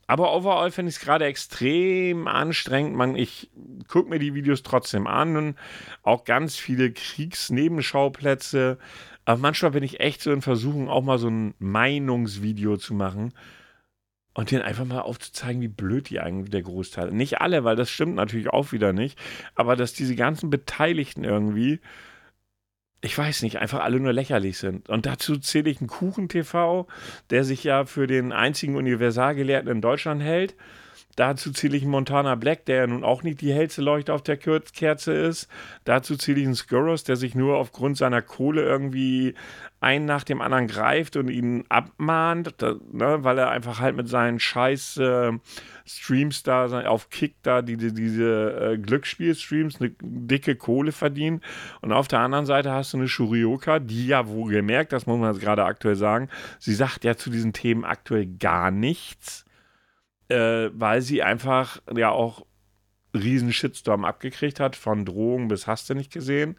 Aber 0.07 0.33
overall 0.33 0.71
finde 0.71 0.89
ich 0.89 0.97
es 0.97 1.01
gerade 1.01 1.25
extrem 1.25 2.27
anstrengend. 2.27 2.95
Man, 2.95 3.15
ich 3.15 3.49
gucke 3.87 4.09
mir 4.09 4.19
die 4.19 4.33
Videos 4.33 4.63
trotzdem 4.63 5.07
an 5.07 5.37
und 5.37 5.55
auch 6.01 6.25
ganz 6.25 6.57
viele 6.57 6.91
Kriegsnebenschauplätze. 6.91 8.77
Aber 9.25 9.39
manchmal 9.39 9.71
bin 9.71 9.83
ich 9.83 9.99
echt 10.01 10.21
so 10.21 10.31
in 10.31 10.41
Versuchung, 10.41 10.89
auch 10.89 11.03
mal 11.03 11.17
so 11.17 11.29
ein 11.29 11.53
Meinungsvideo 11.59 12.77
zu 12.77 12.93
machen 12.93 13.33
und 14.33 14.51
denen 14.51 14.63
einfach 14.63 14.85
mal 14.85 15.01
aufzuzeigen, 15.01 15.61
wie 15.61 15.67
blöd 15.67 16.09
die 16.09 16.19
eigentlich 16.19 16.49
der 16.49 16.63
Großteil. 16.63 17.11
Nicht 17.11 17.39
alle, 17.39 17.63
weil 17.63 17.75
das 17.75 17.89
stimmt 17.89 18.15
natürlich 18.15 18.49
auch 18.49 18.71
wieder 18.71 18.91
nicht. 18.91 19.17
Aber 19.55 19.75
dass 19.75 19.93
diese 19.93 20.15
ganzen 20.15 20.49
Beteiligten 20.49 21.23
irgendwie 21.23 21.79
ich 23.03 23.17
weiß 23.17 23.41
nicht, 23.41 23.57
einfach 23.57 23.81
alle 23.81 23.99
nur 23.99 24.13
lächerlich 24.13 24.57
sind. 24.57 24.87
Und 24.87 25.05
dazu 25.05 25.37
zähle 25.37 25.69
ich 25.69 25.81
einen 25.81 25.89
Kuchen-TV, 25.89 26.87
der 27.29 27.43
sich 27.43 27.63
ja 27.65 27.83
für 27.83 28.07
den 28.07 28.31
einzigen 28.31 28.77
Universalgelehrten 28.77 29.69
in 29.69 29.81
Deutschland 29.81 30.23
hält, 30.23 30.55
Dazu 31.15 31.51
zähle 31.51 31.77
ich 31.77 31.83
einen 31.83 31.91
Montana 31.91 32.35
Black, 32.35 32.65
der 32.65 32.75
ja 32.77 32.87
nun 32.87 33.03
auch 33.03 33.21
nicht 33.23 33.41
die 33.41 33.53
hellste 33.53 33.81
Leuchte 33.81 34.13
auf 34.13 34.23
der 34.23 34.37
Kerze 34.37 35.13
ist. 35.13 35.47
Dazu 35.83 36.15
zähle 36.17 36.39
ich 36.39 36.45
einen 36.45 36.55
Skurros, 36.55 37.03
der 37.03 37.15
sich 37.15 37.35
nur 37.35 37.57
aufgrund 37.57 37.97
seiner 37.97 38.21
Kohle 38.21 38.63
irgendwie 38.63 39.35
einen 39.79 40.05
nach 40.05 40.23
dem 40.23 40.41
anderen 40.41 40.67
greift 40.67 41.17
und 41.17 41.29
ihn 41.29 41.65
abmahnt, 41.67 42.55
da, 42.57 42.75
ne, 42.91 43.23
weil 43.23 43.37
er 43.37 43.51
einfach 43.51 43.81
halt 43.81 43.97
mit 43.97 44.07
seinen 44.07 44.39
scheiß 44.39 44.97
äh, 44.97 45.33
Streams 45.85 46.41
da 46.43 46.87
auf 46.87 47.09
Kick 47.09 47.35
da 47.43 47.61
die, 47.61 47.75
die, 47.75 47.93
diese 47.93 48.73
äh, 48.73 48.77
Glücksspiel-Streams 48.77 49.81
eine 49.81 49.91
dicke 50.01 50.55
Kohle 50.55 50.93
verdient. 50.93 51.43
Und 51.81 51.91
auf 51.91 52.07
der 52.07 52.19
anderen 52.19 52.45
Seite 52.45 52.71
hast 52.71 52.93
du 52.93 52.97
eine 52.97 53.09
Shurioka, 53.09 53.79
die 53.79 54.07
ja 54.07 54.27
wohl 54.27 54.53
gemerkt, 54.53 54.93
das 54.93 55.05
muss 55.05 55.19
man 55.19 55.33
jetzt 55.33 55.41
gerade 55.41 55.65
aktuell 55.65 55.97
sagen, 55.97 56.29
sie 56.59 56.73
sagt 56.73 57.03
ja 57.03 57.17
zu 57.17 57.29
diesen 57.29 57.51
Themen 57.51 57.83
aktuell 57.83 58.25
gar 58.25 58.71
nichts 58.71 59.42
äh, 60.29 60.69
weil 60.73 61.01
sie 61.01 61.23
einfach 61.23 61.81
ja 61.95 62.09
auch 62.09 62.45
riesen 63.15 63.53
Shitstorm 63.53 64.05
abgekriegt 64.05 64.59
hat, 64.59 64.75
von 64.75 65.05
Drohungen 65.05 65.47
bis 65.47 65.67
hast 65.67 65.89
du 65.89 65.93
nicht 65.93 66.11
gesehen. 66.11 66.57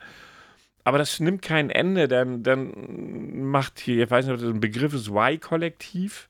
Aber 0.84 0.98
das 0.98 1.18
nimmt 1.18 1.42
kein 1.42 1.70
Ende, 1.70 2.08
denn 2.08 2.42
dann 2.42 3.42
macht 3.42 3.80
hier, 3.80 4.04
ich 4.04 4.10
weiß 4.10 4.26
nicht, 4.26 4.34
ob 4.34 4.40
das 4.40 4.50
ein 4.50 4.60
Begriff 4.60 4.92
ist, 4.92 5.08
Y-Kollektiv. 5.08 6.28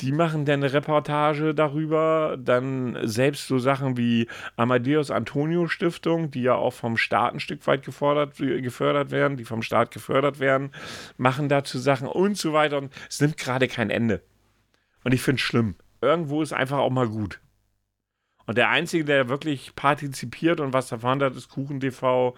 Die 0.00 0.10
machen 0.10 0.44
dann 0.44 0.64
eine 0.64 0.72
Reportage 0.72 1.54
darüber, 1.54 2.36
dann 2.36 2.98
selbst 3.02 3.46
so 3.46 3.60
Sachen 3.60 3.96
wie 3.96 4.26
Amadeus 4.56 5.12
Antonio 5.12 5.68
Stiftung, 5.68 6.32
die 6.32 6.42
ja 6.42 6.54
auch 6.54 6.72
vom 6.72 6.96
Staat 6.96 7.34
ein 7.34 7.40
Stück 7.40 7.64
weit 7.68 7.84
gefordert, 7.84 8.38
gefördert 8.38 9.12
werden, 9.12 9.36
die 9.36 9.44
vom 9.44 9.62
Staat 9.62 9.92
gefördert 9.92 10.40
werden, 10.40 10.72
machen 11.16 11.48
dazu 11.48 11.78
Sachen 11.78 12.08
und 12.08 12.36
so 12.36 12.52
weiter. 12.52 12.78
Und 12.78 12.92
es 13.08 13.20
nimmt 13.20 13.36
gerade 13.36 13.68
kein 13.68 13.90
Ende. 13.90 14.22
Und 15.04 15.14
ich 15.14 15.22
finde 15.22 15.36
es 15.36 15.42
schlimm 15.42 15.76
irgendwo 16.04 16.42
ist 16.42 16.52
einfach 16.52 16.78
auch 16.78 16.90
mal 16.90 17.08
gut. 17.08 17.40
Und 18.46 18.58
der 18.58 18.68
Einzige, 18.68 19.04
der 19.04 19.28
wirklich 19.28 19.74
partizipiert 19.74 20.60
und 20.60 20.72
was 20.72 20.88
davon 20.88 21.22
hat, 21.22 21.34
ist 21.34 21.48
Kuchen 21.48 21.80
TV, 21.80 22.34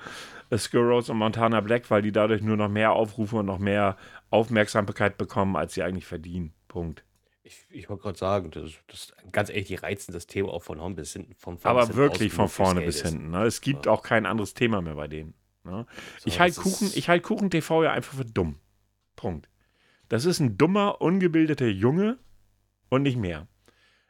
Skurros 0.56 1.08
und 1.08 1.18
Montana 1.18 1.60
Black, 1.60 1.90
weil 1.90 2.02
die 2.02 2.12
dadurch 2.12 2.42
nur 2.42 2.56
noch 2.56 2.68
mehr 2.68 2.92
Aufrufe 2.92 3.36
und 3.36 3.46
noch 3.46 3.58
mehr 3.58 3.96
Aufmerksamkeit 4.30 5.16
bekommen, 5.18 5.56
als 5.56 5.74
sie 5.74 5.82
eigentlich 5.82 6.06
verdienen. 6.06 6.52
Punkt. 6.68 7.04
Ich, 7.42 7.64
ich 7.70 7.88
wollte 7.88 8.02
gerade 8.02 8.18
sagen, 8.18 8.50
das, 8.50 8.70
das 8.88 9.12
ganz 9.30 9.50
ehrlich, 9.50 9.68
die 9.68 9.76
reizen 9.76 10.12
das 10.12 10.26
Thema 10.26 10.48
auch 10.48 10.62
von 10.62 10.78
vorne 10.78 10.94
bis 10.94 11.12
hinten. 11.12 11.34
Vom 11.34 11.58
Aber 11.62 11.86
bis 11.86 11.96
wirklich 11.96 12.32
von 12.32 12.48
vorne 12.48 12.80
bis 12.80 13.02
hinten. 13.02 13.30
Ne? 13.30 13.44
Es 13.44 13.60
gibt 13.60 13.86
ja. 13.86 13.92
auch 13.92 14.02
kein 14.02 14.26
anderes 14.26 14.54
Thema 14.54 14.82
mehr 14.82 14.94
bei 14.94 15.08
denen. 15.08 15.34
Ne? 15.64 15.86
So, 16.18 16.28
ich 16.28 16.40
halte 16.40 16.60
Kuchen, 16.60 16.88
halt 16.88 17.22
Kuchen 17.22 17.50
TV 17.50 17.84
ja 17.84 17.92
einfach 17.92 18.16
für 18.16 18.24
dumm. 18.24 18.58
Punkt. 19.14 19.48
Das 20.08 20.24
ist 20.24 20.40
ein 20.40 20.56
dummer, 20.56 21.00
ungebildeter 21.00 21.66
Junge 21.66 22.18
und 22.88 23.02
nicht 23.02 23.16
mehr. 23.16 23.48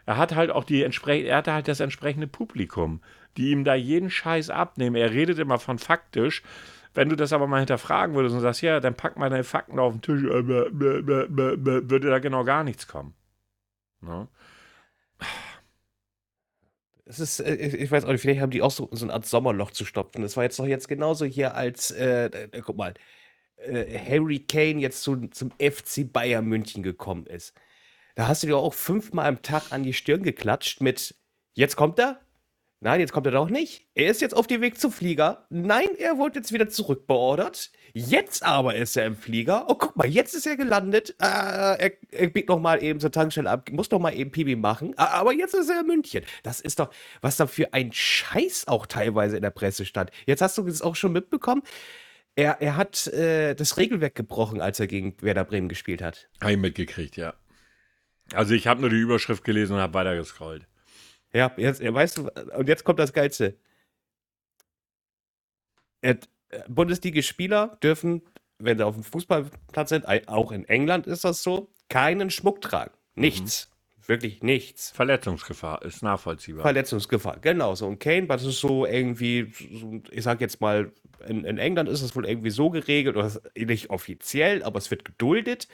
Er 0.06 0.16
hat 0.16 0.34
halt 0.34 0.50
auch 0.50 0.64
die 0.64 0.84
entsprechende, 0.84 1.30
er 1.30 1.38
hatte 1.38 1.52
halt 1.52 1.68
das 1.68 1.80
entsprechende 1.80 2.28
Publikum, 2.28 3.02
die 3.36 3.50
ihm 3.50 3.64
da 3.64 3.74
jeden 3.74 4.08
Scheiß 4.08 4.50
abnehmen. 4.50 4.96
Er 4.96 5.12
redet 5.12 5.38
immer 5.38 5.58
von 5.58 5.78
faktisch. 5.78 6.42
Wenn 6.94 7.10
du 7.10 7.16
das 7.16 7.34
aber 7.34 7.46
mal 7.46 7.58
hinterfragen 7.58 8.14
würdest 8.14 8.34
und 8.34 8.40
sagst, 8.40 8.62
ja, 8.62 8.80
dann 8.80 8.94
pack 8.94 9.18
mal 9.18 9.28
deine 9.28 9.44
Fakten 9.44 9.78
auf 9.78 9.92
den 9.92 10.00
Tisch, 10.00 10.22
äh, 10.22 10.46
würde 10.48 12.08
da 12.08 12.18
genau 12.20 12.44
gar 12.44 12.64
nichts 12.64 12.88
kommen. 12.88 13.14
Ne? 14.00 14.28
Es 17.04 17.20
ist, 17.20 17.40
äh, 17.40 17.54
ich 17.54 17.90
weiß 17.90 18.04
auch 18.04 18.12
nicht, 18.12 18.22
vielleicht 18.22 18.40
haben 18.40 18.50
die 18.50 18.62
auch 18.62 18.70
so, 18.70 18.88
so 18.92 19.04
eine 19.04 19.12
Art 19.12 19.26
Sommerloch 19.26 19.72
zu 19.72 19.84
stopfen. 19.84 20.22
Das 20.22 20.36
war 20.36 20.44
jetzt 20.44 20.58
doch 20.58 20.66
jetzt 20.66 20.88
genauso 20.88 21.24
hier 21.24 21.54
als, 21.54 21.90
äh, 21.90 22.48
guck 22.64 22.76
mal, 22.76 22.94
äh, 23.56 23.98
Harry 23.98 24.40
Kane 24.40 24.80
jetzt 24.80 25.02
zu, 25.02 25.28
zum 25.28 25.50
FC 25.58 26.10
Bayern 26.10 26.46
München 26.46 26.82
gekommen 26.82 27.26
ist. 27.26 27.54
Da 28.16 28.28
hast 28.28 28.42
du 28.42 28.46
dir 28.46 28.56
auch 28.56 28.72
fünfmal 28.72 29.26
am 29.26 29.42
Tag 29.42 29.72
an 29.72 29.82
die 29.82 29.92
Stirn 29.92 30.22
geklatscht 30.22 30.80
mit, 30.80 31.14
jetzt 31.54 31.76
kommt 31.76 31.98
er? 31.98 32.18
Nein, 32.80 33.00
jetzt 33.00 33.12
kommt 33.12 33.26
er 33.26 33.32
doch 33.32 33.50
nicht. 33.50 33.86
Er 33.94 34.10
ist 34.10 34.22
jetzt 34.22 34.34
auf 34.34 34.46
dem 34.46 34.62
Weg 34.62 34.80
zum 34.80 34.90
Flieger. 34.90 35.46
Nein, 35.50 35.88
er 35.98 36.16
wurde 36.16 36.38
jetzt 36.38 36.50
wieder 36.50 36.68
zurückbeordert. 36.68 37.70
Jetzt 37.92 38.42
aber 38.42 38.74
ist 38.74 38.96
er 38.96 39.04
im 39.04 39.16
Flieger. 39.16 39.66
Oh, 39.68 39.74
guck 39.74 39.96
mal, 39.96 40.06
jetzt 40.06 40.34
ist 40.34 40.46
er 40.46 40.56
gelandet. 40.56 41.10
Äh, 41.20 41.26
er, 41.26 41.92
er 42.10 42.28
biegt 42.28 42.48
noch 42.48 42.58
mal 42.58 42.82
eben 42.82 43.00
zur 43.00 43.12
Tankstelle 43.12 43.50
ab, 43.50 43.70
muss 43.70 43.90
noch 43.90 43.98
mal 43.98 44.14
eben 44.14 44.30
Pibi 44.30 44.56
machen. 44.56 44.96
Aber 44.96 45.34
jetzt 45.34 45.54
ist 45.54 45.68
er 45.68 45.80
in 45.80 45.86
München. 45.86 46.24
Das 46.42 46.60
ist 46.60 46.78
doch, 46.78 46.90
was 47.20 47.36
da 47.36 47.46
für 47.46 47.74
ein 47.74 47.92
Scheiß 47.92 48.66
auch 48.66 48.86
teilweise 48.86 49.36
in 49.36 49.42
der 49.42 49.50
Presse 49.50 49.84
stand. 49.84 50.10
Jetzt 50.24 50.40
hast 50.40 50.56
du 50.56 50.66
es 50.66 50.80
auch 50.80 50.96
schon 50.96 51.12
mitbekommen. 51.12 51.62
Er, 52.34 52.62
er 52.62 52.76
hat 52.76 53.08
äh, 53.08 53.54
das 53.54 53.76
Regelwerk 53.76 54.14
gebrochen, 54.14 54.62
als 54.62 54.80
er 54.80 54.86
gegen 54.86 55.20
Werder 55.20 55.44
Bremen 55.44 55.68
gespielt 55.68 56.00
hat. 56.00 56.28
Ich 56.46 56.56
mitgekriegt, 56.56 57.16
ja. 57.16 57.34
Also 58.32 58.54
ich 58.54 58.66
habe 58.66 58.80
nur 58.80 58.90
die 58.90 58.96
Überschrift 58.96 59.44
gelesen 59.44 59.74
und 59.74 59.80
habe 59.80 59.94
weitergescrollt. 59.94 60.66
Ja, 61.32 61.52
jetzt, 61.56 61.80
ja, 61.80 61.92
weißt 61.92 62.18
du, 62.18 62.30
und 62.56 62.68
jetzt 62.68 62.84
kommt 62.84 62.98
das 62.98 63.12
Geilste. 63.12 63.58
Äh, 66.00 66.16
Bundesliga-Spieler 66.68 67.78
dürfen, 67.82 68.22
wenn 68.58 68.78
sie 68.78 68.86
auf 68.86 68.94
dem 68.94 69.04
Fußballplatz 69.04 69.88
sind, 69.88 70.06
auch 70.28 70.52
in 70.52 70.64
England 70.64 71.06
ist 71.06 71.24
das 71.24 71.42
so, 71.42 71.72
keinen 71.88 72.30
Schmuck 72.30 72.60
tragen. 72.60 72.94
Nichts. 73.14 73.68
Mhm. 73.68 73.76
Wirklich 74.08 74.42
nichts. 74.42 74.90
Verletzungsgefahr 74.92 75.82
ist 75.82 76.02
nachvollziehbar. 76.02 76.62
Verletzungsgefahr, 76.62 77.38
genau 77.40 77.74
so. 77.74 77.88
Und 77.88 77.98
Kane, 77.98 78.28
das 78.28 78.44
ist 78.44 78.60
so 78.60 78.86
irgendwie, 78.86 79.52
ich 80.10 80.22
sag 80.22 80.40
jetzt 80.40 80.60
mal, 80.60 80.92
in, 81.26 81.44
in, 81.44 81.58
England 81.58 81.88
ist 81.88 82.02
es 82.02 82.14
wohl 82.14 82.24
irgendwie 82.24 82.50
so 82.50 82.70
geregelt, 82.70 83.16
oder 83.16 83.32
nicht 83.56 83.90
offiziell, 83.90 84.62
aber 84.62 84.78
es 84.78 84.92
wird 84.92 85.04
geduldet, 85.04 85.66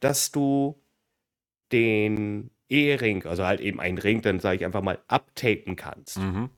dass 0.00 0.30
du 0.30 0.78
den 1.72 2.50
Ehering, 2.68 3.24
also 3.26 3.44
halt 3.44 3.60
eben 3.60 3.80
einen 3.80 3.98
Ring, 3.98 4.22
dann 4.22 4.40
sage 4.40 4.56
ich 4.56 4.64
einfach 4.64 4.82
mal, 4.82 4.98
abtapen 5.08 5.76
kannst. 5.76 6.18
Mhm. 6.18 6.50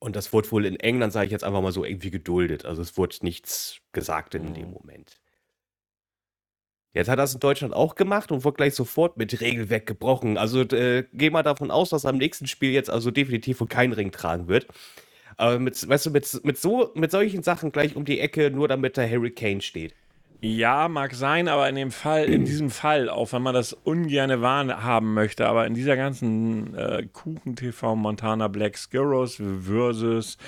Und 0.00 0.14
das 0.16 0.32
wurde 0.32 0.50
wohl 0.52 0.64
in 0.64 0.76
England, 0.76 1.12
sage 1.12 1.26
ich 1.26 1.32
jetzt 1.32 1.44
einfach 1.44 1.62
mal 1.62 1.72
so, 1.72 1.84
irgendwie 1.84 2.10
geduldet. 2.10 2.64
Also 2.64 2.82
es 2.82 2.96
wurde 2.96 3.16
nichts 3.22 3.80
gesagt 3.92 4.34
in 4.34 4.50
mhm. 4.50 4.54
dem 4.54 4.70
Moment. 4.70 5.20
Jetzt 6.94 7.08
hat 7.08 7.18
er 7.18 7.22
das 7.22 7.34
in 7.34 7.40
Deutschland 7.40 7.74
auch 7.74 7.94
gemacht 7.94 8.32
und 8.32 8.44
wurde 8.44 8.56
gleich 8.56 8.74
sofort 8.74 9.16
mit 9.18 9.40
Regelwerk 9.40 9.86
gebrochen. 9.86 10.38
Also 10.38 10.62
äh, 10.62 11.04
geh 11.12 11.30
mal 11.30 11.42
davon 11.42 11.70
aus, 11.70 11.90
dass 11.90 12.04
er 12.04 12.10
am 12.10 12.16
nächsten 12.16 12.46
Spiel 12.46 12.70
jetzt 12.70 12.90
also 12.90 13.10
definitiv 13.10 13.60
wohl 13.60 13.68
keinen 13.68 13.92
Ring 13.92 14.10
tragen 14.10 14.48
wird. 14.48 14.66
Aber 15.36 15.58
mit, 15.58 15.88
weißt 15.88 16.06
du, 16.06 16.10
mit, 16.10 16.44
mit, 16.44 16.58
so, 16.58 16.90
mit 16.94 17.10
solchen 17.10 17.42
Sachen 17.42 17.70
gleich 17.70 17.94
um 17.94 18.04
die 18.04 18.18
Ecke, 18.18 18.50
nur 18.50 18.66
damit 18.66 18.96
der 18.96 19.08
Harry 19.08 19.30
Kane 19.30 19.60
steht. 19.60 19.94
Ja, 20.40 20.86
mag 20.88 21.14
sein, 21.14 21.48
aber 21.48 21.68
in 21.68 21.74
dem 21.74 21.90
Fall, 21.90 22.24
in 22.26 22.44
diesem 22.46 22.70
Fall, 22.70 23.08
auch 23.08 23.32
wenn 23.32 23.42
man 23.42 23.54
das 23.54 23.72
ungerne 23.72 24.40
wahrhaben 24.40 25.14
möchte, 25.14 25.46
aber 25.48 25.66
in 25.66 25.74
dieser 25.74 25.96
ganzen 25.96 26.74
äh, 26.74 27.06
Kuchen-TV 27.12 27.96
Montana 27.96 28.48
Black 28.48 28.78
Skurros 28.78 29.42
versus 29.62 30.38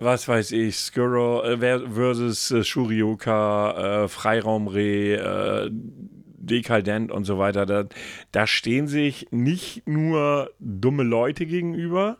was 0.00 0.26
weiß 0.26 0.52
ich, 0.52 0.76
Skuro 0.76 1.42
äh, 1.42 1.58
versus 1.58 2.50
äh, 2.50 2.64
Shurioka, 2.64 4.04
äh, 4.04 4.08
Freiraumreh, 4.08 5.14
äh, 5.14 5.70
Dekadent 5.72 7.12
und 7.12 7.24
so 7.24 7.38
weiter. 7.38 7.66
Da, 7.66 7.84
da 8.32 8.46
stehen 8.46 8.88
sich 8.88 9.28
nicht 9.30 9.86
nur 9.86 10.50
dumme 10.58 11.02
Leute 11.02 11.44
gegenüber, 11.44 12.16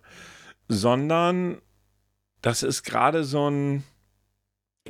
sondern 0.69 1.63
das 2.43 2.63
ist 2.63 2.83
gerade 2.83 3.25
so 3.25 3.51
ein 3.51 3.83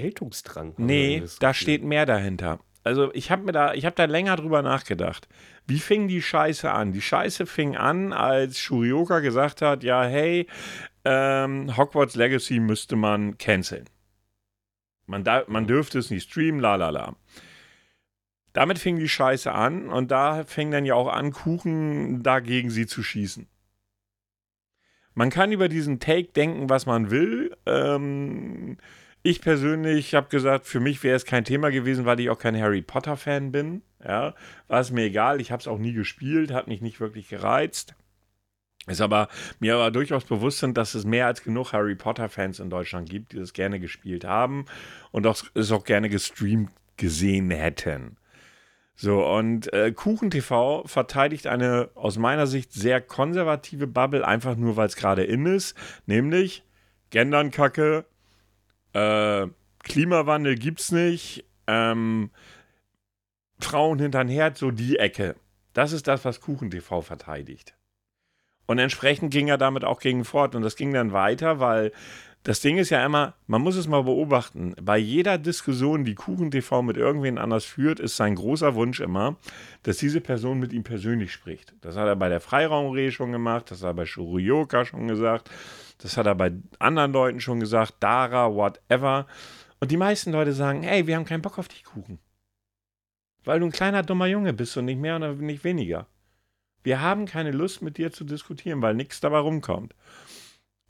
Geltungsdrang. 0.00 0.74
Nee, 0.78 1.22
da 1.40 1.52
steht 1.52 1.84
mehr 1.84 2.06
dahinter. 2.06 2.60
Also 2.82 3.12
ich 3.12 3.30
habe 3.30 3.42
mir 3.42 3.52
da, 3.52 3.74
ich 3.74 3.84
habe 3.84 3.96
da 3.96 4.06
länger 4.06 4.36
drüber 4.36 4.62
nachgedacht. 4.62 5.28
Wie 5.66 5.78
fing 5.78 6.08
die 6.08 6.22
Scheiße 6.22 6.70
an? 6.70 6.92
Die 6.92 7.02
Scheiße 7.02 7.46
fing 7.46 7.76
an, 7.76 8.12
als 8.12 8.58
Shurioka 8.58 9.20
gesagt 9.20 9.60
hat, 9.60 9.84
ja, 9.84 10.02
hey, 10.02 10.46
ähm, 11.04 11.76
Hogwarts 11.76 12.16
Legacy 12.16 12.58
müsste 12.58 12.96
man 12.96 13.36
canceln. 13.38 13.84
Man, 15.06 15.24
da, 15.24 15.44
man 15.46 15.66
dürfte 15.66 15.98
es 15.98 16.10
nicht 16.10 16.30
streamen, 16.30 16.60
la 16.60 16.76
la 16.76 16.90
la. 16.90 17.16
Damit 18.52 18.78
fing 18.78 18.98
die 18.98 19.08
Scheiße 19.08 19.52
an 19.52 19.88
und 19.88 20.10
da 20.10 20.44
fing 20.44 20.70
dann 20.70 20.84
ja 20.84 20.94
auch 20.94 21.08
an, 21.08 21.32
Kuchen 21.32 22.22
dagegen 22.22 22.70
sie 22.70 22.86
zu 22.86 23.02
schießen. 23.02 23.46
Man 25.14 25.30
kann 25.30 25.52
über 25.52 25.68
diesen 25.68 26.00
Take 26.00 26.32
denken, 26.32 26.70
was 26.70 26.86
man 26.86 27.10
will. 27.10 27.56
Ähm, 27.66 28.78
ich 29.22 29.40
persönlich 29.40 30.14
habe 30.14 30.28
gesagt, 30.28 30.66
für 30.66 30.80
mich 30.80 31.02
wäre 31.02 31.16
es 31.16 31.24
kein 31.24 31.44
Thema 31.44 31.70
gewesen, 31.70 32.06
weil 32.06 32.20
ich 32.20 32.30
auch 32.30 32.38
kein 32.38 32.60
Harry 32.60 32.82
Potter-Fan 32.82 33.52
bin. 33.52 33.82
Ja, 34.02 34.34
war 34.68 34.80
es 34.80 34.90
mir 34.90 35.04
egal. 35.04 35.40
Ich 35.40 35.52
habe 35.52 35.60
es 35.60 35.68
auch 35.68 35.78
nie 35.78 35.92
gespielt, 35.92 36.52
hat 36.52 36.68
mich 36.68 36.80
nicht 36.80 37.00
wirklich 37.00 37.28
gereizt. 37.28 37.94
Ist 38.86 39.02
aber 39.02 39.28
mir 39.58 39.74
aber 39.74 39.90
durchaus 39.90 40.24
bewusst 40.24 40.58
sind, 40.58 40.78
dass 40.78 40.94
es 40.94 41.04
mehr 41.04 41.26
als 41.26 41.42
genug 41.42 41.72
Harry 41.72 41.94
Potter-Fans 41.94 42.60
in 42.60 42.70
Deutschland 42.70 43.10
gibt, 43.10 43.32
die 43.32 43.36
das 43.36 43.52
gerne 43.52 43.78
gespielt 43.78 44.24
haben 44.24 44.64
und 45.10 45.26
auch, 45.26 45.44
es 45.54 45.70
auch 45.70 45.84
gerne 45.84 46.08
gestreamt 46.08 46.70
gesehen 46.96 47.50
hätten. 47.50 48.16
So, 48.94 49.26
und 49.26 49.72
äh, 49.72 49.92
KuchenTV 49.92 50.82
verteidigt 50.86 51.46
eine 51.46 51.90
aus 51.94 52.18
meiner 52.18 52.46
Sicht 52.46 52.72
sehr 52.72 53.00
konservative 53.00 53.86
Bubble, 53.86 54.26
einfach 54.26 54.56
nur 54.56 54.76
weil 54.76 54.88
es 54.88 54.96
gerade 54.96 55.24
in 55.24 55.46
ist, 55.46 55.74
nämlich 56.06 56.64
Gendernkacke, 57.08 58.04
äh, 58.92 59.46
Klimawandel 59.82 60.56
gibt's 60.56 60.92
nicht. 60.92 61.44
Ähm, 61.66 62.30
Frauen 63.60 63.98
hinterm 63.98 64.28
Herd, 64.28 64.56
so 64.56 64.70
die 64.70 64.98
Ecke. 64.98 65.36
Das 65.72 65.92
ist 65.92 66.08
das, 66.08 66.24
was 66.24 66.40
KuchenTV 66.40 67.02
verteidigt. 67.02 67.74
Und 68.66 68.78
entsprechend 68.78 69.32
ging 69.32 69.48
er 69.48 69.58
damit 69.58 69.84
auch 69.84 70.00
gegen 70.00 70.24
fort. 70.24 70.54
Und 70.54 70.62
das 70.62 70.76
ging 70.76 70.92
dann 70.92 71.12
weiter, 71.12 71.60
weil 71.60 71.92
das 72.42 72.60
Ding 72.60 72.78
ist 72.78 72.90
ja 72.90 73.04
immer, 73.04 73.34
man 73.46 73.60
muss 73.60 73.76
es 73.76 73.86
mal 73.86 74.04
beobachten. 74.04 74.74
Bei 74.80 74.96
jeder 74.96 75.36
Diskussion, 75.36 76.04
die 76.04 76.14
KuchenTV 76.14 76.80
mit 76.82 76.96
irgendwen 76.96 77.36
anders 77.36 77.66
führt, 77.66 78.00
ist 78.00 78.16
sein 78.16 78.34
großer 78.34 78.74
Wunsch 78.74 79.00
immer, 79.00 79.36
dass 79.82 79.98
diese 79.98 80.22
Person 80.22 80.58
mit 80.58 80.72
ihm 80.72 80.82
persönlich 80.82 81.32
spricht. 81.32 81.74
Das 81.82 81.96
hat 81.96 82.06
er 82.06 82.16
bei 82.16 82.30
der 82.30 82.40
Freiraumrede 82.40 83.12
schon 83.12 83.32
gemacht, 83.32 83.70
das 83.70 83.82
hat 83.82 83.90
er 83.90 83.94
bei 83.94 84.06
Shuruyoka 84.06 84.86
schon 84.86 85.06
gesagt, 85.06 85.50
das 86.02 86.16
hat 86.16 86.26
er 86.26 86.34
bei 86.34 86.52
anderen 86.78 87.12
Leuten 87.12 87.40
schon 87.40 87.60
gesagt, 87.60 87.94
Dara, 88.00 88.54
whatever. 88.54 89.26
Und 89.80 89.90
die 89.90 89.96
meisten 89.96 90.32
Leute 90.32 90.52
sagen, 90.52 90.82
hey, 90.82 91.06
wir 91.06 91.16
haben 91.16 91.24
keinen 91.24 91.42
Bock 91.42 91.58
auf 91.58 91.68
dich, 91.68 91.84
Kuchen. 91.84 92.18
Weil 93.44 93.60
du 93.60 93.66
ein 93.66 93.72
kleiner, 93.72 94.02
dummer 94.02 94.26
Junge 94.26 94.52
bist 94.52 94.76
und 94.76 94.86
nicht 94.86 95.00
mehr 95.00 95.16
und 95.16 95.40
nicht 95.40 95.64
weniger. 95.64 96.06
Wir 96.82 97.00
haben 97.00 97.26
keine 97.26 97.50
Lust, 97.50 97.82
mit 97.82 97.98
dir 97.98 98.12
zu 98.12 98.24
diskutieren, 98.24 98.82
weil 98.82 98.94
nichts 98.94 99.20
dabei 99.20 99.38
rumkommt. 99.38 99.94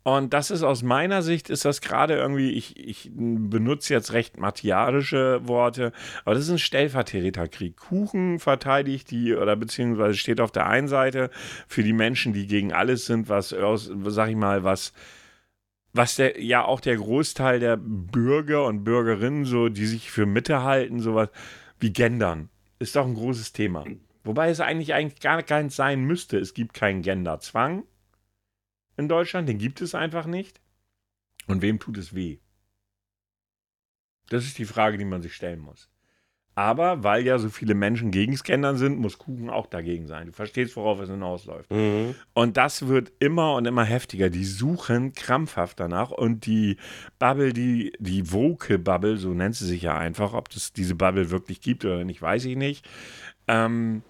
Und 0.02 0.32
das 0.32 0.50
ist 0.50 0.62
aus 0.62 0.82
meiner 0.82 1.20
Sicht, 1.20 1.50
ist 1.50 1.66
das 1.66 1.82
gerade 1.82 2.14
irgendwie, 2.14 2.52
ich, 2.52 2.78
ich 2.78 3.10
benutze 3.14 3.92
jetzt 3.92 4.14
recht 4.14 4.38
martialische 4.38 5.46
Worte, 5.46 5.92
aber 6.24 6.34
das 6.34 6.44
ist 6.44 6.50
ein 6.50 6.58
Stellvertreterkrieg. 6.58 7.76
Kuchen 7.76 8.38
verteidigt 8.38 9.10
die 9.10 9.34
oder 9.34 9.56
beziehungsweise 9.56 10.14
steht 10.14 10.40
auf 10.40 10.52
der 10.52 10.66
einen 10.66 10.88
Seite 10.88 11.30
für 11.68 11.82
die 11.82 11.92
Menschen, 11.92 12.32
die 12.32 12.46
gegen 12.46 12.72
alles 12.72 13.04
sind, 13.04 13.28
was, 13.28 13.50
sag 13.50 14.30
ich 14.30 14.36
mal, 14.36 14.64
was, 14.64 14.94
was 15.92 16.16
der, 16.16 16.42
ja 16.42 16.64
auch 16.64 16.80
der 16.80 16.96
Großteil 16.96 17.60
der 17.60 17.76
Bürger 17.76 18.64
und 18.64 18.84
Bürgerinnen 18.84 19.44
so, 19.44 19.68
die 19.68 19.86
sich 19.86 20.10
für 20.10 20.24
Mitte 20.24 20.62
halten, 20.62 21.00
sowas 21.00 21.28
wie 21.78 21.92
Gendern, 21.92 22.48
ist 22.78 22.96
doch 22.96 23.06
ein 23.06 23.14
großes 23.14 23.52
Thema. 23.52 23.84
Wobei 24.24 24.48
es 24.48 24.60
eigentlich, 24.60 24.94
eigentlich 24.94 25.20
gar 25.20 25.42
keins 25.42 25.76
sein 25.76 26.04
müsste. 26.04 26.38
Es 26.38 26.54
gibt 26.54 26.72
keinen 26.72 27.02
Genderzwang 27.02 27.84
in 29.00 29.08
Deutschland, 29.08 29.48
den 29.48 29.58
gibt 29.58 29.80
es 29.80 29.94
einfach 29.94 30.26
nicht. 30.26 30.60
Und 31.46 31.62
wem 31.62 31.80
tut 31.80 31.98
es 31.98 32.14
weh? 32.14 32.38
Das 34.28 34.44
ist 34.44 34.58
die 34.58 34.64
Frage, 34.64 34.96
die 34.96 35.04
man 35.04 35.22
sich 35.22 35.34
stellen 35.34 35.58
muss. 35.58 35.90
Aber 36.54 37.02
weil 37.02 37.24
ja 37.24 37.38
so 37.38 37.48
viele 37.48 37.74
Menschen 37.74 38.10
gegen 38.10 38.36
Scannern 38.36 38.76
sind, 38.76 38.98
muss 38.98 39.18
Kuchen 39.18 39.48
auch 39.48 39.66
dagegen 39.66 40.06
sein. 40.06 40.26
Du 40.26 40.32
verstehst, 40.32 40.76
worauf 40.76 41.00
es 41.00 41.08
hinausläuft. 41.08 41.70
Mhm. 41.70 42.14
Und 42.34 42.56
das 42.56 42.86
wird 42.86 43.12
immer 43.18 43.54
und 43.54 43.66
immer 43.66 43.84
heftiger. 43.84 44.30
Die 44.30 44.44
suchen 44.44 45.14
krampfhaft 45.14 45.80
danach. 45.80 46.10
Und 46.10 46.44
die 46.46 46.76
Bubble, 47.18 47.52
die, 47.52 47.92
die 47.98 48.30
Woke-Bubble, 48.30 49.16
so 49.16 49.32
nennt 49.32 49.56
sie 49.56 49.66
sich 49.66 49.82
ja 49.82 49.96
einfach, 49.96 50.34
ob 50.34 50.48
es 50.54 50.72
diese 50.72 50.96
Bubble 50.96 51.30
wirklich 51.30 51.60
gibt 51.60 51.84
oder 51.84 52.04
nicht, 52.04 52.20
weiß 52.20 52.44
ich 52.44 52.56
nicht. 52.56 52.86
Ähm, 53.48 54.02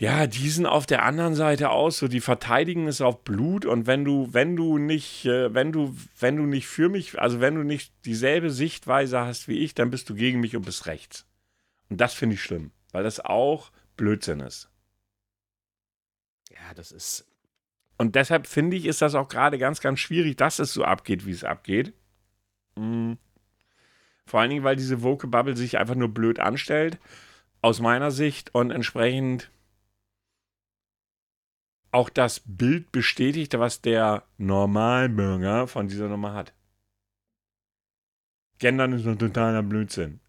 ja, 0.00 0.26
die 0.26 0.48
sind 0.48 0.64
auf 0.64 0.86
der 0.86 1.04
anderen 1.04 1.34
Seite 1.34 1.68
aus, 1.68 1.98
so 1.98 2.08
die 2.08 2.22
verteidigen 2.22 2.86
es 2.86 3.02
auf 3.02 3.22
Blut 3.22 3.66
und 3.66 3.86
wenn 3.86 4.02
du, 4.02 4.32
wenn 4.32 4.56
du 4.56 4.78
nicht, 4.78 5.26
äh, 5.26 5.52
wenn 5.52 5.72
du, 5.72 5.94
wenn 6.18 6.38
du 6.38 6.44
nicht 6.44 6.68
für 6.68 6.88
mich, 6.88 7.20
also 7.20 7.40
wenn 7.40 7.54
du 7.54 7.64
nicht 7.64 7.92
dieselbe 8.06 8.50
Sichtweise 8.50 9.20
hast 9.20 9.46
wie 9.46 9.58
ich, 9.58 9.74
dann 9.74 9.90
bist 9.90 10.08
du 10.08 10.14
gegen 10.14 10.40
mich 10.40 10.56
und 10.56 10.64
bist 10.64 10.86
rechts. 10.86 11.26
Und 11.90 12.00
das 12.00 12.14
finde 12.14 12.36
ich 12.36 12.42
schlimm, 12.42 12.70
weil 12.92 13.02
das 13.02 13.20
auch 13.20 13.72
Blödsinn 13.98 14.40
ist. 14.40 14.70
Ja, 16.50 16.72
das 16.74 16.92
ist. 16.92 17.26
Und 17.98 18.14
deshalb 18.14 18.46
finde 18.46 18.78
ich, 18.78 18.86
ist 18.86 19.02
das 19.02 19.14
auch 19.14 19.28
gerade 19.28 19.58
ganz, 19.58 19.82
ganz 19.82 20.00
schwierig, 20.00 20.38
dass 20.38 20.60
es 20.60 20.72
so 20.72 20.82
abgeht, 20.82 21.26
wie 21.26 21.32
es 21.32 21.44
abgeht. 21.44 21.92
Mhm. 22.74 23.18
Vor 24.24 24.40
allen 24.40 24.48
Dingen, 24.48 24.64
weil 24.64 24.76
diese 24.76 25.02
Woke 25.02 25.26
Bubble 25.26 25.58
sich 25.58 25.76
einfach 25.76 25.94
nur 25.94 26.08
blöd 26.08 26.40
anstellt, 26.40 26.98
aus 27.60 27.80
meiner 27.80 28.10
Sicht 28.10 28.54
und 28.54 28.70
entsprechend 28.70 29.50
auch 31.92 32.08
das 32.08 32.42
Bild 32.44 32.92
bestätigt, 32.92 33.58
was 33.58 33.80
der 33.80 34.24
Normalbürger 34.38 35.66
von 35.66 35.88
dieser 35.88 36.08
Nummer 36.08 36.34
hat. 36.34 36.52
Gendern 38.58 38.92
ist 38.92 39.06
ein 39.06 39.18
totaler 39.18 39.62
Blödsinn. 39.62 40.20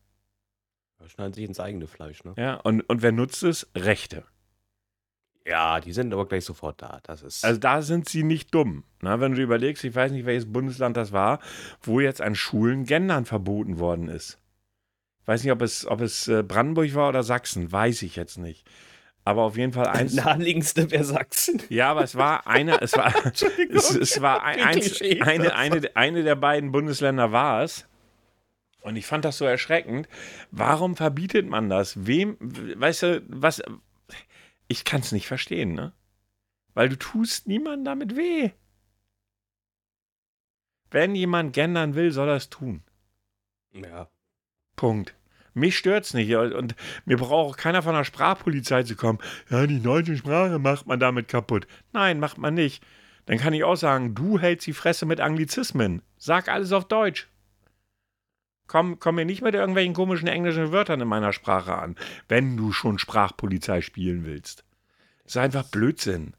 Da 1.00 1.10
schneiden 1.10 1.34
sich 1.34 1.46
ins 1.46 1.60
eigene 1.60 1.88
Fleisch, 1.88 2.24
ne? 2.24 2.34
Ja, 2.38 2.56
und, 2.56 2.82
und 2.82 3.02
wer 3.02 3.12
nutzt 3.12 3.44
es? 3.44 3.68
Rechte. 3.76 4.24
Ja, 5.46 5.80
die 5.80 5.92
sind 5.92 6.14
aber 6.14 6.28
gleich 6.28 6.46
sofort 6.46 6.82
da. 6.82 7.00
Das 7.04 7.24
ist 7.24 7.44
also 7.44 7.60
da 7.60 7.82
sind 7.82 8.08
sie 8.08 8.24
nicht 8.24 8.54
dumm. 8.54 8.84
Na, 9.02 9.20
wenn 9.20 9.34
du 9.34 9.42
überlegst, 9.42 9.84
ich 9.84 9.96
weiß 9.96 10.12
nicht, 10.12 10.26
welches 10.26 10.52
Bundesland 10.52 10.96
das 10.98 11.12
war, 11.12 11.40
wo 11.82 12.00
jetzt 12.00 12.22
an 12.22 12.36
Schulen 12.36 12.86
Gendern 12.86 13.26
verboten 13.26 13.80
worden 13.80 14.08
ist. 14.08 14.38
Ich 15.22 15.28
weiß 15.28 15.44
nicht, 15.44 15.52
ob 15.52 15.62
es, 15.62 15.86
ob 15.86 16.02
es 16.02 16.28
äh, 16.28 16.44
Brandenburg 16.44 16.94
war 16.94 17.10
oder 17.10 17.24
Sachsen, 17.24 17.72
weiß 17.72 18.04
ich 18.04 18.16
jetzt 18.16 18.38
nicht. 18.38 18.68
Aber 19.24 19.44
auf 19.44 19.56
jeden 19.56 19.72
Fall 19.72 19.88
eins. 19.88 20.14
Naheliegendste 20.14 20.90
wäre 20.90 21.04
Sachsen. 21.04 21.62
Ja, 21.70 21.92
aber 21.92 22.04
es 22.04 22.16
war 22.16 22.48
eine, 22.48 22.82
es 22.82 22.94
war, 22.94 23.14
es, 23.26 23.96
es, 23.96 24.22
war 24.22 24.44
ein, 24.44 24.60
eins, 24.60 25.02
eine, 25.02 25.56
eine, 25.56 25.96
eine 25.96 26.24
der 26.24 26.36
beiden 26.36 26.72
Bundesländer 26.72 27.32
war 27.32 27.64
es. 27.64 27.88
Und 28.82 28.96
ich 28.96 29.06
fand 29.06 29.26
das 29.26 29.38
so 29.38 29.46
erschreckend. 29.46 30.08
Warum 30.50 30.96
verbietet 30.96 31.48
man 31.48 31.70
das? 31.70 32.08
Wem, 32.08 32.38
weißt 32.40 33.04
du, 33.04 33.24
was, 33.28 33.62
ich 34.68 34.86
kann 34.86 35.02
es 35.02 35.12
nicht 35.12 35.28
verstehen, 35.28 35.74
ne? 35.74 35.94
Weil 36.74 36.90
du 36.90 36.98
tust 36.98 37.48
niemandem 37.48 37.86
damit 37.86 38.16
weh. 38.16 38.52
Wenn 40.90 41.16
jemand 41.16 41.54
gendern 41.54 41.94
will, 41.96 42.12
soll 42.12 42.30
er 42.30 42.36
es 42.36 42.50
tun. 42.50 42.84
Ja. 43.72 44.10
Punkt. 44.76 45.16
Mich 45.54 45.78
stört's 45.78 46.14
nicht. 46.14 46.34
Und 46.34 46.76
mir 47.06 47.18
braucht 47.18 47.32
auch 47.54 47.58
keiner 47.58 47.84
von 47.84 47.94
der 47.94 48.04
Sprachpolizei 48.04 48.84
zu 48.84 48.96
kommen. 48.96 49.20
Ja, 49.50 49.68
die 49.68 49.82
deutsche 49.82 50.18
Sprache 50.18 50.60
macht 50.60 50.88
man 50.88 51.00
damit 51.00 51.28
kaputt. 51.28 51.68
Nein, 51.92 52.20
macht 52.20 52.38
man 52.38 52.54
nicht. 52.54 52.84
Dann 53.26 53.38
kann 53.38 53.54
ich 53.54 53.64
auch 53.64 53.76
sagen, 53.76 54.16
du 54.16 54.40
hältst 54.40 54.68
die 54.68 54.74
Fresse 54.74 55.06
mit 55.06 55.20
Anglizismen. 55.20 56.02
Sag 56.18 56.48
alles 56.48 56.72
auf 56.72 56.88
Deutsch. 56.88 57.28
Komm, 58.68 59.00
komm 59.00 59.16
mir 59.16 59.26
nicht 59.26 59.42
mit 59.42 59.54
irgendwelchen 59.54 59.94
komischen 59.94 60.30
englischen 60.30 60.72
Wörtern 60.72 61.02
in 61.02 61.08
meiner 61.08 61.34
Sprache 61.34 61.76
an, 61.76 61.98
wenn 62.30 62.56
du 62.56 62.72
schon 62.72 63.00
Sprachpolizei 63.00 63.82
spielen 63.82 64.26
willst. 64.26 64.64
Das 65.24 65.34
ist 65.34 65.38
einfach 65.38 65.66
Blödsinn. 65.66 66.34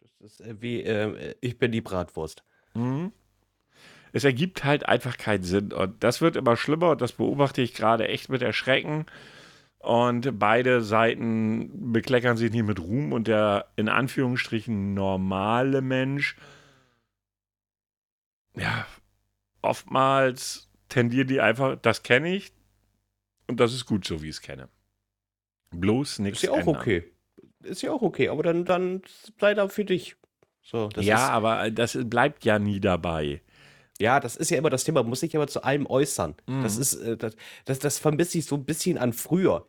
Das 0.00 0.12
ist 0.20 0.40
äh, 0.40 0.54
wie, 0.60 0.82
äh, 0.82 1.34
ich 1.40 1.58
bin 1.58 1.72
die 1.72 1.80
Bratwurst. 1.80 2.44
Mhm 2.74 3.12
es 4.12 4.24
ergibt 4.24 4.64
halt 4.64 4.86
einfach 4.86 5.16
keinen 5.16 5.44
Sinn. 5.44 5.72
Und 5.72 6.02
das 6.02 6.20
wird 6.20 6.36
immer 6.36 6.56
schlimmer 6.56 6.90
und 6.90 7.00
das 7.00 7.12
beobachte 7.12 7.62
ich 7.62 7.74
gerade 7.74 8.08
echt 8.08 8.28
mit 8.28 8.42
Erschrecken. 8.42 9.06
Und 9.78 10.38
beide 10.38 10.82
Seiten 10.82 11.92
bekleckern 11.92 12.36
sich 12.36 12.52
nicht 12.52 12.66
mit 12.66 12.80
Ruhm 12.80 13.12
und 13.12 13.28
der 13.28 13.66
in 13.76 13.88
Anführungsstrichen 13.88 14.92
normale 14.92 15.80
Mensch, 15.80 16.36
ja, 18.54 18.86
oftmals 19.62 20.68
tendieren 20.88 21.28
die 21.28 21.40
einfach, 21.40 21.76
das 21.80 22.02
kenne 22.02 22.34
ich 22.34 22.52
und 23.46 23.58
das 23.58 23.72
ist 23.72 23.86
gut 23.86 24.06
so, 24.06 24.22
wie 24.22 24.28
ich 24.28 24.36
es 24.36 24.42
kenne. 24.42 24.68
Bloß 25.70 26.18
nichts. 26.18 26.42
Ist 26.42 26.48
ja 26.48 26.52
auch 26.52 26.58
ändern. 26.58 26.76
okay. 26.76 27.04
Ist 27.62 27.82
ja 27.82 27.92
auch 27.92 28.02
okay, 28.02 28.28
aber 28.28 28.42
dann, 28.42 28.64
dann 28.64 29.02
sei 29.38 29.54
da 29.54 29.68
für 29.68 29.84
dich. 29.84 30.16
So, 30.62 30.90
ja, 30.96 31.28
aber 31.30 31.70
das 31.70 31.98
bleibt 32.04 32.44
ja 32.44 32.58
nie 32.58 32.80
dabei. 32.80 33.40
Ja, 34.00 34.18
das 34.18 34.36
ist 34.36 34.50
ja 34.50 34.58
immer 34.58 34.70
das 34.70 34.84
Thema, 34.84 35.02
muss 35.02 35.20
sich 35.20 35.36
aber 35.36 35.46
zu 35.46 35.62
allem 35.62 35.86
äußern. 35.86 36.34
Mhm. 36.46 36.62
Das 36.62 36.76
ist, 36.76 36.94
äh, 36.94 37.16
das, 37.16 37.36
das, 37.64 37.78
das 37.78 37.98
vermisse 37.98 38.38
ich 38.38 38.46
so 38.46 38.56
ein 38.56 38.64
bisschen 38.64 38.98
an 38.98 39.12
früher. 39.12 39.66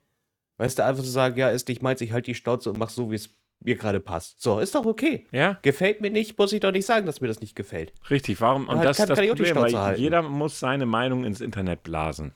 Weißt 0.58 0.80
du, 0.80 0.86
einfach 0.86 1.04
zu 1.04 1.10
sagen, 1.10 1.38
ja, 1.38 1.50
ist 1.50 1.68
nicht 1.68 1.82
meins, 1.82 2.02
ich 2.02 2.12
halte 2.12 2.32
die 2.32 2.36
Schnauze 2.36 2.70
und 2.70 2.78
mach 2.78 2.90
so, 2.90 3.12
wie 3.12 3.16
es 3.16 3.30
mir 3.60 3.76
gerade 3.76 4.00
passt. 4.00 4.42
So, 4.42 4.60
ist 4.60 4.76
doch 4.76 4.86
okay. 4.86 5.28
Ja. 5.32 5.60
Gefällt 5.62 6.02
mir 6.02 6.12
nicht, 6.12 6.38
muss 6.38 6.54
ich 6.54 6.60
doch 6.60 6.72
nicht 6.72 6.86
sagen, 6.86 7.06
dass 7.06 7.22
mir 7.22 7.28
das 7.28 7.42
nicht 7.42 7.56
gefällt. 7.56 7.94
Richtig, 8.10 8.42
warum? 8.42 8.68
Und, 8.68 8.78
und 8.78 8.84
das 8.84 9.00
ist 9.00 9.10
das 9.10 9.20
Problem, 9.20 9.56
weil 9.56 10.00
jeder 10.00 10.22
muss 10.22 10.60
seine 10.60 10.86
Meinung 10.86 11.24
ins 11.24 11.42
Internet 11.42 11.84
blasen. 11.84 12.34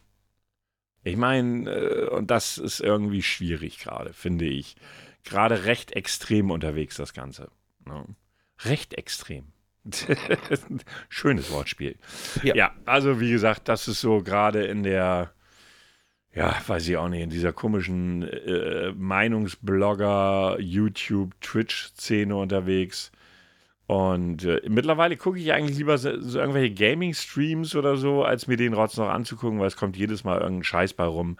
Ich 1.03 1.17
meine, 1.17 1.69
äh, 1.69 2.09
und 2.09 2.31
das 2.31 2.57
ist 2.57 2.79
irgendwie 2.79 3.21
schwierig 3.21 3.79
gerade, 3.79 4.13
finde 4.13 4.45
ich. 4.45 4.75
Gerade 5.23 5.65
recht 5.65 5.95
extrem 5.95 6.51
unterwegs, 6.51 6.97
das 6.97 7.13
Ganze. 7.13 7.49
Ja. 7.87 8.01
Ne? 8.01 8.15
Recht 8.63 8.93
extrem. 8.93 9.51
Schönes 11.09 11.51
Wortspiel. 11.51 11.95
Ja. 12.43 12.55
ja, 12.55 12.71
also 12.85 13.19
wie 13.19 13.31
gesagt, 13.31 13.67
das 13.67 13.87
ist 13.87 14.01
so 14.01 14.21
gerade 14.21 14.63
in 14.65 14.83
der, 14.83 15.31
ja, 16.33 16.55
weiß 16.65 16.87
ich 16.87 16.97
auch 16.97 17.09
nicht, 17.09 17.21
in 17.21 17.29
dieser 17.29 17.53
komischen 17.53 18.23
äh, 18.23 18.91
Meinungsblogger, 18.93 20.57
YouTube, 20.59 21.39
Twitch-Szene 21.41 22.35
unterwegs. 22.35 23.11
Und 23.87 24.43
äh, 24.45 24.61
mittlerweile 24.67 25.15
gucke 25.15 25.39
ich 25.39 25.53
eigentlich 25.53 25.77
lieber 25.77 25.97
so, 25.97 26.19
so 26.19 26.39
irgendwelche 26.39 26.73
Gaming-Streams 26.73 27.75
oder 27.75 27.97
so, 27.97 28.23
als 28.23 28.47
mir 28.47 28.57
den 28.57 28.73
Rotz 28.73 28.97
noch 28.97 29.09
anzugucken, 29.09 29.59
weil 29.59 29.67
es 29.67 29.77
kommt 29.77 29.95
jedes 29.95 30.23
Mal 30.23 30.41
irgendein 30.41 30.63
Scheiß 30.63 30.93
bei 30.93 31.05
rum. 31.05 31.37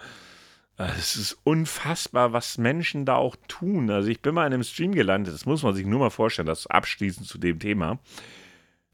Äh, 0.78 0.90
es 0.98 1.16
ist 1.16 1.38
unfassbar, 1.44 2.34
was 2.34 2.58
Menschen 2.58 3.06
da 3.06 3.16
auch 3.16 3.36
tun. 3.48 3.90
Also 3.90 4.10
ich 4.10 4.22
bin 4.22 4.36
mal 4.36 4.48
in 4.48 4.54
einem 4.54 4.64
Stream 4.64 4.94
gelandet, 4.94 5.34
das 5.34 5.46
muss 5.46 5.64
man 5.64 5.74
sich 5.74 5.86
nur 5.86 6.00
mal 6.00 6.10
vorstellen, 6.10 6.48
das 6.48 6.68
abschließend 6.68 7.28
zu 7.28 7.38
dem 7.38 7.60
Thema. 7.60 8.00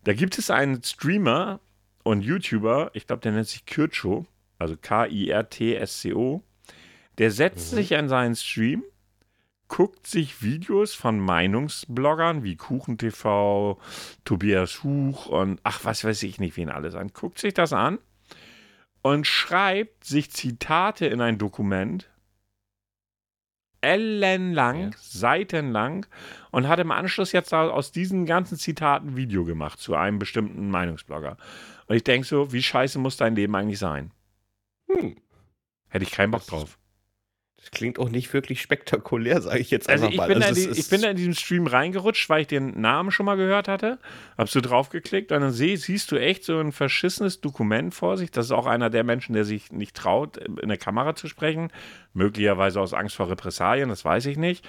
Da 0.04 0.14
gibt 0.14 0.38
es 0.38 0.50
einen 0.50 0.84
Streamer 0.84 1.60
und 2.04 2.22
YouTuber, 2.22 2.92
ich 2.94 3.08
glaube, 3.08 3.22
der 3.22 3.32
nennt 3.32 3.48
sich 3.48 3.66
Kircho, 3.66 4.26
also 4.58 4.76
K-I-R-T-S-C-O. 4.80 6.42
Der 7.18 7.32
setzt 7.32 7.72
mhm. 7.72 7.76
sich 7.76 7.96
an 7.96 8.10
seinen 8.10 8.36
Stream, 8.36 8.84
guckt 9.68 10.08
sich 10.08 10.42
Videos 10.42 10.96
von 10.96 11.20
Meinungsbloggern 11.20 12.44
wie 12.44 12.56
KuchenTV, 12.56 13.78
Tobias 14.26 14.84
Huch 14.84 15.28
und 15.28 15.60
ach, 15.64 15.82
was 15.84 16.04
weiß 16.04 16.24
ich 16.24 16.40
nicht, 16.40 16.58
wen 16.58 16.70
alles 16.70 16.96
an. 16.96 17.12
Guckt 17.14 17.40
sich 17.40 17.54
das 17.54 17.74
an 17.74 18.00
und 19.02 19.26
schreibt 19.26 20.04
sich 20.04 20.32
Zitate 20.32 21.08
in 21.08 21.22
ein 21.22 21.38
Dokument, 21.38 22.10
ellenlang, 23.82 24.91
ja. 24.91 24.97
seitenlang 24.99 26.06
und 26.52 26.68
hat 26.68 26.80
im 26.80 26.91
Anschluss 26.91 27.32
jetzt 27.32 27.54
aus 27.54 27.91
diesen 27.91 28.26
ganzen 28.26 28.58
Zitaten 28.58 29.10
ein 29.10 29.16
Video 29.18 29.43
gemacht 29.43 29.80
zu 29.80 29.95
einem 29.95 30.20
bestimmten 30.20 30.70
Meinungsblogger. 30.70 31.38
Und 31.88 31.95
ich 31.95 32.04
denke 32.04 32.28
so, 32.28 32.54
wie 32.54 32.62
scheiße 32.62 32.99
muss 32.99 33.18
dein 33.18 33.36
Leben 33.36 33.56
eigentlich 33.56 33.80
sein? 33.80 34.12
Hm. 34.88 35.16
Hätte 35.89 36.04
ich 36.04 36.12
keinen 36.12 36.32
Bock 36.32 36.45
drauf. 36.45 36.78
Das 37.62 37.70
klingt 37.70 37.99
auch 37.99 38.09
nicht 38.09 38.34
wirklich 38.34 38.59
spektakulär, 38.59 39.39
sage 39.39 39.59
ich 39.59 39.70
jetzt 39.70 39.88
also 39.88 40.05
einfach 40.05 40.14
ich 40.14 40.18
mal. 40.18 40.28
Bin 40.28 40.41
also 40.41 40.74
die, 40.74 40.80
ich 40.80 40.89
bin 40.89 41.01
da 41.01 41.12
in 41.12 41.16
diesen 41.16 41.36
Stream 41.36 41.68
reingerutscht, 41.68 42.28
weil 42.28 42.41
ich 42.41 42.47
den 42.47 42.82
Namen 42.82 43.12
schon 43.12 43.28
mal 43.28 43.38
gehört 43.38 43.68
hatte. 43.68 43.99
Habst 44.36 44.55
du 44.55 44.62
draufgeklickt 44.62 45.32
und 45.32 45.41
dann 45.41 45.51
seh, 45.51 45.76
siehst 45.76 46.12
du 46.12 46.16
echt 46.16 46.43
so 46.43 46.59
ein 46.59 46.72
verschissenes 46.72 47.39
Dokument 47.39 47.93
vor 47.93 48.18
sich. 48.18 48.32
Das 48.32 48.47
ist 48.47 48.51
auch 48.51 48.66
einer 48.66 48.89
der 48.89 49.03
Menschen, 49.03 49.34
der 49.34 49.45
sich 49.45 49.72
nicht 49.72 49.95
traut, 49.95 50.38
in 50.38 50.70
der 50.70 50.80
Kamera 50.80 51.16
zu 51.16 51.28
sprechen. 51.28 51.72
Möglicherweise 52.14 52.82
aus 52.82 52.93
Angst 52.93 53.16
vor 53.16 53.30
Repressalien, 53.30 53.89
das 53.89 54.03
weiß 54.03 54.26
ich 54.26 54.38
nicht. 54.38 54.68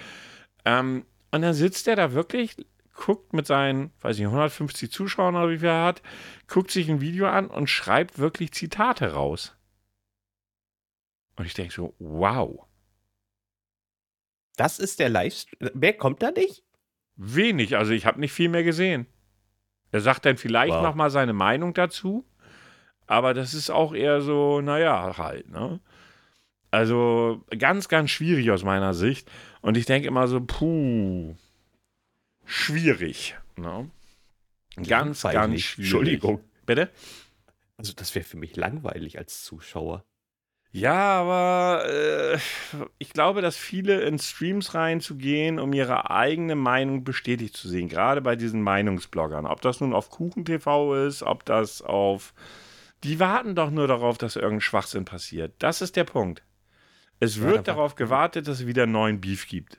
Ähm, 0.66 1.06
und 1.30 1.40
dann 1.40 1.54
sitzt 1.54 1.88
er 1.88 1.96
da 1.96 2.12
wirklich, 2.12 2.56
guckt 2.94 3.32
mit 3.32 3.46
seinen, 3.46 3.90
weiß 4.02 4.18
ich, 4.18 4.26
150 4.26 4.92
Zuschauern 4.92 5.34
oder 5.34 5.48
wie 5.48 5.58
viel 5.58 5.68
er 5.68 5.84
hat, 5.84 6.02
guckt 6.46 6.70
sich 6.70 6.90
ein 6.90 7.00
Video 7.00 7.26
an 7.26 7.46
und 7.46 7.70
schreibt 7.70 8.18
wirklich 8.18 8.52
Zitate 8.52 9.14
raus. 9.14 9.56
Und 11.36 11.46
ich 11.46 11.54
denke 11.54 11.72
so, 11.72 11.94
wow. 11.98 12.66
Das 14.56 14.78
ist 14.78 15.00
der 15.00 15.08
Livestream. 15.08 15.70
Wer 15.74 15.92
kommt 15.94 16.22
da 16.22 16.30
nicht? 16.30 16.62
Wenig, 17.16 17.76
also 17.76 17.92
ich 17.92 18.06
habe 18.06 18.20
nicht 18.20 18.32
viel 18.32 18.48
mehr 18.48 18.64
gesehen. 18.64 19.06
Er 19.90 20.00
sagt 20.00 20.24
dann 20.24 20.38
vielleicht 20.38 20.74
wow. 20.74 20.82
nochmal 20.82 21.10
seine 21.10 21.34
Meinung 21.34 21.74
dazu, 21.74 22.24
aber 23.06 23.34
das 23.34 23.54
ist 23.54 23.70
auch 23.70 23.94
eher 23.94 24.22
so, 24.22 24.60
naja, 24.60 25.16
halt, 25.18 25.50
ne? 25.50 25.80
Also 26.70 27.44
ganz, 27.58 27.88
ganz 27.88 28.10
schwierig 28.10 28.50
aus 28.50 28.64
meiner 28.64 28.94
Sicht. 28.94 29.30
Und 29.60 29.76
ich 29.76 29.84
denke 29.84 30.08
immer 30.08 30.26
so, 30.26 30.40
puh, 30.40 31.36
schwierig, 32.46 33.36
ne? 33.56 33.90
Ganz, 34.76 35.22
ganz 35.22 35.60
schwierig. 35.60 35.78
Entschuldigung. 35.78 36.40
Bitte? 36.64 36.90
Also 37.76 37.92
das 37.92 38.14
wäre 38.14 38.24
für 38.24 38.38
mich 38.38 38.56
langweilig 38.56 39.18
als 39.18 39.44
Zuschauer. 39.44 40.04
Ja, 40.74 41.20
aber 41.20 41.84
äh, 41.86 42.38
ich 42.98 43.12
glaube, 43.12 43.42
dass 43.42 43.58
viele 43.58 44.00
in 44.00 44.18
Streams 44.18 44.74
reinzugehen, 44.74 45.58
um 45.58 45.74
ihre 45.74 46.10
eigene 46.10 46.54
Meinung 46.54 47.04
bestätigt 47.04 47.54
zu 47.54 47.68
sehen. 47.68 47.90
Gerade 47.90 48.22
bei 48.22 48.36
diesen 48.36 48.62
Meinungsbloggern. 48.62 49.44
Ob 49.44 49.60
das 49.60 49.80
nun 49.80 49.92
auf 49.92 50.08
KuchenTV 50.08 50.94
ist, 51.06 51.22
ob 51.22 51.44
das 51.44 51.82
auf. 51.82 52.32
Die 53.04 53.20
warten 53.20 53.54
doch 53.54 53.70
nur 53.70 53.86
darauf, 53.86 54.16
dass 54.16 54.36
irgendein 54.36 54.60
Schwachsinn 54.62 55.04
passiert. 55.04 55.52
Das 55.58 55.82
ist 55.82 55.94
der 55.96 56.04
Punkt. 56.04 56.42
Es 57.20 57.40
wird 57.40 57.56
ja, 57.56 57.62
darauf 57.74 57.94
gewartet, 57.94 58.48
dass 58.48 58.60
es 58.60 58.66
wieder 58.66 58.86
neuen 58.86 59.20
Beef 59.20 59.46
gibt. 59.46 59.78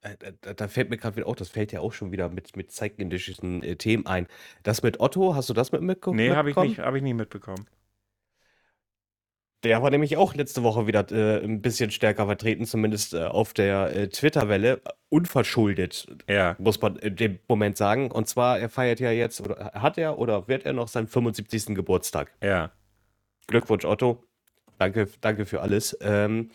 Äh, 0.00 0.16
da, 0.40 0.66
fällt 0.66 0.88
mir 0.88 0.96
gerade 0.96 1.16
wieder 1.16 1.26
auch, 1.26 1.36
das 1.36 1.50
fällt 1.50 1.72
ja 1.72 1.80
auch 1.80 1.92
schon 1.92 2.10
wieder 2.10 2.30
mit, 2.30 2.56
mit 2.56 2.72
zeitgenössischen 2.72 3.62
äh, 3.62 3.76
Themen 3.76 4.06
ein. 4.06 4.28
Das 4.62 4.82
mit 4.82 5.00
Otto, 5.00 5.34
hast 5.34 5.50
du 5.50 5.54
das 5.54 5.72
mit 5.72 5.82
mitbekommen? 5.82 6.16
Nee, 6.16 6.30
habe 6.30 6.50
ich, 6.50 6.56
nicht, 6.56 6.78
hab 6.78 6.94
ich 6.94 7.02
nicht 7.02 7.14
mitbekommen. 7.14 7.66
Der 9.64 9.82
war 9.82 9.90
nämlich 9.90 10.18
auch 10.18 10.34
letzte 10.34 10.62
Woche 10.62 10.86
wieder 10.86 11.10
äh, 11.10 11.42
ein 11.42 11.62
bisschen 11.62 11.90
stärker 11.90 12.26
vertreten, 12.26 12.66
zumindest 12.66 13.14
äh, 13.14 13.24
auf 13.24 13.54
der 13.54 13.96
äh, 13.96 14.08
Twitter-Welle. 14.08 14.82
Unverschuldet, 15.08 16.06
ja. 16.28 16.54
muss 16.58 16.80
man 16.82 16.96
in 16.96 17.16
dem 17.16 17.38
Moment 17.48 17.78
sagen. 17.78 18.10
Und 18.10 18.28
zwar, 18.28 18.58
er 18.58 18.68
feiert 18.68 19.00
ja 19.00 19.10
jetzt, 19.10 19.40
oder 19.40 19.72
hat 19.74 19.96
er 19.96 20.18
oder 20.18 20.48
wird 20.48 20.66
er 20.66 20.74
noch 20.74 20.88
seinen 20.88 21.06
75. 21.06 21.74
Geburtstag. 21.74 22.32
Ja. 22.42 22.72
Glückwunsch, 23.46 23.86
Otto. 23.86 24.22
Danke, 24.78 25.08
danke 25.20 25.46
für 25.46 25.62
alles. 25.62 25.96
Ähm, 26.02 26.50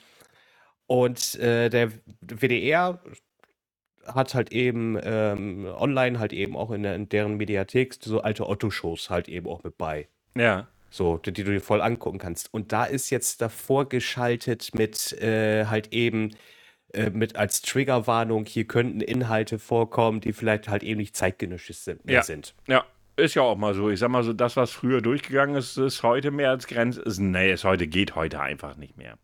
und 0.85 1.35
äh, 1.35 1.69
der 1.69 1.91
WDR 2.21 3.01
hat 4.05 4.35
halt 4.35 4.51
eben 4.51 4.97
ähm, 5.01 5.65
online 5.65 6.19
halt 6.19 6.33
eben 6.33 6.55
auch 6.55 6.71
in, 6.71 6.83
der, 6.83 6.95
in 6.95 7.09
deren 7.09 7.37
Mediathek 7.37 7.95
so 7.99 8.21
alte 8.21 8.47
Otto-Shows 8.47 9.09
halt 9.09 9.29
eben 9.29 9.47
auch 9.47 9.63
mit 9.63 9.77
bei. 9.77 10.07
Ja. 10.35 10.67
So, 10.89 11.17
die, 11.17 11.31
die 11.31 11.43
du 11.43 11.51
dir 11.51 11.61
voll 11.61 11.81
angucken 11.81 12.17
kannst. 12.17 12.53
Und 12.53 12.71
da 12.71 12.85
ist 12.85 13.09
jetzt 13.09 13.41
davor 13.41 13.87
geschaltet 13.87 14.73
mit 14.73 15.13
äh, 15.21 15.65
halt 15.65 15.93
eben 15.93 16.31
äh, 16.93 17.11
mit 17.11 17.35
als 17.35 17.61
Triggerwarnung, 17.61 18.45
hier 18.45 18.65
könnten 18.65 19.01
Inhalte 19.01 19.59
vorkommen, 19.59 20.21
die 20.21 20.33
vielleicht 20.33 20.67
halt 20.67 20.81
eben 20.83 20.99
nicht 20.99 21.15
zeitgenössisch 21.15 21.77
sind, 21.77 22.01
ja. 22.09 22.23
sind. 22.23 22.55
Ja, 22.67 22.85
ist 23.15 23.35
ja 23.35 23.43
auch 23.43 23.57
mal 23.57 23.75
so. 23.75 23.89
Ich 23.89 23.99
sag 23.99 24.09
mal 24.09 24.23
so, 24.23 24.33
das, 24.33 24.55
was 24.55 24.71
früher 24.71 25.01
durchgegangen 25.01 25.55
ist, 25.55 25.77
ist 25.77 26.01
heute 26.01 26.31
mehr 26.31 26.49
als 26.49 26.65
Grenze. 26.65 27.01
Ist, 27.01 27.19
nee, 27.19 27.51
es 27.51 27.63
heute 27.63 27.87
geht 27.87 28.15
heute 28.15 28.39
einfach 28.39 28.75
nicht 28.75 28.97
mehr. 28.97 29.19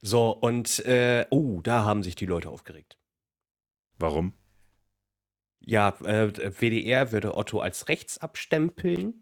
So, 0.00 0.30
und 0.30 0.84
äh, 0.86 1.26
oh, 1.30 1.60
da 1.62 1.84
haben 1.84 2.02
sich 2.02 2.14
die 2.14 2.26
Leute 2.26 2.48
aufgeregt. 2.48 2.96
Warum? 3.98 4.32
Ja, 5.60 5.90
äh, 6.04 6.32
WDR 6.60 7.12
würde 7.12 7.36
Otto 7.36 7.60
als 7.60 7.88
rechts 7.88 8.18
abstempeln. 8.18 9.21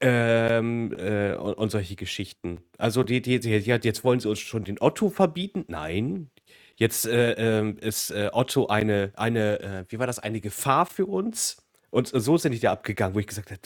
Ähm, 0.00 0.92
äh, 0.98 1.34
und, 1.36 1.54
und 1.54 1.70
solche 1.70 1.96
Geschichten. 1.96 2.60
Also 2.76 3.02
die, 3.02 3.22
die, 3.22 3.40
die, 3.40 3.50
jetzt 3.50 4.04
wollen 4.04 4.20
sie 4.20 4.28
uns 4.28 4.40
schon 4.40 4.64
den 4.64 4.80
Otto 4.80 5.08
verbieten? 5.08 5.64
Nein. 5.68 6.30
Jetzt 6.76 7.06
äh, 7.06 7.32
ähm, 7.32 7.78
ist 7.78 8.10
äh, 8.10 8.28
Otto 8.32 8.66
eine, 8.66 9.12
eine 9.16 9.60
äh, 9.60 9.84
wie 9.88 9.98
war 9.98 10.06
das, 10.06 10.18
eine 10.18 10.42
Gefahr 10.42 10.84
für 10.84 11.06
uns? 11.06 11.56
Und 11.88 12.08
so 12.08 12.36
sind 12.36 12.52
die 12.52 12.58
da 12.58 12.72
abgegangen, 12.72 13.14
wo 13.14 13.20
ich 13.20 13.26
gesagt 13.26 13.50
habe, 13.50 13.60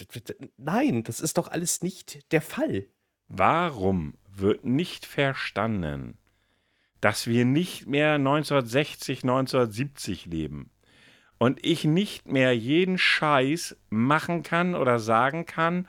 nein, 0.57 1.03
das 1.03 1.21
ist 1.21 1.37
doch 1.37 1.49
alles 1.49 1.83
nicht 1.83 2.31
der 2.33 2.43
Fall. 2.43 2.87
Warum 3.27 4.15
wird 4.29 4.65
nicht 4.65 5.07
verstanden, 5.07 6.17
dass 7.01 7.27
wir 7.27 7.45
nicht 7.45 7.87
mehr 7.87 8.15
1960, 8.15 9.25
1970 9.25 10.27
leben? 10.27 10.71
Und 11.39 11.65
ich 11.65 11.85
nicht 11.85 12.29
mehr 12.29 12.55
jeden 12.55 12.99
Scheiß 12.99 13.77
machen 13.89 14.43
kann 14.45 14.77
oder 14.77 15.01
sagen 15.01 15.47
kann 15.47 15.89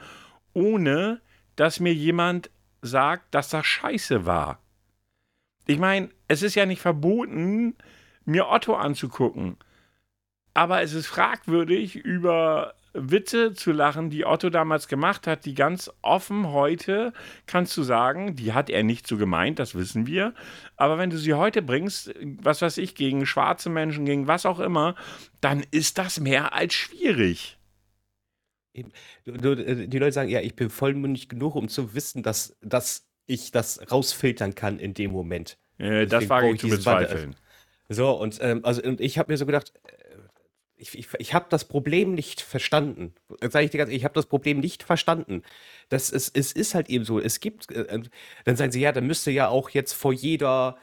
ohne 0.54 1.22
dass 1.56 1.80
mir 1.80 1.94
jemand 1.94 2.50
sagt, 2.82 3.34
dass 3.36 3.50
das 3.50 3.66
scheiße 3.66 4.26
war. 4.26 4.60
Ich 5.68 5.78
meine, 5.78 6.10
es 6.28 6.42
ist 6.42 6.56
ja 6.56 6.66
nicht 6.66 6.82
verboten, 6.82 7.76
mir 8.26 8.48
Otto 8.48 8.76
anzugucken. 8.76 9.58
Aber 10.54 10.82
es 10.82 10.94
ist 10.94 11.08
fragwürdig, 11.08 11.96
über 11.96 12.74
Witze 12.94 13.54
zu 13.54 13.72
lachen, 13.72 14.10
die 14.10 14.26
Otto 14.26 14.50
damals 14.50 14.88
gemacht 14.88 15.28
hat, 15.28 15.46
die 15.46 15.54
ganz 15.54 15.90
offen 16.02 16.52
heute, 16.52 17.14
kannst 17.46 17.76
du 17.78 17.84
sagen, 17.84 18.36
die 18.36 18.54
hat 18.54 18.70
er 18.70 18.84
nicht 18.84 19.08
so 19.08 19.18
gemeint, 19.18 19.60
das 19.60 19.76
wissen 19.76 20.08
wir. 20.08 20.34
Aber 20.76 20.98
wenn 20.98 21.10
du 21.10 21.18
sie 21.18 21.34
heute 21.34 21.62
bringst, 21.62 22.14
was 22.42 22.62
weiß 22.62 22.78
ich, 22.80 22.96
gegen 22.96 23.26
schwarze 23.26 23.70
Menschen, 23.70 24.06
gegen 24.06 24.28
was 24.28 24.46
auch 24.46 24.60
immer, 24.60 24.96
dann 25.40 25.64
ist 25.72 25.98
das 25.98 26.20
mehr 26.20 26.54
als 26.54 26.74
schwierig. 26.74 27.58
Eben. 28.74 28.92
Äh, 29.26 29.88
die 29.88 30.00
Leute 30.00 30.12
sagen, 30.12 30.30
ja, 30.30 30.42
ich 30.42 30.56
bin 30.56 30.70
vollmündig 30.70 31.30
genug, 31.30 31.56
um 31.56 31.68
zu 31.68 31.94
wissen, 31.94 32.24
dass, 32.24 32.58
dass 32.62 33.08
ich 33.26 33.52
das 33.52 33.92
rausfiltern 33.92 34.56
kann 34.56 34.80
in 34.80 34.94
dem 34.94 35.12
Moment. 35.12 35.58
Äh, 35.78 36.06
das 36.06 36.30
wage 36.30 36.52
ich 36.52 36.60
zu 36.60 36.68
bezweifeln. 36.68 37.36
So, 37.90 38.12
und, 38.12 38.40
ähm, 38.42 38.64
also, 38.64 38.82
und 38.84 39.02
ich 39.02 39.18
habe 39.18 39.32
mir 39.32 39.38
so 39.38 39.46
gedacht, 39.46 39.74
äh, 39.84 39.92
ich, 40.78 40.98
ich, 40.98 41.08
ich 41.20 41.34
habe 41.34 41.46
das 41.50 41.66
Problem 41.66 42.16
nicht 42.16 42.42
verstanden. 42.42 43.14
Sag 43.42 43.64
ich 43.64 43.70
dir 43.70 43.78
ganz 43.78 43.92
ich 43.92 44.04
habe 44.04 44.16
das 44.16 44.26
Problem 44.26 44.60
nicht 44.60 44.84
verstanden. 44.84 45.44
Das 45.90 46.10
ist, 46.10 46.36
es 46.36 46.52
ist 46.54 46.74
halt 46.74 46.90
eben 46.90 47.06
so, 47.06 47.20
es 47.20 47.40
gibt, 47.40 47.72
äh, 47.72 48.02
dann 48.46 48.56
sagen 48.56 48.72
sie, 48.72 48.82
ja, 48.82 48.92
dann 48.92 49.06
müsste 49.06 49.32
ja 49.32 49.48
auch 49.50 49.70
jetzt 49.70 49.94
vor 49.94 50.14
jeder 50.14 50.78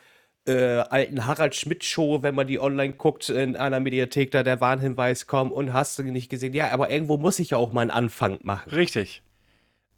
äh, 0.49 0.85
alten 0.89 1.27
Harald 1.27 1.55
Schmidt-Show, 1.55 2.23
wenn 2.23 2.35
man 2.35 2.47
die 2.47 2.59
online 2.59 2.95
guckt, 2.95 3.29
in 3.29 3.57
einer 3.57 3.81
Mediathek 3.81 4.31
da 4.31 4.43
der 4.43 4.61
Warnhinweis 4.61 5.27
kommt 5.27 5.53
und 5.53 5.73
hast 5.73 5.99
du 5.99 6.03
nicht 6.03 6.31
gesehen. 6.31 6.55
Ja, 6.55 6.71
aber 6.71 6.91
irgendwo 6.91 7.17
muss 7.19 7.39
ich 7.39 7.51
ja 7.51 7.59
auch 7.59 7.73
mal 7.73 7.83
einen 7.83 7.91
Anfang 7.91 8.39
machen. 8.43 8.71
Richtig. 8.71 9.23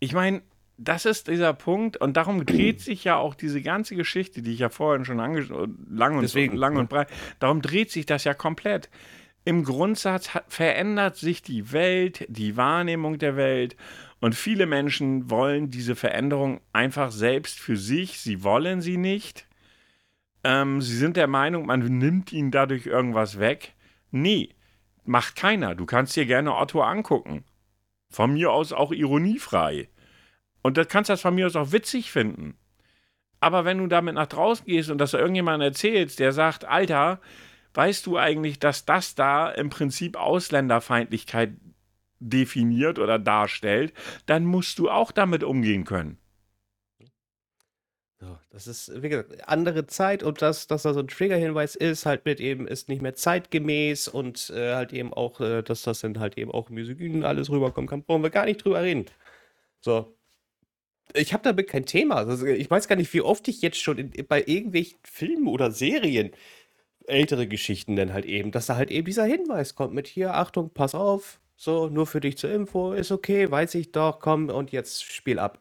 Ich 0.00 0.12
meine, 0.12 0.42
das 0.76 1.04
ist 1.04 1.28
dieser 1.28 1.52
Punkt 1.52 1.96
und 1.96 2.16
darum 2.16 2.44
dreht 2.44 2.80
sich 2.82 3.04
ja 3.04 3.16
auch 3.16 3.34
diese 3.34 3.62
ganze 3.62 3.94
Geschichte, 3.94 4.42
die 4.42 4.52
ich 4.52 4.60
ja 4.60 4.68
vorhin 4.68 5.04
schon 5.04 5.18
lang 5.18 6.16
und 6.16 6.22
Deswegen, 6.22 6.56
lang 6.56 6.76
und 6.76 6.88
breit, 6.88 7.08
darum 7.38 7.62
dreht 7.62 7.90
sich 7.90 8.06
das 8.06 8.24
ja 8.24 8.34
komplett. 8.34 8.90
Im 9.44 9.64
Grundsatz 9.64 10.34
hat, 10.34 10.44
verändert 10.48 11.16
sich 11.16 11.42
die 11.42 11.72
Welt, 11.72 12.26
die 12.28 12.56
Wahrnehmung 12.56 13.18
der 13.18 13.36
Welt 13.36 13.76
und 14.20 14.34
viele 14.34 14.66
Menschen 14.66 15.30
wollen 15.30 15.70
diese 15.70 15.96
Veränderung 15.96 16.60
einfach 16.72 17.10
selbst 17.10 17.58
für 17.58 17.76
sich, 17.76 18.20
sie 18.20 18.42
wollen 18.42 18.82
sie 18.82 18.98
nicht 18.98 19.46
ähm, 20.44 20.80
sie 20.80 20.96
sind 20.96 21.16
der 21.16 21.26
Meinung, 21.26 21.66
man 21.66 21.80
nimmt 21.80 22.32
ihnen 22.32 22.50
dadurch 22.50 22.86
irgendwas 22.86 23.38
weg. 23.38 23.74
Nee, 24.10 24.50
macht 25.04 25.36
keiner. 25.36 25.74
Du 25.74 25.86
kannst 25.86 26.16
dir 26.16 26.26
gerne 26.26 26.56
Otto 26.56 26.82
angucken. 26.82 27.44
Von 28.08 28.32
mir 28.32 28.50
aus 28.52 28.72
auch 28.72 28.92
ironiefrei. 28.92 29.88
Und 30.62 30.76
das 30.76 30.88
kannst 30.88 31.08
du 31.08 31.12
das 31.12 31.22
von 31.22 31.34
mir 31.34 31.46
aus 31.46 31.56
auch 31.56 31.72
witzig 31.72 32.10
finden. 32.10 32.56
Aber 33.40 33.64
wenn 33.64 33.78
du 33.78 33.86
damit 33.86 34.14
nach 34.14 34.26
draußen 34.26 34.66
gehst 34.66 34.90
und 34.90 34.98
das 34.98 35.14
irgendjemand 35.14 35.62
erzählst, 35.62 36.18
der 36.18 36.32
sagt, 36.32 36.64
Alter, 36.66 37.20
weißt 37.74 38.06
du 38.06 38.18
eigentlich, 38.18 38.58
dass 38.58 38.84
das 38.84 39.14
da 39.14 39.48
im 39.50 39.70
Prinzip 39.70 40.16
Ausländerfeindlichkeit 40.16 41.52
definiert 42.18 42.98
oder 42.98 43.18
darstellt, 43.18 43.94
dann 44.26 44.44
musst 44.44 44.78
du 44.78 44.90
auch 44.90 45.10
damit 45.10 45.42
umgehen 45.42 45.84
können. 45.84 46.18
So, 48.20 48.38
das 48.50 48.66
ist, 48.66 49.02
wie 49.02 49.08
gesagt, 49.08 49.48
andere 49.48 49.86
Zeit 49.86 50.22
und 50.22 50.42
dass, 50.42 50.66
dass 50.66 50.82
da 50.82 50.92
so 50.92 51.00
ein 51.00 51.08
Triggerhinweis 51.08 51.74
ist, 51.74 52.04
halt 52.04 52.26
mit 52.26 52.38
eben, 52.38 52.68
ist 52.68 52.90
nicht 52.90 53.00
mehr 53.00 53.14
zeitgemäß 53.14 54.08
und 54.08 54.50
äh, 54.50 54.74
halt 54.74 54.92
eben 54.92 55.14
auch, 55.14 55.40
äh, 55.40 55.62
dass 55.62 55.82
das 55.82 56.00
dann 56.00 56.20
halt 56.20 56.36
eben 56.36 56.50
auch 56.50 56.68
misogyn 56.68 57.24
alles 57.24 57.48
rüberkommen 57.48 57.88
kann, 57.88 58.02
brauchen 58.02 58.22
wir 58.22 58.28
gar 58.28 58.44
nicht 58.44 58.62
drüber 58.62 58.82
reden. 58.82 59.06
So. 59.80 60.14
Ich 61.14 61.32
habe 61.32 61.42
damit 61.42 61.68
kein 61.68 61.86
Thema. 61.86 62.16
Also 62.16 62.46
ich 62.46 62.70
weiß 62.70 62.88
gar 62.88 62.96
nicht, 62.96 63.12
wie 63.14 63.22
oft 63.22 63.48
ich 63.48 63.62
jetzt 63.62 63.80
schon 63.80 63.98
in, 63.98 64.12
bei 64.28 64.44
irgendwelchen 64.46 64.98
Filmen 65.02 65.48
oder 65.48 65.70
Serien 65.70 66.30
ältere 67.06 67.48
Geschichten 67.48 67.96
dann 67.96 68.12
halt 68.12 68.26
eben, 68.26 68.50
dass 68.52 68.66
da 68.66 68.76
halt 68.76 68.90
eben 68.90 69.06
dieser 69.06 69.24
Hinweis 69.24 69.74
kommt 69.74 69.94
mit 69.94 70.06
hier, 70.06 70.34
Achtung, 70.34 70.70
pass 70.70 70.94
auf, 70.94 71.40
so, 71.60 71.90
nur 71.90 72.06
für 72.06 72.20
dich 72.20 72.38
zur 72.38 72.50
Info, 72.50 72.94
ist 72.94 73.12
okay, 73.12 73.50
weiß 73.50 73.74
ich 73.74 73.92
doch, 73.92 74.18
komm 74.18 74.48
und 74.48 74.72
jetzt 74.72 75.04
spiel 75.04 75.38
ab. 75.38 75.60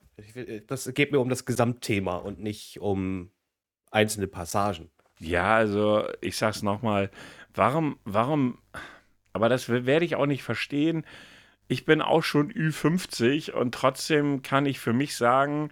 Das 0.68 0.90
geht 0.94 1.12
mir 1.12 1.20
um 1.20 1.28
das 1.28 1.44
Gesamtthema 1.44 2.16
und 2.16 2.40
nicht 2.40 2.80
um 2.80 3.32
einzelne 3.92 4.28
Passagen. 4.28 4.90
Ja, 5.20 5.56
also 5.56 6.08
ich 6.22 6.38
sag's 6.38 6.64
nochmal, 6.64 7.12
warum, 7.54 8.00
warum, 8.06 8.60
aber 9.34 9.50
das 9.50 9.68
werde 9.68 10.06
ich 10.06 10.16
auch 10.16 10.26
nicht 10.26 10.42
verstehen. 10.42 11.06
Ich 11.68 11.84
bin 11.84 12.02
auch 12.02 12.24
schon 12.24 12.50
Ü50 12.50 13.52
und 13.52 13.76
trotzdem 13.76 14.42
kann 14.42 14.66
ich 14.66 14.80
für 14.80 14.94
mich 14.94 15.18
sagen, 15.18 15.70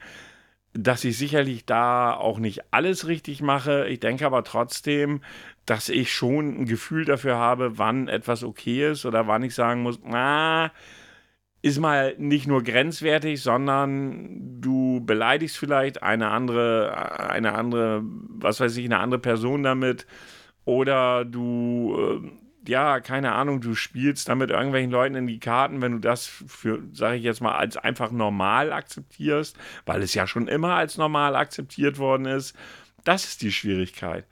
dass 0.74 1.03
ich 1.03 1.18
sicherlich 1.18 1.65
da 1.65 2.13
auch 2.13 2.39
nicht 2.39 2.72
alles 2.72 3.07
richtig 3.07 3.41
mache. 3.41 3.88
Ich 3.88 3.99
denke 3.99 4.26
aber 4.26 4.43
trotzdem, 4.43 5.22
dass 5.65 5.89
ich 5.89 6.13
schon 6.13 6.61
ein 6.61 6.65
Gefühl 6.65 7.05
dafür 7.05 7.38
habe, 7.38 7.78
wann 7.78 8.07
etwas 8.07 8.43
okay 8.43 8.91
ist 8.91 9.05
oder 9.05 9.28
wann 9.28 9.43
ich 9.43 9.55
sagen 9.55 9.82
muss, 9.82 9.99
na, 10.03 10.72
ist 11.61 11.80
mal 11.80 12.15
nicht 12.18 12.47
nur 12.47 12.63
grenzwertig, 12.63 13.41
sondern 13.41 14.61
du 14.61 15.01
beleidigst 15.05 15.57
vielleicht 15.57 16.03
eine 16.03 16.30
andere, 16.30 17.30
eine 17.30 17.53
andere, 17.53 18.03
was 18.03 18.59
weiß 18.59 18.78
ich, 18.78 18.86
eine 18.86 18.99
andere 18.99 19.20
Person 19.20 19.63
damit 19.63 20.05
oder 20.65 21.26
du 21.26 22.22
äh, 22.24 22.47
ja, 22.68 22.99
keine 22.99 23.34
Ahnung, 23.34 23.61
du 23.61 23.76
spielst 23.76 24.30
damit 24.30 24.49
irgendwelchen 24.49 24.91
Leuten 24.91 25.15
in 25.15 25.28
die 25.28 25.39
Karten, 25.39 25.82
wenn 25.82 25.93
du 25.93 25.99
das 25.99 26.26
für, 26.26 26.84
sage 26.93 27.18
ich 27.18 27.24
jetzt 27.24 27.41
mal, 27.41 27.55
als 27.55 27.78
einfach 27.78 28.11
normal 28.11 28.74
akzeptierst, 28.74 29.57
weil 29.86 30.01
es 30.01 30.13
ja 30.13 30.28
schon 30.28 30.47
immer 30.47 30.76
als 30.76 30.97
normal 30.97 31.36
akzeptiert 31.36 31.97
worden 31.97 32.26
ist. 32.26 32.55
Das 33.03 33.26
ist 33.26 33.41
die 33.41 33.51
Schwierigkeit. 33.51 34.26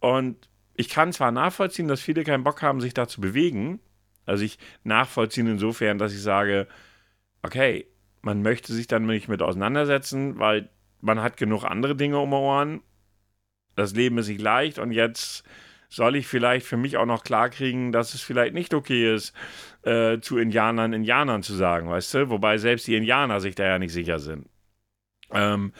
Und 0.00 0.48
ich 0.74 0.88
kann 0.88 1.12
zwar 1.12 1.32
nachvollziehen, 1.32 1.88
dass 1.88 2.00
viele 2.00 2.24
keinen 2.24 2.44
Bock 2.44 2.62
haben, 2.62 2.80
sich 2.80 2.94
da 2.94 3.08
zu 3.08 3.20
bewegen. 3.20 3.80
Also 4.26 4.44
ich 4.44 4.58
nachvollziehen 4.84 5.46
insofern, 5.46 5.98
dass 5.98 6.12
ich 6.12 6.22
sage, 6.22 6.68
okay, 7.42 7.86
man 8.22 8.42
möchte 8.42 8.72
sich 8.72 8.86
dann 8.86 9.06
nicht 9.06 9.28
mit 9.28 9.42
auseinandersetzen, 9.42 10.38
weil 10.38 10.68
man 11.00 11.22
hat 11.22 11.36
genug 11.36 11.64
andere 11.64 11.96
Dinge 11.96 12.18
um 12.18 12.32
Ohren. 12.32 12.82
Das 13.74 13.94
Leben 13.94 14.18
ist 14.18 14.28
nicht 14.28 14.40
leicht 14.40 14.78
und 14.78 14.92
jetzt 14.92 15.44
soll 15.88 16.16
ich 16.16 16.26
vielleicht 16.26 16.66
für 16.66 16.76
mich 16.76 16.96
auch 16.96 17.06
noch 17.06 17.24
klarkriegen, 17.24 17.92
dass 17.92 18.14
es 18.14 18.20
vielleicht 18.20 18.54
nicht 18.54 18.74
okay 18.74 19.14
ist, 19.14 19.34
äh, 19.82 20.20
zu 20.20 20.38
Indianern 20.38 20.92
Indianern 20.92 21.42
zu 21.42 21.54
sagen, 21.54 21.88
weißt 21.88 22.14
du? 22.14 22.30
Wobei 22.30 22.58
selbst 22.58 22.86
die 22.86 22.96
Indianer 22.96 23.40
sich 23.40 23.54
da 23.54 23.64
ja 23.64 23.78
nicht 23.78 23.92
sicher 23.92 24.18
sind. 24.18 24.48
Ähm, 25.32 25.72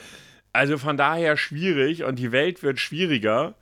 also 0.51 0.77
von 0.77 0.97
daher 0.97 1.37
schwierig 1.37 2.03
und 2.03 2.17
die 2.17 2.31
Welt 2.31 2.63
wird 2.63 2.79
schwieriger. 2.79 3.55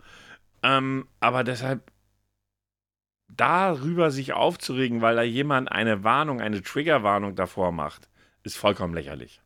Ähm, 0.64 1.08
aber 1.20 1.44
deshalb 1.44 1.92
darüber 3.28 4.10
sich 4.10 4.34
aufzuregen, 4.34 5.02
weil 5.02 5.16
da 5.16 5.22
jemand 5.22 5.72
eine 5.72 6.04
Warnung, 6.04 6.42
eine 6.42 6.62
Triggerwarnung 6.62 7.36
davor 7.36 7.72
macht, 7.72 8.10
ist 8.44 8.58
vollkommen 8.58 8.94
lächerlich. 8.94 9.42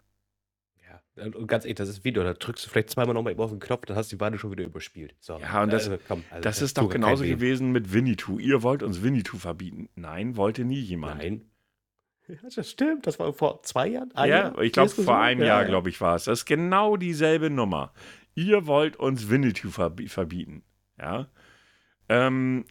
Und 1.21 1.47
ganz 1.47 1.65
ehrlich, 1.65 1.77
das 1.77 1.89
ist 1.89 2.03
Video, 2.03 2.23
da 2.23 2.33
drückst 2.33 2.65
du 2.65 2.69
vielleicht 2.69 2.89
zweimal 2.89 3.13
nochmal 3.13 3.35
auf 3.37 3.51
den 3.51 3.59
Knopf, 3.59 3.85
dann 3.85 3.95
hast 3.95 4.11
du 4.11 4.15
die 4.15 4.19
Warnung 4.19 4.39
schon 4.39 4.51
wieder 4.51 4.63
überspielt. 4.63 5.15
So. 5.19 5.37
Ja, 5.39 5.63
und 5.63 5.71
das, 5.71 5.87
also, 5.87 6.01
komm, 6.07 6.23
also, 6.29 6.41
das, 6.41 6.57
das 6.57 6.61
ist 6.63 6.77
doch 6.77 6.89
genauso 6.89 7.23
gewesen 7.23 7.71
mit 7.71 7.93
Winnetou. 7.93 8.39
Ihr 8.39 8.63
wollt 8.63 8.83
uns 8.83 9.03
Winnetou 9.03 9.37
verbieten. 9.37 9.89
Nein, 9.95 10.35
wollte 10.35 10.65
nie 10.65 10.79
jemand. 10.79 11.19
Nein. 11.19 11.45
Ja, 12.27 12.35
das 12.55 12.69
stimmt, 12.69 13.07
das 13.07 13.19
war 13.19 13.33
vor 13.33 13.61
zwei 13.63 13.87
Jahren. 13.87 14.11
ja, 14.15 14.25
Jahr? 14.25 14.61
ich 14.61 14.71
glaube, 14.71 14.89
vor 14.89 15.19
einem 15.19 15.41
ja, 15.41 15.47
Jahr, 15.47 15.65
glaube 15.65 15.89
ich, 15.89 15.99
war 15.99 16.15
es. 16.15 16.25
Das 16.25 16.39
ist 16.39 16.45
genau 16.45 16.97
dieselbe 16.97 17.49
Nummer. 17.49 17.93
Ihr 18.35 18.67
wollt 18.67 18.95
uns 18.95 19.29
Winnetou 19.29 19.69
verbieten. 19.69 20.63
Ja. 20.97 21.27
Ähm, 22.07 22.65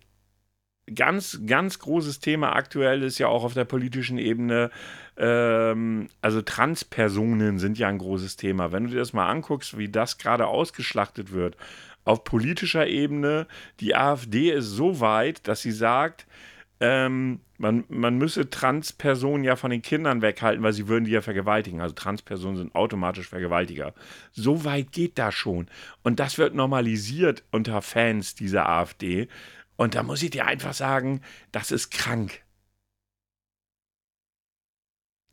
ganz, 0.95 1.41
ganz 1.47 1.79
großes 1.79 2.21
Thema 2.21 2.55
aktuell 2.55 3.03
ist 3.03 3.19
ja 3.19 3.29
auch 3.29 3.45
auf 3.45 3.55
der 3.55 3.65
politischen 3.65 4.19
Ebene, 4.19 4.71
ähm, 5.17 6.09
also 6.23 6.43
Transpersonen 6.43 7.59
sind 7.59 7.79
ja 7.79 7.89
ein 7.89 7.99
großes 7.99 8.37
Thema. 8.37 8.73
Wenn 8.73 8.85
du 8.85 8.91
dir 8.91 8.99
das 8.99 9.13
mal 9.13 9.29
anguckst, 9.29 9.77
wie 9.79 9.89
das 9.89 10.19
gerade 10.19 10.47
ausgeschlachtet 10.47 11.33
wird, 11.33 11.57
auf 12.05 12.25
politischer 12.25 12.87
Ebene, 12.87 13.47
die 13.81 13.95
AfD 13.95 14.51
ist 14.51 14.67
so 14.67 15.01
weit, 15.01 15.47
dass 15.47 15.63
sie 15.63 15.73
sagt, 15.73 16.27
ähm, 16.81 17.41
man, 17.59 17.85
man 17.89 18.17
müsse 18.17 18.49
Transpersonen 18.49 19.45
ja 19.45 19.55
von 19.55 19.71
den 19.71 19.83
Kindern 19.83 20.23
weghalten, 20.23 20.63
weil 20.63 20.73
sie 20.73 20.89
würden 20.89 21.05
die 21.05 21.11
ja 21.11 21.21
vergewaltigen. 21.21 21.83
Also 21.83 21.95
Transpersonen 21.95 22.57
sind 22.57 22.75
automatisch 22.75 23.29
Vergewaltiger. 23.29 23.93
So 24.33 24.65
weit 24.65 24.91
geht 24.93 25.19
das 25.19 25.35
schon. 25.35 25.67
Und 26.03 26.21
das 26.21 26.39
wird 26.39 26.55
normalisiert 26.55 27.45
unter 27.51 27.83
Fans 27.83 28.35
dieser 28.35 28.67
AfD. 28.67 29.29
Und 29.81 29.95
da 29.95 30.03
muss 30.03 30.23
ich 30.23 30.29
dir 30.29 30.45
einfach 30.45 30.75
sagen, 30.75 31.23
das 31.53 31.71
ist 31.71 31.91
krank. 31.91 32.43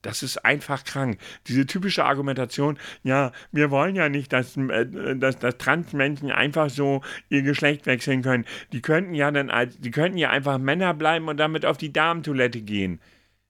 Das 0.02 0.24
ist 0.24 0.38
einfach 0.46 0.86
krank. 0.86 1.20
Diese 1.48 1.66
typische 1.66 2.06
Argumentation, 2.06 2.80
ja, 3.04 3.34
wir 3.52 3.72
wollen 3.72 3.98
ja 3.98 4.08
nicht, 4.08 4.32
dass, 4.32 4.56
äh, 4.56 5.18
dass, 5.18 5.40
dass 5.40 5.58
Transmenschen 5.58 6.32
einfach 6.32 6.70
so 6.70 7.04
ihr 7.28 7.42
Geschlecht 7.42 7.88
wechseln 7.88 8.22
können. 8.22 8.46
Die 8.72 8.82
könnten 8.82 9.14
ja 9.16 9.32
dann 9.32 9.50
als, 9.50 9.82
die 9.82 9.92
könnten 9.92 10.18
ja 10.18 10.30
einfach 10.30 10.60
Männer 10.60 10.94
bleiben 10.94 11.28
und 11.28 11.36
damit 11.36 11.66
auf 11.66 11.78
die 11.78 11.92
Damentoilette 11.92 12.62
gehen. 12.62 13.02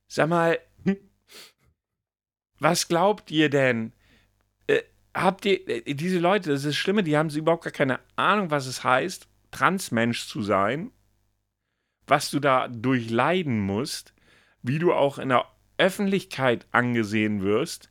Sag 0.08 0.30
mal, 0.30 0.58
was 2.58 2.88
glaubt 2.88 3.30
ihr 3.30 3.52
denn? 3.52 3.94
Äh, 4.66 4.82
habt 5.14 5.46
ihr, 5.46 5.70
äh, 5.70 5.94
diese 5.94 6.18
Leute, 6.18 6.50
das 6.50 6.62
ist 6.62 6.70
das 6.70 6.76
Schlimme, 6.76 7.04
die 7.04 7.16
haben 7.16 7.30
überhaupt 7.30 7.66
gar 7.66 7.72
keine 7.72 8.00
Ahnung, 8.16 8.50
was 8.50 8.66
es 8.66 8.84
heißt, 8.84 9.28
Transmensch 9.58 10.28
zu 10.28 10.44
sein, 10.44 10.92
was 12.06 12.30
du 12.30 12.40
da 12.40 12.68
durchleiden 12.68 13.60
musst, 13.60 14.14
wie 14.62 14.78
du 14.78 14.94
auch 14.94 15.18
in 15.18 15.30
der 15.30 15.46
Öffentlichkeit 15.80 16.68
angesehen 16.72 17.42
wirst, 17.42 17.90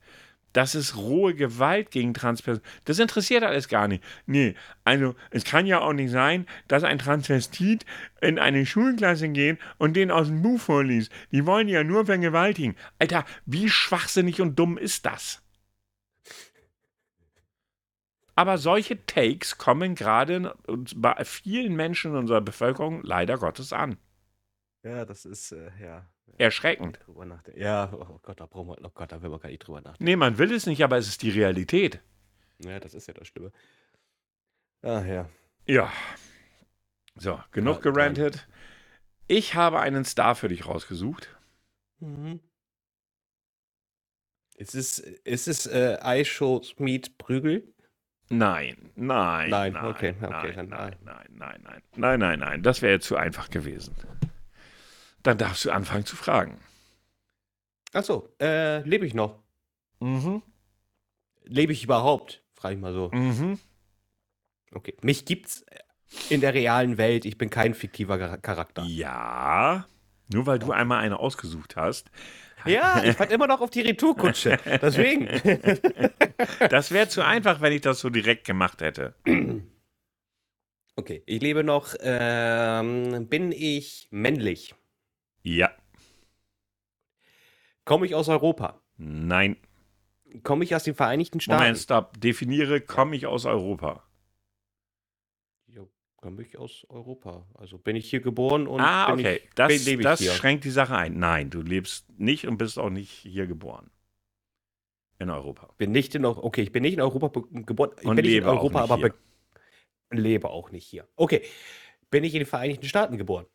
das 0.53 0.77
ist 0.77 0.97
rohe 0.97 1.35
Gewalt 1.35 1.91
gegen 1.91 2.15
Transpersonen. 2.15 2.67
Das 2.85 3.01
interessiert 3.01 3.43
alles 3.43 3.69
gar 3.69 3.89
nicht. 3.89 4.03
Nee, 4.27 4.55
also 4.85 5.17
es 5.31 5.45
kann 5.45 5.67
ja 5.67 5.81
auch 5.81 5.93
nicht 5.93 6.13
sein, 6.13 6.47
dass 6.69 6.85
ein 6.85 7.01
Transvestit 7.01 7.85
in 8.21 8.39
eine 8.39 8.65
Schulklasse 8.65 9.29
geht 9.29 9.59
und 9.77 9.97
den 9.97 10.13
aus 10.13 10.29
dem 10.29 10.43
Buch 10.43 10.61
vorliest. 10.61 11.11
Die 11.33 11.47
wollen 11.47 11.69
ja 11.69 11.83
nur 11.83 12.07
vergewaltigen. 12.07 12.77
Alter, 13.01 13.25
wie 13.45 13.69
schwachsinnig 13.69 14.41
und 14.41 14.57
dumm 14.57 14.79
ist 14.79 15.05
das? 15.05 15.43
Aber 18.37 18.59
solche 18.59 19.05
Takes 19.07 19.57
kommen 19.57 19.95
gerade 19.95 20.55
bei 20.95 21.25
vielen 21.25 21.75
Menschen 21.75 22.13
in 22.13 22.19
unserer 22.19 22.43
Bevölkerung 22.43 23.03
leider 23.03 23.39
Gottes 23.39 23.73
an. 23.73 23.97
Ja, 24.85 25.05
das 25.07 25.25
ist, 25.25 25.53
äh, 25.53 25.71
ja. 25.83 26.07
Erschreckend. 26.39 27.01
Ja, 27.55 27.91
oh 27.93 28.19
Gott, 28.23 28.39
da 28.41 28.47
brauchen 28.47 28.69
wir, 28.69 28.85
oh 28.85 28.91
Gott, 28.93 29.11
da 29.11 29.23
will 29.23 29.31
man 29.31 29.41
gar 29.41 29.49
nicht 29.49 29.61
drüber 29.61 29.81
nachdenken. 29.81 30.05
Nee, 30.05 30.17
man 30.17 30.37
will 30.37 30.53
es 30.53 30.67
nicht, 30.67 30.85
aber 30.85 30.99
es 30.99 31.09
ist 31.09 31.23
die 31.23 31.31
Realität. 31.31 32.01
Ja, 32.59 32.79
das 32.79 32.95
ist 32.95 33.09
ja 33.09 33.15
das 33.15 33.27
Schlimme. 33.27 33.53
Ach 34.83 35.05
ja. 35.05 35.31
Ja. 35.67 35.91
So, 37.15 37.41
genug 37.53 37.85
ja, 37.85 37.91
gerantet. 37.91 38.47
Ich 39.29 39.55
habe 39.55 39.81
einen 39.81 40.05
Star 40.05 40.35
für 40.35 40.49
dich 40.49 40.67
rausgesucht. 40.67 41.35
Mhm. 42.01 42.41
Ist 44.57 44.75
es, 44.75 44.99
ist 44.99 45.49
es 45.49 45.67
äh, 45.67 45.99
iShow 46.21 46.63
Meet 46.79 47.19
Prügel? 47.19 47.73
Nein, 48.29 48.77
nein. 48.97 49.51
Nein, 49.51 49.73
nein 49.73 49.85
okay, 49.85 50.15
okay, 50.21 50.53
nein, 50.57 50.69
nein. 50.69 50.97
Nein, 51.05 51.27
nein, 51.31 51.61
nein. 51.63 51.83
Nein, 51.95 52.21
nein, 52.21 52.39
nein. 52.41 52.63
Das 52.63 52.83
wäre 52.83 52.99
zu 52.99 53.17
einfach 53.17 53.51
gewesen. 53.51 53.95
Dann 55.23 55.39
darfst 55.39 55.65
du 55.65 55.71
anfangen 55.71 56.05
zu 56.05 56.17
fragen. 56.17 56.59
Achso, 57.93 58.29
äh, 58.41 58.81
lebe 58.83 59.07
ich 59.07 59.15
noch? 59.15 59.43
Mhm. 60.01 60.43
Lebe 61.45 61.73
ich 61.73 61.85
überhaupt? 61.85 62.43
Frage 62.55 62.75
ich 62.75 62.81
mal 62.81 62.93
so. 62.93 63.11
Mhm. 63.13 63.59
Okay. 64.73 64.97
Mich 65.03 65.25
gibt's 65.25 65.65
in 66.29 66.41
der 66.41 66.55
realen 66.55 66.99
Welt. 66.99 67.25
Ich 67.25 67.39
bin 67.39 67.51
kein 67.51 67.75
fiktiver 67.75 68.39
Charakter. 68.39 68.83
Ja. 68.85 69.87
Nur 70.33 70.47
weil 70.47 70.59
du 70.59 70.73
einmal 70.73 70.99
eine 70.99 71.19
ausgesucht 71.19 71.77
hast. 71.77 72.11
Ja, 72.65 73.03
ich 73.05 73.19
warte 73.19 73.33
immer 73.33 73.47
noch 73.47 73.61
auf 73.61 73.71
die 73.71 73.81
Retourkutsche. 73.83 74.59
Deswegen. 74.83 75.29
Das 76.69 76.91
wäre 76.91 77.09
zu 77.09 77.25
einfach, 77.25 77.61
wenn 77.61 77.73
ich 77.73 77.81
das 77.81 78.01
so 78.01 78.11
direkt 78.11 78.47
gemacht 78.47 78.83
hätte. 78.83 79.15
Okay, 80.97 81.23
ich 81.27 81.41
lebe 81.41 81.65
noch. 81.65 81.95
Ähm, 82.01 83.27
bin 83.29 83.53
ich 83.53 84.09
männlich? 84.11 84.75
Ja. 85.43 85.71
Komme 87.85 88.07
ich 88.07 88.15
aus 88.15 88.29
Europa? 88.29 88.81
Nein. 88.97 89.57
Komme 90.43 90.65
ich 90.65 90.75
aus 90.75 90.85
den 90.85 90.95
Vereinigten 90.95 91.41
Staaten? 91.41 91.63
Moment, 91.63 91.79
stopp. 91.79 92.21
Definiere, 92.21 92.81
komme 92.81 93.17
ich 93.17 93.27
aus 93.27 93.47
Europa? 93.47 94.06
Komme 96.27 96.43
ich 96.43 96.59
aus 96.59 96.85
Europa. 96.89 97.47
Also 97.55 97.79
bin 97.79 97.95
ich 97.95 98.11
hier 98.11 98.19
geboren 98.19 98.67
und 98.67 98.81
ah, 98.81 99.13
okay. 99.13 99.37
ich, 99.37 99.51
das 99.55 99.85
lebe 99.87 100.03
ich 100.03 100.05
das 100.05 100.19
hier. 100.19 100.33
schränkt 100.33 100.65
die 100.65 100.71
Sache 100.71 100.97
ein. 100.97 101.21
Nein, 101.21 101.51
du 101.51 101.63
lebst 101.63 102.11
nicht 102.19 102.49
und 102.49 102.57
bist 102.57 102.81
auch 102.81 102.91
nicht 102.91 103.13
hier 103.13 103.47
geboren. 103.47 103.93
In 105.21 105.31
Europa. 105.31 105.73
bin 105.79 105.93
nicht 105.93 106.17
in 106.17 106.25
Europa. 106.25 106.45
Okay, 106.45 106.63
ich 106.63 106.73
bin 106.73 106.83
nicht 106.83 106.95
in 106.95 107.01
Europa 107.01 107.29
geboren. 107.53 107.93
Ich 108.01 108.07
Und 108.07 108.17
bin 108.17 108.25
nicht 108.25 108.35
in 108.35 108.41
lebe 108.41 108.51
auch 108.51 108.57
Europa, 108.59 108.81
nicht 108.81 108.91
aber 108.91 108.97
hier. 108.97 109.15
be- 110.11 110.17
lebe 110.21 110.51
auch 110.51 110.73
nicht 110.73 110.85
hier. 110.85 111.07
Okay. 111.15 111.43
Bin 112.11 112.25
ich 112.25 112.35
in 112.35 112.41
den 112.41 112.47
Vereinigten 112.47 112.87
Staaten 112.89 113.19
geboren? 113.19 113.47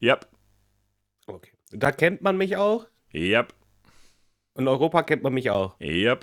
Ja. 0.00 0.18
Okay. 1.26 1.52
Da 1.70 1.92
kennt 1.92 2.22
man 2.22 2.38
mich 2.38 2.56
auch. 2.56 2.86
Ja. 3.10 3.46
In 4.54 4.68
Europa 4.68 5.02
kennt 5.02 5.22
man 5.22 5.34
mich 5.34 5.50
auch. 5.50 5.78
Ja. 5.80 6.18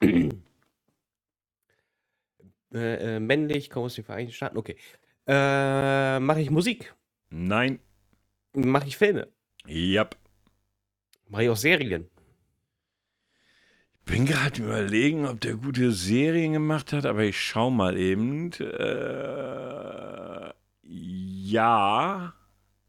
Äh, 2.72 3.16
äh, 3.16 3.20
männlich, 3.20 3.70
komme 3.70 3.86
aus 3.86 3.94
den 3.94 4.04
Vereinigten 4.04 4.34
Staaten. 4.34 4.58
Okay. 4.58 4.76
Äh, 5.26 6.18
Mache 6.20 6.40
ich 6.40 6.50
Musik? 6.50 6.94
Nein. 7.30 7.78
Mache 8.54 8.88
ich 8.88 8.96
Filme? 8.96 9.28
Ja. 9.66 10.08
Mache 11.28 11.44
ich 11.44 11.50
auch 11.50 11.56
Serien? 11.56 12.08
Bin 14.04 14.24
gerade 14.24 14.62
überlegen, 14.62 15.26
ob 15.26 15.40
der 15.42 15.54
gute 15.54 15.92
Serien 15.92 16.54
gemacht 16.54 16.92
hat, 16.94 17.04
aber 17.04 17.24
ich 17.24 17.38
schau 17.40 17.70
mal 17.70 17.98
eben. 17.98 18.52
Äh, 18.52 20.52
ja. 20.82 22.32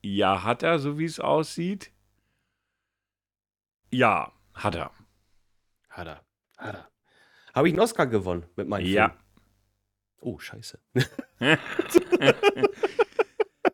Ja, 0.01 0.43
hat 0.43 0.63
er, 0.63 0.79
so 0.79 0.97
wie 0.97 1.05
es 1.05 1.19
aussieht. 1.19 1.91
Ja, 3.91 4.31
hat 4.53 4.75
er. 4.75 4.91
Hat 5.89 6.07
er. 6.07 6.23
Hat 6.57 6.75
er. 6.75 6.89
Habe 7.53 7.67
ich 7.67 7.73
einen 7.73 7.81
Oscar 7.81 8.07
gewonnen 8.07 8.45
mit 8.55 8.69
meinem 8.69 8.85
Ja. 8.85 9.09
Film? 9.09 9.19
Oh, 10.21 10.39
scheiße. 10.39 10.79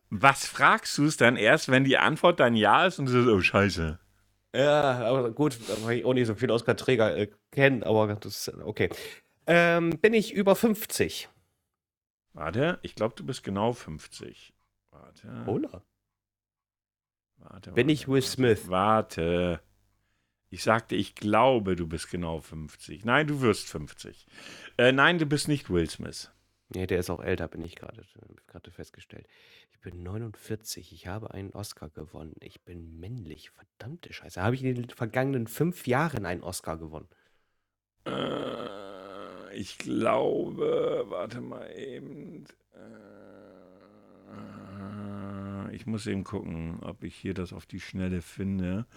Was 0.09 0.45
fragst 0.45 0.97
du 0.97 1.05
es 1.05 1.17
dann 1.17 1.35
erst, 1.35 1.69
wenn 1.69 1.83
die 1.83 1.97
Antwort 1.97 2.39
dann 2.39 2.55
ja 2.55 2.85
ist 2.85 2.99
und 2.99 3.07
du 3.07 3.11
sagst, 3.11 3.27
oh 3.27 3.41
Scheiße. 3.41 3.99
Ja, 4.55 5.05
aber 5.05 5.31
gut, 5.31 5.57
weil 5.85 5.97
ich 5.99 6.05
auch 6.05 6.13
nicht 6.13 6.27
so 6.27 6.35
viele 6.35 6.53
Oscar-Träger 6.53 7.17
äh, 7.17 7.29
kenne, 7.51 7.85
aber 7.85 8.15
das 8.15 8.47
ist 8.47 8.55
okay. 8.59 8.89
Ähm, 9.47 9.89
bin 9.99 10.13
ich 10.13 10.33
über 10.33 10.55
50? 10.55 11.27
Warte, 12.33 12.79
ich 12.81 12.95
glaube, 12.95 13.15
du 13.15 13.25
bist 13.25 13.43
genau 13.43 13.73
50. 13.73 14.53
Warte. 14.91 15.43
Oder? 15.47 15.83
warte 17.37 17.71
Bin 17.71 17.87
warte, 17.87 17.91
ich 17.91 18.07
Will 18.07 18.21
Smith? 18.21 18.69
Warte. 18.69 19.59
Ich 20.49 20.63
sagte, 20.63 20.95
ich 20.95 21.15
glaube, 21.15 21.75
du 21.75 21.87
bist 21.87 22.09
genau 22.09 22.39
50. 22.39 23.03
Nein, 23.03 23.27
du 23.27 23.41
wirst 23.41 23.67
50. 23.67 24.25
Äh, 24.77 24.93
nein, 24.93 25.19
du 25.19 25.25
bist 25.25 25.49
nicht 25.49 25.69
Will 25.69 25.89
Smith. 25.89 26.31
Nee, 26.69 26.87
der 26.87 26.99
ist 26.99 27.09
auch 27.09 27.19
älter, 27.19 27.47
bin 27.47 27.63
ich 27.63 27.75
gerade 27.75 28.03
gerade 28.47 28.71
festgestellt. 28.71 29.27
Ich 29.71 29.79
bin 29.79 30.01
49, 30.01 30.93
ich 30.93 31.07
habe 31.07 31.31
einen 31.31 31.51
Oscar 31.51 31.89
gewonnen. 31.89 32.35
Ich 32.39 32.61
bin 32.63 32.99
männlich, 32.99 33.51
verdammte 33.51 34.11
Scheiße. 34.11 34.41
Habe 34.41 34.55
ich 34.55 34.63
in 34.63 34.75
den 34.75 34.89
vergangenen 34.89 35.47
fünf 35.47 35.85
Jahren 35.85 36.25
einen 36.25 36.41
Oscar 36.41 36.77
gewonnen? 36.77 37.07
Äh, 38.05 39.55
ich 39.55 39.77
glaube, 39.77 41.05
warte 41.07 41.41
mal 41.41 41.71
eben. 41.75 42.45
Äh, 42.73 42.95
ich 45.75 45.85
muss 45.85 46.07
eben 46.07 46.23
gucken, 46.23 46.79
ob 46.81 47.03
ich 47.03 47.15
hier 47.15 47.35
das 47.35 47.53
auf 47.53 47.65
die 47.67 47.79
Schnelle 47.79 48.21
finde. 48.21 48.87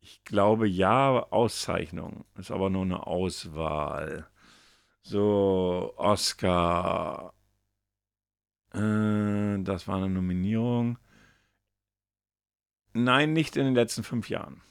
Ich 0.00 0.24
glaube, 0.24 0.66
ja, 0.66 1.24
Auszeichnung. 1.30 2.24
Ist 2.36 2.50
aber 2.50 2.68
nur 2.68 2.82
eine 2.82 3.06
Auswahl. 3.06 4.26
So, 5.04 5.94
Oscar. 5.96 7.32
Äh, 8.74 9.62
das 9.62 9.86
war 9.88 9.96
eine 9.96 10.08
Nominierung. 10.10 10.98
Nein, 12.94 13.32
nicht 13.34 13.56
in 13.56 13.64
den 13.64 13.74
letzten 13.74 14.02
fünf 14.02 14.28
Jahren. 14.30 14.62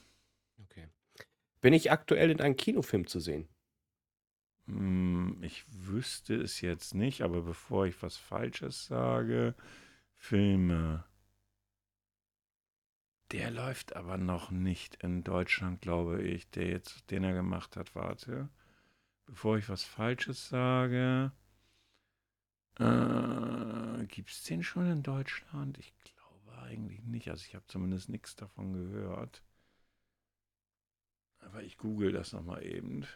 Okay. 0.64 0.88
Bin 1.62 1.74
ich 1.74 1.92
aktuell 1.92 2.32
in 2.32 2.42
einem 2.42 2.56
Kinofilm 2.58 3.08
zu 3.08 3.20
sehen? 3.20 3.50
Hm, 4.68 5.38
Ich 5.44 5.66
wüsste 5.68 6.36
es 6.36 6.62
jetzt 6.62 6.94
nicht, 6.96 7.22
aber 7.22 7.42
bevor 7.42 7.86
ich 7.86 8.02
was 8.02 8.18
Falsches 8.18 8.86
sage, 8.86 9.56
Filme. 10.18 11.04
Der 13.32 13.50
läuft 13.50 13.96
aber 13.96 14.18
noch 14.18 14.52
nicht 14.52 14.96
in 15.04 15.24
Deutschland, 15.24 15.82
glaube 15.82 16.22
ich, 16.22 16.50
der 16.52 16.68
jetzt, 16.68 17.10
den 17.10 17.24
er 17.24 17.34
gemacht 17.34 17.76
hat. 17.78 17.96
Warte. 17.96 18.50
Bevor 19.32 19.58
ich 19.58 19.70
was 19.70 19.86
Falsches 19.86 20.50
sage. 20.50 21.32
Äh, 22.78 24.06
Gibt 24.08 24.30
es 24.30 24.44
den 24.44 24.62
schon 24.62 24.92
in 24.92 25.04
Deutschland? 25.04 25.78
Ich 25.78 25.94
glaube 26.04 26.62
eigentlich 26.64 27.02
nicht. 27.04 27.30
Also 27.30 27.46
ich 27.48 27.56
habe 27.56 27.66
zumindest 27.68 28.10
nichts 28.10 28.36
davon 28.36 28.74
gehört. 28.74 29.42
Aber 31.40 31.64
ich 31.64 31.78
google 31.78 32.12
das 32.12 32.34
nochmal 32.34 32.66
eben. 32.66 33.08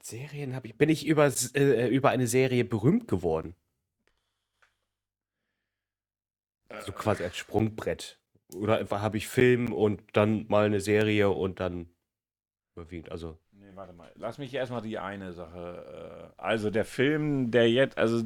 Serien 0.00 0.54
habe 0.54 0.68
ich. 0.68 0.78
Bin 0.78 0.88
ich 0.88 1.06
über, 1.06 1.30
äh, 1.54 1.88
über 1.88 2.08
eine 2.08 2.26
Serie 2.26 2.64
berühmt 2.64 3.06
geworden? 3.06 3.54
So 6.86 6.92
quasi 6.92 7.22
als 7.22 7.36
Sprungbrett. 7.36 8.18
Oder 8.54 8.88
habe 8.88 9.18
ich 9.18 9.28
Film 9.28 9.74
und 9.74 10.02
dann 10.14 10.46
mal 10.48 10.64
eine 10.64 10.80
Serie 10.80 11.28
und 11.28 11.60
dann 11.60 11.90
überwiegend. 12.74 13.12
Also. 13.12 13.38
Warte 13.78 13.92
mal. 13.92 14.10
Lass 14.16 14.38
mich 14.38 14.52
erstmal 14.52 14.82
die 14.82 14.98
eine 14.98 15.32
Sache. 15.32 16.32
Äh, 16.36 16.42
also 16.42 16.68
der 16.68 16.84
Film, 16.84 17.52
der 17.52 17.70
jetzt, 17.70 17.96
also 17.96 18.24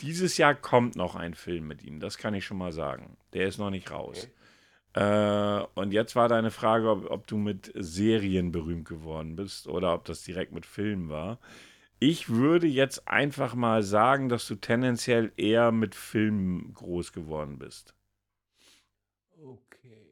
dieses 0.00 0.38
Jahr 0.38 0.56
kommt 0.56 0.96
noch 0.96 1.14
ein 1.14 1.34
Film 1.34 1.68
mit 1.68 1.84
ihm, 1.84 2.00
das 2.00 2.18
kann 2.18 2.34
ich 2.34 2.44
schon 2.44 2.58
mal 2.58 2.72
sagen. 2.72 3.16
Der 3.32 3.46
ist 3.46 3.58
noch 3.58 3.70
nicht 3.70 3.92
raus. 3.92 4.28
Äh, 4.94 5.60
und 5.74 5.92
jetzt 5.92 6.16
war 6.16 6.28
deine 6.28 6.50
Frage, 6.50 6.90
ob, 6.90 7.10
ob 7.12 7.28
du 7.28 7.36
mit 7.36 7.70
Serien 7.76 8.50
berühmt 8.50 8.88
geworden 8.88 9.36
bist 9.36 9.68
oder 9.68 9.94
ob 9.94 10.04
das 10.04 10.24
direkt 10.24 10.50
mit 10.50 10.66
Filmen 10.66 11.08
war. 11.08 11.38
Ich 12.00 12.28
würde 12.28 12.66
jetzt 12.66 13.06
einfach 13.06 13.54
mal 13.54 13.84
sagen, 13.84 14.28
dass 14.28 14.48
du 14.48 14.56
tendenziell 14.56 15.30
eher 15.36 15.70
mit 15.70 15.94
Filmen 15.94 16.74
groß 16.74 17.12
geworden 17.12 17.56
bist. 17.56 17.94
Okay. 19.40 20.08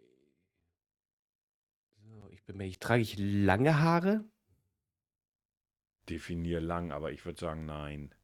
So, 2.05 2.29
ich 2.31 2.38
bin. 2.53 2.61
Ich 2.61 2.79
trage 2.79 3.03
ich 3.03 3.17
lange 3.19 3.81
Haare? 3.81 4.25
Definier 6.09 6.61
lang, 6.61 6.91
aber 6.93 7.13
ich 7.13 7.25
würde 7.25 7.39
sagen, 7.39 7.67
nein. 7.67 8.15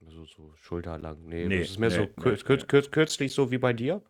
Also 0.00 0.24
so 0.26 0.52
schulterlang. 0.56 1.24
Nee, 1.26 1.46
Nee, 1.46 1.60
das 1.60 1.70
ist 1.70 1.78
mehr 1.78 1.90
nee, 1.90 1.94
so 1.96 2.02
nee, 2.02 2.08
kür 2.20 2.36
kür 2.36 2.56
nee. 2.56 2.64
kür 2.66 2.82
kürzlich 2.90 3.32
so 3.34 3.50
wie 3.50 3.58
bei 3.58 3.72
dir. 3.72 4.02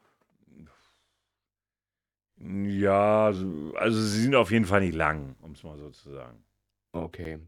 Ja, 2.39 3.33
so- 3.33 3.75
also 3.77 4.01
sie 4.01 4.23
sind 4.23 4.35
auf 4.35 4.51
jeden 4.51 4.65
Fall 4.65 4.81
nicht 4.81 4.95
lang, 4.95 5.37
um 5.41 5.53
es 5.53 5.63
mal 5.63 5.79
so 5.79 5.91
zu 5.91 6.11
sagen. 6.11 6.45
Okay. 6.93 7.39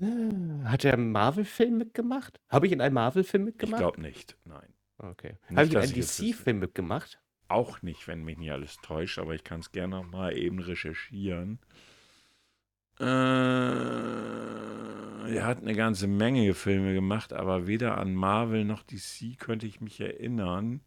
Äh, 0.00 0.64
Hat 0.64 0.84
er 0.84 0.94
einen 0.94 1.12
Marvel-Film 1.12 1.78
mitgemacht? 1.78 2.40
Habe 2.48 2.66
ich 2.66 2.72
in 2.72 2.80
einem 2.80 2.94
Marvel-Film 2.94 3.42
Ich 3.44 3.46
mitgemacht? 3.54 3.80
glaube 3.80 4.00
nicht, 4.00 4.36
nein. 4.44 4.72
Okay. 4.98 5.38
Habe 5.54 5.66
ich 5.66 5.72
in 5.72 5.78
einem 5.78 5.92
ich. 5.94 6.06
DC-Film 6.06 6.58
mitgemacht? 6.58 7.20
Auch 7.48 7.82
nicht, 7.82 8.08
wenn 8.08 8.24
mich 8.24 8.38
nicht 8.38 8.52
alles 8.52 8.76
täuscht, 8.78 9.18
aber 9.18 9.34
ich 9.34 9.44
kann 9.44 9.60
es 9.60 9.72
gerne 9.72 9.96
noch 9.96 10.10
mal 10.10 10.36
eben 10.36 10.58
recherchieren. 10.60 11.58
Äh, 12.98 13.04
er 15.34 15.46
hat 15.46 15.58
eine 15.58 15.74
ganze 15.74 16.06
Menge 16.06 16.54
Filme 16.54 16.94
gemacht, 16.94 17.32
aber 17.32 17.66
weder 17.66 17.98
an 17.98 18.14
Marvel 18.14 18.64
noch 18.64 18.82
DC 18.82 19.38
könnte 19.38 19.66
ich 19.66 19.80
mich 19.80 20.00
erinnern. 20.00 20.80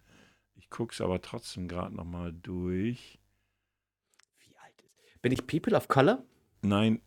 Ich 0.56 0.70
gucke 0.70 0.94
es 0.94 1.02
aber 1.02 1.22
trotzdem 1.22 1.68
gerade 1.68 1.96
noch 1.96 2.06
mal 2.06 2.34
durch. 2.34 3.20
Wie 4.40 4.56
alt 4.58 4.82
ist. 4.82 5.22
Bin 5.22 5.32
ich 5.32 5.46
People 5.46 5.76
of 5.76 5.88
Color? 5.88 6.24
Nein. 6.62 7.02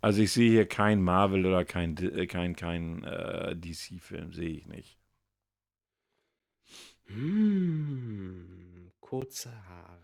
Also 0.00 0.20
ich 0.20 0.32
sehe 0.32 0.50
hier 0.50 0.66
kein 0.68 1.02
Marvel 1.02 1.46
oder 1.46 1.64
kein, 1.64 1.96
äh, 1.96 2.26
kein, 2.26 2.56
kein 2.56 3.04
äh, 3.04 3.56
DC-Film, 3.56 4.32
sehe 4.32 4.50
ich 4.50 4.66
nicht. 4.66 4.98
Hm, 7.14 8.90
kurze 9.00 9.50
Haare. 9.68 10.00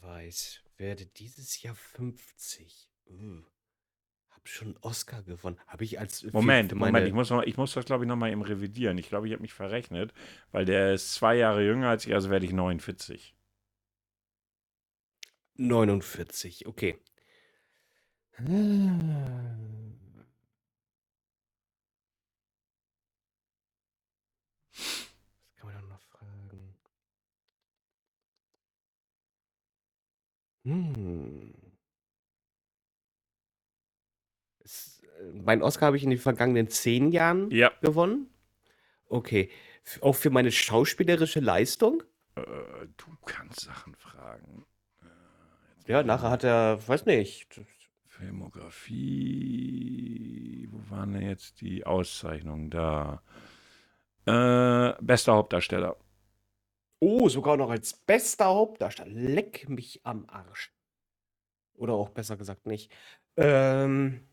Weiß, 0.00 0.60
werde 0.78 1.06
dieses 1.06 1.62
Jahr 1.62 1.74
50. 1.74 2.90
Uh. 3.06 3.42
Hab 4.30 4.36
habe 4.38 4.48
schon 4.48 4.68
einen 4.68 4.76
Oscar 4.78 5.22
gewonnen. 5.22 5.58
Habe 5.66 5.84
ich 5.84 6.00
als. 6.00 6.20
für- 6.20 6.32
Moment, 6.32 6.74
Moment, 6.74 7.06
ich 7.06 7.12
muss, 7.14 7.30
noch, 7.30 7.42
ich 7.42 7.56
muss 7.56 7.74
das, 7.74 7.84
glaube 7.84 8.04
ich, 8.04 8.08
nochmal 8.08 8.32
eben 8.32 8.42
revidieren. 8.42 8.98
Ich 8.98 9.08
glaube, 9.08 9.26
ich 9.28 9.32
habe 9.32 9.42
mich 9.42 9.52
verrechnet, 9.52 10.12
weil 10.50 10.64
der 10.64 10.94
ist 10.94 11.14
zwei 11.14 11.36
Jahre 11.36 11.64
jünger 11.64 11.90
als 11.90 12.06
ich, 12.06 12.14
also 12.14 12.30
werde 12.30 12.46
ich 12.46 12.52
49. 12.52 13.34
49, 15.56 16.66
okay. 16.66 16.98
Was 24.74 25.56
kann 25.56 25.66
man 25.66 25.74
da 25.74 25.82
noch 25.82 26.00
fragen? 26.00 26.76
Hm. 30.64 31.52
Es, 34.64 35.02
äh, 35.20 35.32
mein 35.44 35.62
Oscar 35.62 35.86
habe 35.86 35.96
ich 35.96 36.04
in 36.04 36.10
den 36.10 36.18
vergangenen 36.18 36.68
zehn 36.68 37.10
Jahren 37.10 37.50
Ja. 37.50 37.72
gewonnen. 37.80 38.28
Okay. 39.06 39.50
F- 39.84 40.00
Auch 40.02 40.14
für 40.16 40.30
meine 40.30 40.52
schauspielerische 40.52 41.40
Leistung? 41.40 42.02
Äh, 42.36 42.42
du 42.96 43.06
kannst 43.26 43.60
Sachen 43.60 43.94
fragen. 43.96 44.64
Ja, 45.86 46.02
nachher 46.04 46.30
hat 46.30 46.44
er, 46.44 46.78
weiß 46.86 47.06
nicht, 47.06 47.60
Filmografie. 48.06 50.68
Wo 50.70 50.78
waren 50.90 51.12
denn 51.14 51.22
jetzt 51.28 51.60
die 51.60 51.84
Auszeichnungen 51.84 52.70
da? 52.70 53.20
Äh, 54.26 54.94
bester 55.02 55.34
Hauptdarsteller. 55.34 55.96
Oh, 57.04 57.28
sogar 57.28 57.56
noch 57.56 57.68
als 57.70 57.94
bester 57.94 58.44
Hauptdarsteller. 58.44 59.10
Leck 59.10 59.68
mich 59.68 60.00
am 60.04 60.24
Arsch. 60.28 60.72
Oder 61.74 61.94
auch 61.94 62.10
besser 62.10 62.36
gesagt 62.36 62.64
nicht. 62.66 62.92
Ähm. 63.36 64.24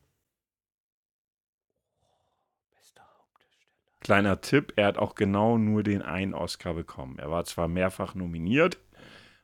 Bester 2.70 3.02
Hauptdarsteller. 3.18 3.74
Kleiner 4.02 4.42
Tipp, 4.42 4.74
er 4.76 4.86
hat 4.86 5.00
auch 5.00 5.16
genau 5.16 5.58
nur 5.58 5.82
den 5.82 6.04
einen 6.04 6.36
Oscar 6.36 6.76
bekommen. 6.76 7.18
Er 7.18 7.32
war 7.32 7.44
zwar 7.46 7.68
mehrfach 7.68 8.14
nominiert, 8.14 8.78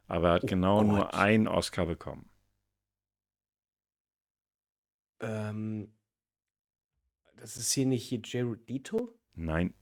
aber 0.08 0.28
er 0.28 0.34
hat 0.36 0.44
Oh 0.44 0.48
genau 0.48 0.84
nur 0.84 1.06
Gott. 1.06 1.16
einen 1.16 1.48
Oscar 1.48 1.88
bekommen. 1.88 2.30
Ähm. 5.20 5.92
Das 7.38 7.58
ist 7.58 7.72
hier 7.72 7.88
nicht 7.88 8.08
hier 8.08 8.22
Jared 8.24 8.70
Leto? 8.70 9.18
Nein. 9.34 9.74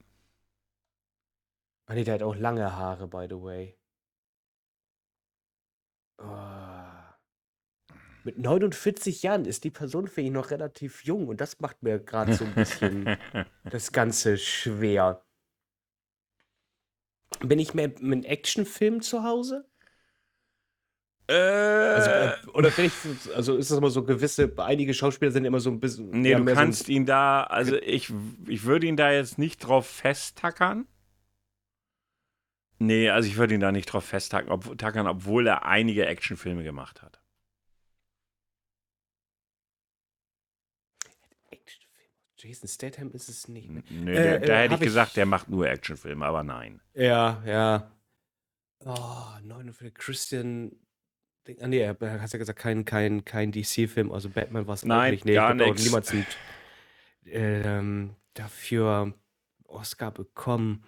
Ah, 1.94 1.96
nee, 1.96 2.02
der 2.02 2.14
hat 2.14 2.22
auch 2.24 2.34
lange 2.34 2.74
Haare, 2.74 3.06
by 3.06 3.26
the 3.30 3.40
way. 3.40 3.78
Ah. 6.18 7.14
Mit 8.24 8.36
49 8.36 9.22
Jahren 9.22 9.44
ist 9.44 9.62
die 9.62 9.70
Person 9.70 10.08
für 10.08 10.20
ihn 10.20 10.32
noch 10.32 10.50
relativ 10.50 11.04
jung 11.04 11.28
und 11.28 11.40
das 11.40 11.60
macht 11.60 11.84
mir 11.84 12.00
gerade 12.00 12.34
so 12.34 12.46
ein 12.46 12.54
bisschen 12.54 13.16
das 13.70 13.92
Ganze 13.92 14.38
schwer. 14.38 15.24
Bin 17.38 17.60
ich 17.60 17.74
mehr 17.74 17.92
mit 18.00 18.24
Actionfilm 18.24 19.00
zu 19.00 19.22
Hause? 19.22 19.64
Also, 21.28 22.10
äh, 22.10 22.26
äh, 22.26 22.46
oder 22.54 22.76
ich, 22.76 22.92
also 23.36 23.56
ist 23.56 23.70
das 23.70 23.78
immer 23.78 23.90
so 23.90 24.02
gewisse, 24.02 24.52
einige 24.56 24.94
Schauspieler 24.94 25.30
sind 25.30 25.44
immer 25.44 25.60
so 25.60 25.70
ein 25.70 25.78
bisschen. 25.78 26.10
nee, 26.10 26.34
du 26.34 26.42
mehr 26.42 26.56
so 26.56 26.60
kannst 26.60 26.88
ihn 26.88 27.06
da, 27.06 27.44
also 27.44 27.76
ich, 27.76 28.12
ich 28.48 28.64
würde 28.64 28.88
ihn 28.88 28.96
da 28.96 29.12
jetzt 29.12 29.38
nicht 29.38 29.60
drauf 29.60 29.86
festtackern. 29.86 30.88
Nee, 32.86 33.10
also 33.10 33.28
ich 33.28 33.36
würde 33.36 33.54
ihn 33.54 33.60
da 33.60 33.72
nicht 33.72 33.86
drauf 33.86 34.04
festtackern, 34.04 34.50
ob, 34.50 34.76
tackern, 34.78 35.06
obwohl 35.06 35.46
er 35.46 35.64
einige 35.64 36.06
Actionfilme 36.06 36.62
gemacht 36.64 37.02
hat. 37.02 37.20
Jason 42.36 42.68
Statham 42.68 43.10
ist 43.12 43.28
es 43.28 43.48
nicht. 43.48 43.70
Ne? 43.70 43.82
Nee, 43.88 44.12
Äh, 44.12 44.40
da, 44.40 44.54
äh, 44.54 44.56
hätte 44.62 44.64
ich 44.66 44.70
hab 44.72 44.80
ich- 44.80 44.86
gesagt, 44.86 45.16
der 45.16 45.26
macht 45.26 45.48
nur 45.48 45.68
Actionfilme, 45.68 46.24
aber 46.26 46.42
nein. 46.42 46.80
Ja, 46.94 47.42
ja. 47.46 47.90
Oh, 48.84 49.38
49 49.42 49.94
Christian. 49.94 50.72
Ah, 51.60 51.66
nee, 51.68 51.86
hat 51.86 52.00
ja 52.00 52.38
gesagt, 52.38 52.58
kein, 52.58 52.84
kein, 52.84 53.24
kein 53.24 53.52
DC-Film, 53.52 54.10
also 54.12 54.30
Batman 54.30 54.66
war 54.66 54.74
es 54.74 54.82
auch 54.82 54.88
Nein, 54.88 55.12
nicht. 55.12 55.24
Nee, 55.26 55.34
gar 55.34 55.54
nix. 55.54 55.82
niemals 55.84 56.10
einen, 56.10 56.26
ähm, 57.26 58.16
dafür 58.34 59.14
Oscar 59.64 60.10
bekommen. 60.10 60.84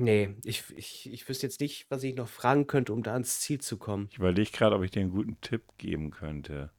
Nee, 0.00 0.34
ich, 0.44 0.64
ich, 0.76 1.12
ich 1.12 1.28
wüsste 1.28 1.46
jetzt 1.46 1.60
nicht, 1.60 1.84
was 1.90 2.02
ich 2.02 2.14
noch 2.14 2.26
fragen 2.26 2.66
könnte, 2.66 2.94
um 2.94 3.02
da 3.02 3.12
ans 3.12 3.40
Ziel 3.40 3.60
zu 3.60 3.76
kommen. 3.76 4.08
Ich 4.10 4.16
überlege 4.16 4.50
gerade, 4.50 4.74
ob 4.74 4.82
ich 4.82 4.90
dir 4.90 5.00
einen 5.00 5.10
guten 5.10 5.38
Tipp 5.42 5.62
geben 5.76 6.10
könnte. 6.10 6.70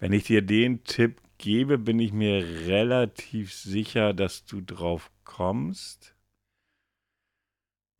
Wenn 0.00 0.12
ich 0.12 0.24
dir 0.24 0.42
den 0.42 0.82
Tipp 0.82 1.20
gebe, 1.38 1.78
bin 1.78 2.00
ich 2.00 2.12
mir 2.12 2.42
relativ 2.66 3.54
sicher, 3.54 4.12
dass 4.12 4.44
du 4.44 4.60
drauf 4.60 5.12
kommst. 5.22 6.16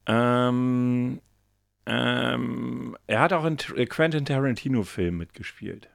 Ähm, 0.07 1.21
ähm, 1.87 2.97
er 3.07 3.21
hat 3.21 3.33
auch 3.33 3.45
in 3.45 3.59
T- 3.59 3.87
Quentin 3.87 4.25
Tarantino-Filmen 4.25 5.19
mitgespielt. 5.19 5.89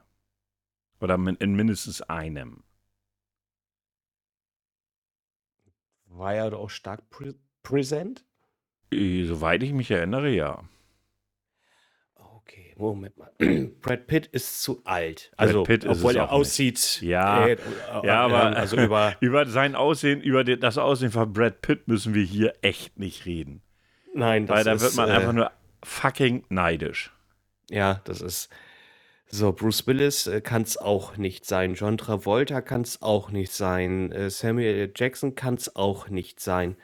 Oder 1.01 1.17
min- 1.17 1.35
in 1.35 1.53
mindestens 1.53 2.01
einem. 2.01 2.63
War 6.05 6.33
er 6.33 6.49
da 6.51 6.57
auch 6.57 6.69
stark 6.69 7.09
prä 7.09 7.33
präsent? 7.65 8.23
Äh, 8.93 9.25
Soweit 9.25 9.61
ich 9.63 9.73
mich 9.73 9.91
erinnere, 9.91 10.29
ja. 10.29 10.63
Okay, 12.15 12.73
Moment 12.77 13.17
mal. 13.17 13.31
Brad 13.81 14.07
Pitt 14.07 14.27
ist 14.27 14.61
zu 14.61 14.81
alt. 14.85 15.31
Also, 15.35 15.63
Pitt 15.63 15.83
ist 15.83 15.97
obwohl 15.97 16.15
er 16.15 16.25
auch 16.31 16.39
nicht. 16.39 16.47
aussieht. 16.47 17.01
Ja, 17.01 17.47
äh, 17.47 17.53
äh, 17.53 17.57
ja, 18.03 18.21
aber- 18.25 18.47
ähm, 18.47 18.53
Also 18.53 18.77
über. 18.77 19.15
Über 19.19 19.45
sein 19.47 19.75
Aussehen, 19.75 20.21
über 20.21 20.43
das 20.43 20.77
Aussehen 20.77 21.11
von 21.11 21.33
Brad 21.33 21.61
Pitt 21.61 21.87
müssen 21.87 22.13
wir 22.13 22.23
hier 22.23 22.53
echt 22.61 22.97
nicht 22.99 23.25
reden. 23.25 23.61
Nein, 24.13 24.45
das 24.45 24.57
Weil 24.57 24.63
da 24.63 24.71
ist, 24.73 24.81
wird 24.81 24.95
man 24.95 25.09
äh, 25.09 25.13
einfach 25.13 25.33
nur 25.33 25.51
fucking 25.83 26.45
neidisch. 26.49 27.11
Ja, 27.69 28.01
das 28.05 28.21
ist. 28.21 28.49
So, 29.27 29.51
Bruce 29.51 29.87
Willis 29.87 30.29
kann 30.43 30.61
es 30.61 30.77
auch 30.77 31.17
nicht 31.17 31.45
sein. 31.45 31.73
John 31.73 31.97
Travolta 31.97 32.61
kann 32.61 32.81
es 32.81 33.01
auch 33.01 33.31
nicht 33.31 33.51
sein. 33.51 34.11
Äh, 34.11 34.29
Samuel. 34.29 34.91
Jackson 34.95 35.33
kann 35.35 35.55
es 35.55 35.75
auch 35.75 36.09
nicht 36.09 36.39
sein. 36.39 36.77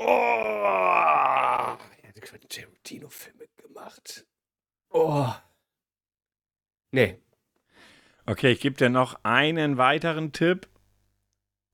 Oh! 0.00 1.76
Er 2.02 2.08
hat 2.08 2.20
Tarantino-Filme 2.90 3.44
gemacht. 3.56 4.26
Oh. 4.90 5.28
Nee. 6.90 7.18
Okay, 8.26 8.52
ich 8.52 8.60
gebe 8.60 8.76
dir 8.76 8.90
noch 8.90 9.18
einen 9.22 9.76
weiteren 9.76 10.32
Tipp. 10.32 10.68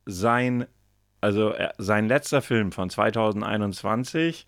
Sein, 0.05 0.67
also 1.21 1.53
äh, 1.53 1.73
sein 1.79 2.07
letzter 2.07 2.43
Film 2.43 2.73
von 2.73 2.91
2021 2.91 4.47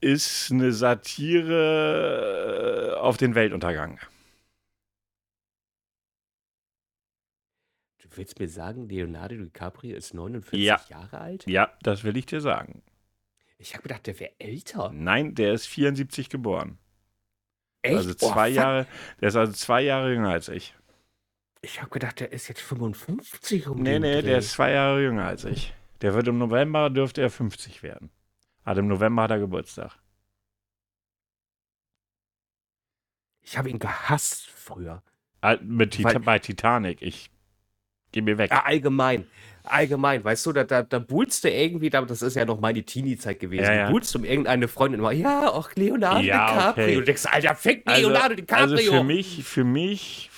ist 0.00 0.50
eine 0.50 0.72
Satire 0.72 1.54
äh, 2.94 2.98
auf 2.98 3.16
den 3.16 3.34
Weltuntergang. 3.34 3.98
Du 8.16 8.20
willst 8.20 8.38
mir 8.40 8.48
sagen, 8.48 8.88
Leonardo 8.88 9.34
DiCaprio 9.36 9.94
ist 9.94 10.14
49 10.14 10.58
Ja. 10.58 10.80
Jahre 10.88 11.20
alt? 11.20 11.46
Ja, 11.46 11.70
das 11.82 12.02
will 12.02 12.16
ich 12.16 12.24
dir 12.24 12.40
sagen. 12.40 12.82
Ich 13.58 13.74
habe 13.74 13.82
gedacht, 13.82 14.06
der 14.06 14.18
wäre 14.18 14.32
älter. 14.38 14.90
Nein, 14.90 15.34
der 15.34 15.52
ist 15.52 15.66
74 15.66 16.30
geboren. 16.30 16.78
Echt? 17.82 17.94
Also 17.94 18.12
Oh, 18.12 18.14
zwei 18.32 18.48
fuck. 18.48 18.56
Jahre, 18.56 18.86
der 19.20 19.28
ist 19.28 19.36
also 19.36 19.52
zwei 19.52 19.82
Jahre 19.82 20.14
jünger 20.14 20.30
als 20.30 20.48
ich. 20.48 20.74
Ich 21.60 21.82
habe 21.82 21.90
gedacht, 21.90 22.18
der 22.20 22.32
ist 22.32 22.48
jetzt 22.48 22.62
55 22.62 23.68
um 23.68 23.82
Nee, 23.82 23.98
nee, 23.98 24.22
Dreh. 24.22 24.28
der 24.28 24.38
ist 24.38 24.52
zwei 24.52 24.70
Jahre 24.72 25.02
jünger 25.02 25.26
als 25.26 25.44
ich. 25.44 25.74
Der 26.00 26.14
wird 26.14 26.26
im 26.28 26.38
November, 26.38 26.88
dürfte 26.88 27.20
er 27.20 27.28
50 27.28 27.82
werden. 27.82 28.08
Hat 28.64 28.78
im 28.78 28.88
November 28.88 29.24
hat 29.24 29.30
er 29.32 29.40
Geburtstag. 29.40 29.98
Ich 33.42 33.58
habe 33.58 33.68
ihn 33.68 33.78
gehasst 33.78 34.46
früher. 34.48 35.02
Ah, 35.42 35.58
Mit 35.60 35.90
Tita 35.92 36.14
Weil- 36.14 36.20
bei 36.20 36.38
Titanic. 36.38 37.02
Ich 37.02 37.30
geh 38.12 38.20
mir 38.22 38.38
weg. 38.38 38.50
Ja, 38.50 38.64
allgemein. 38.64 39.26
Allgemein, 39.68 40.22
weißt 40.22 40.46
du, 40.46 40.52
da, 40.52 40.62
da, 40.62 40.82
da 40.84 41.00
buhlst 41.00 41.42
du 41.42 41.50
irgendwie, 41.50 41.90
da- 41.90 42.02
das 42.02 42.22
ist 42.22 42.36
ja 42.36 42.44
noch 42.44 42.60
meine 42.60 42.84
Teenie-Zeit 42.84 43.40
gewesen, 43.40 43.64
Ja, 43.64 43.72
ja. 43.74 43.86
du 43.86 43.92
buhlst 43.92 44.14
um 44.14 44.24
irgendeine 44.24 44.68
Freundin 44.68 45.00
immer, 45.00 45.10
ja, 45.10 45.48
auch 45.50 45.74
Leonardo 45.74 46.20
Ja, 46.20 46.46
DiCaprio. 46.54 46.84
okay. 46.84 46.94
Du 46.94 47.00
denkst, 47.02 47.26
Alter, 47.26 47.54
fick 47.56 47.82
Also, 47.84 48.08
Leonardo 48.08 48.34
DiCaprio. 48.36 48.62
also 48.62 48.76
für 48.76 49.02
mich, 49.02 49.42
für 49.44 49.64
mich, 49.64 50.30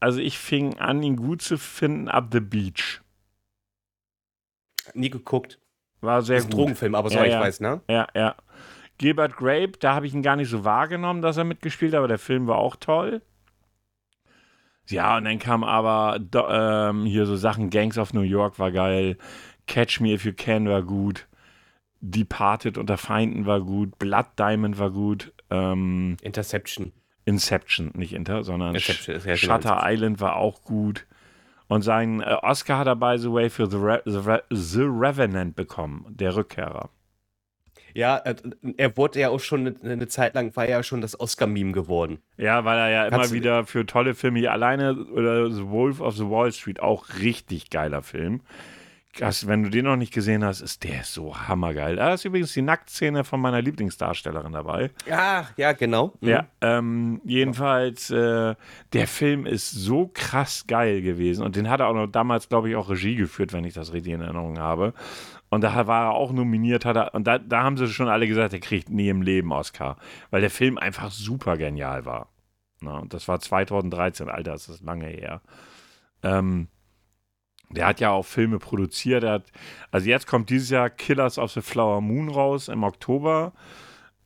also 0.00 0.20
ich 0.20 0.38
fing 0.38 0.78
an, 0.78 1.02
ihn 1.02 1.16
gut 1.16 1.40
zu 1.40 1.56
finden 1.56 2.08
ab 2.08 2.28
The 2.30 2.40
Beach. 2.40 3.00
Nie 4.94 5.10
geguckt. 5.10 5.58
War 6.00 6.22
sehr 6.22 6.36
Das 6.36 6.44
ist 6.44 6.48
ein 6.48 6.50
gut. 6.52 6.60
Drogenfilm, 6.60 6.94
aber 6.94 7.08
so 7.10 7.16
Ja, 7.16 7.24
ich 7.24 7.32
ja. 7.32 7.40
weiß, 7.40 7.60
ne? 7.60 7.80
Ja, 7.88 8.06
ja. 8.14 8.36
Gilbert 8.98 9.36
Grape, 9.36 9.72
da 9.80 9.94
habe 9.94 10.06
ich 10.06 10.14
ihn 10.14 10.22
gar 10.22 10.36
nicht 10.36 10.48
so 10.50 10.64
wahrgenommen, 10.64 11.22
dass 11.22 11.36
er 11.36 11.44
mitgespielt 11.44 11.92
hat, 11.92 11.98
aber 11.98 12.08
der 12.08 12.18
Film 12.18 12.46
war 12.48 12.56
auch 12.58 12.76
toll. 12.76 13.22
Ja, 14.90 15.16
und 15.16 15.24
dann 15.24 15.38
kam 15.38 15.64
aber 15.64 16.18
ähm, 16.32 17.04
hier 17.04 17.26
so 17.26 17.36
Sachen, 17.36 17.70
Gangs 17.70 17.98
of 17.98 18.14
New 18.14 18.22
York 18.22 18.58
war 18.58 18.72
geil, 18.72 19.18
Catch 19.66 20.00
Me 20.00 20.12
If 20.12 20.24
You 20.24 20.32
Can 20.32 20.68
war 20.68 20.82
gut, 20.82 21.26
Departed 22.00 22.78
unter 22.78 22.96
Feinden 22.96 23.46
war 23.46 23.60
gut, 23.60 23.98
Blood 23.98 24.26
Diamond 24.38 24.78
war 24.78 24.90
gut, 24.90 25.32
ähm, 25.50 26.16
Interception. 26.22 26.92
Inception, 27.24 27.90
nicht 27.94 28.14
Inter, 28.14 28.42
sondern 28.42 28.74
Inception, 28.74 29.20
Sh 29.20 29.44
Shutter. 29.44 29.80
Island 29.84 30.20
war 30.20 30.36
auch 30.36 30.62
gut. 30.62 31.06
Und 31.66 31.82
seinen 31.82 32.22
äh, 32.22 32.36
Oscar 32.40 32.78
hat 32.78 32.86
er, 32.86 32.96
by 32.96 33.18
the 33.18 33.30
way, 33.30 33.50
für 33.50 33.66
The, 33.66 33.76
Re 33.76 34.02
The, 34.06 34.16
Re 34.16 34.42
The 34.48 34.84
Revenant 34.84 35.54
bekommen, 35.54 36.06
der 36.08 36.34
Rückkehrer. 36.34 36.88
Ja, 37.98 38.18
äh, 38.18 38.36
er 38.76 38.96
wurde 38.96 39.18
ja 39.18 39.30
auch 39.30 39.40
schon 39.40 39.76
eine, 39.82 40.06
Zeit 40.06 40.36
lang, 40.36 40.54
war 40.54 40.68
ja 40.68 40.84
schon 40.84 41.00
das 41.00 41.18
Oscar-Meme 41.18 41.72
geworden. 41.72 42.20
Ja, 42.36 42.64
weil 42.64 42.78
er 42.78 42.90
ja 42.90 43.06
immer 43.06 43.32
wieder 43.32 43.66
für 43.66 43.86
tolle 43.86 44.14
Filme 44.14 44.38
hier 44.38 44.52
alleine 44.52 44.94
oder 44.94 45.50
The 45.50 45.66
Wolf 45.66 46.00
of 46.00 46.16
the 46.16 46.30
Wall 46.30 46.52
Street 46.52 46.78
auch 46.78 47.06
richtig 47.18 47.70
geiler 47.70 48.04
Film. 48.04 48.42
Das, 49.18 49.48
wenn 49.48 49.64
du 49.64 49.70
den 49.70 49.86
noch 49.86 49.96
nicht 49.96 50.12
gesehen 50.12 50.44
hast, 50.44 50.60
ist 50.60 50.84
der 50.84 51.02
so 51.02 51.36
hammergeil. 51.36 51.96
Da 51.96 52.14
ist 52.14 52.24
übrigens 52.24 52.52
die 52.52 52.62
Nacktszene 52.62 53.24
von 53.24 53.40
meiner 53.40 53.60
Lieblingsdarstellerin 53.60 54.52
dabei. 54.52 54.92
Ja, 55.08 55.48
ja, 55.56 55.72
genau. 55.72 56.12
Mhm. 56.20 56.28
Ja, 56.28 56.46
ähm, 56.60 57.20
jedenfalls, 57.24 58.10
äh, 58.10 58.54
der 58.92 59.08
Film 59.08 59.44
ist 59.44 59.72
so 59.72 60.08
krass 60.14 60.66
geil 60.68 61.02
gewesen 61.02 61.44
und 61.44 61.56
den 61.56 61.68
hat 61.68 61.80
er 61.80 61.88
auch 61.88 61.94
noch 61.94 62.06
damals, 62.06 62.48
glaube 62.48 62.70
ich, 62.70 62.76
auch 62.76 62.90
Regie 62.90 63.16
geführt, 63.16 63.52
wenn 63.52 63.64
ich 63.64 63.74
das 63.74 63.92
richtig 63.92 64.12
in 64.12 64.20
Erinnerung 64.20 64.60
habe. 64.60 64.94
Und 65.50 65.62
da 65.62 65.86
war 65.86 66.06
er 66.06 66.12
auch 66.12 66.32
nominiert, 66.32 66.84
hat 66.84 66.96
er, 66.96 67.14
und 67.14 67.26
da, 67.26 67.38
da 67.38 67.62
haben 67.62 67.76
sie 67.76 67.88
schon 67.88 68.08
alle 68.08 68.28
gesagt, 68.28 68.52
er 68.52 68.60
kriegt 68.60 68.90
nie 68.90 69.08
im 69.08 69.22
Leben 69.22 69.52
Oscar, 69.52 69.96
weil 70.30 70.40
der 70.40 70.50
Film 70.50 70.76
einfach 70.76 71.10
super 71.10 71.56
genial 71.56 72.04
war. 72.04 72.28
Na, 72.80 72.98
und 72.98 73.14
das 73.14 73.26
war 73.28 73.40
2013, 73.40 74.28
Alter, 74.28 74.52
das 74.52 74.68
ist 74.68 74.82
lange 74.82 75.06
her. 75.06 75.40
Ähm, 76.22 76.68
der 77.70 77.86
hat 77.86 78.00
ja 78.00 78.10
auch 78.10 78.24
Filme 78.24 78.58
produziert. 78.58 79.24
Er 79.24 79.32
hat, 79.32 79.52
also 79.90 80.08
jetzt 80.08 80.26
kommt 80.26 80.50
dieses 80.50 80.70
Jahr 80.70 80.90
Killers 80.90 81.38
of 81.38 81.52
the 81.52 81.60
Flower 81.60 82.00
Moon 82.00 82.28
raus 82.28 82.68
im 82.68 82.82
Oktober. 82.82 83.52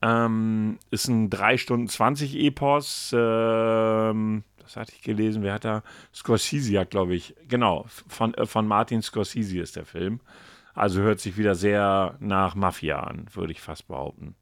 Ähm, 0.01 0.79
ist 0.91 1.09
ein 1.09 1.31
3 1.31 1.59
Stunden 1.59 1.89
20 1.89 2.37
Epos. 2.37 3.15
Ähm, 3.17 4.45
das 4.59 4.77
hatte 4.77 4.93
ich 4.95 5.03
gelesen. 5.03 5.43
Wer 5.43 5.55
hat 5.55 5.65
da? 5.65 5.83
Scorsese 6.15 6.85
glaube 6.87 7.15
ich. 7.15 7.35
Genau, 7.49 7.85
von, 8.09 8.35
äh, 8.35 8.47
von 8.47 8.67
Martin 8.67 9.03
Scorsese 9.03 9.59
ist 9.59 9.77
der 9.77 9.87
Film. 9.87 10.21
Also 10.75 11.01
hört 11.03 11.21
sich 11.21 11.37
wieder 11.37 11.55
sehr 11.55 12.17
nach 12.21 12.55
Mafia 12.55 13.01
an, 13.01 13.27
würde 13.35 13.53
ich 13.53 13.61
fast 13.61 13.89
behaupten. 13.89 14.37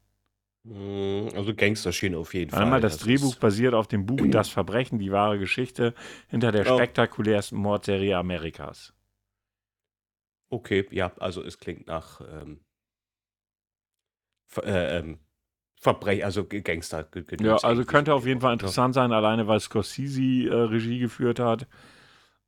Mhm, 0.63 1.29
Also 1.35 1.53
Gangsterschiene 1.55 2.17
auf 2.17 2.33
jeden 2.33 2.51
Fall. 2.51 2.61
Einmal 2.63 2.81
das 2.81 2.93
Das 2.93 3.01
Drehbuch 3.05 3.35
basiert 3.35 3.73
auf 3.73 3.87
dem 3.87 4.05
Buch 4.05 4.25
Das 4.31 4.49
Verbrechen, 4.49 4.99
die 4.99 5.11
wahre 5.11 5.39
Geschichte 5.39 5.93
hinter 6.29 6.51
der 6.51 6.65
Oh. 6.65 6.75
spektakulärsten 6.75 7.57
Mordserie 7.57 8.17
Amerikas. 8.17 8.93
Okay, 10.51 10.85
ja, 10.91 11.11
also 11.19 11.41
es 11.43 11.57
klingt 11.57 11.87
nach 11.87 12.21
ähm, 12.21 12.59
Ver, 14.47 14.63
äh, 14.65 14.99
ähm, 14.99 15.19
Verbrech, 15.79 16.23
also 16.23 16.45
Gangster. 16.45 17.07
Ja, 17.39 17.55
also 17.57 17.85
könnte 17.85 18.13
auf 18.13 18.25
jeden 18.27 18.41
Fall 18.41 18.53
interessant 18.53 18.93
sein, 18.93 19.11
alleine 19.11 19.47
weil 19.47 19.59
Scorsese 19.59 20.21
äh, 20.47 20.53
Regie 20.53 20.99
geführt 20.99 21.39
hat. 21.39 21.67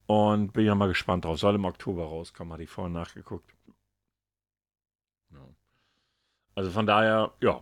Und 0.06 0.54
bin 0.54 0.66
ja 0.66 0.76
mal 0.76 0.88
gespannt 0.90 1.26
drauf. 1.26 1.40
Soll 1.40 1.56
im 1.56 1.66
Oktober 1.66 2.06
rauskommen, 2.06 2.54
hatte 2.54 2.64
ich 2.64 2.70
vorhin 2.70 2.94
nachgeguckt. 2.94 3.52
Also 6.56 6.70
von 6.72 6.86
daher, 6.86 7.34
ja. 7.42 7.62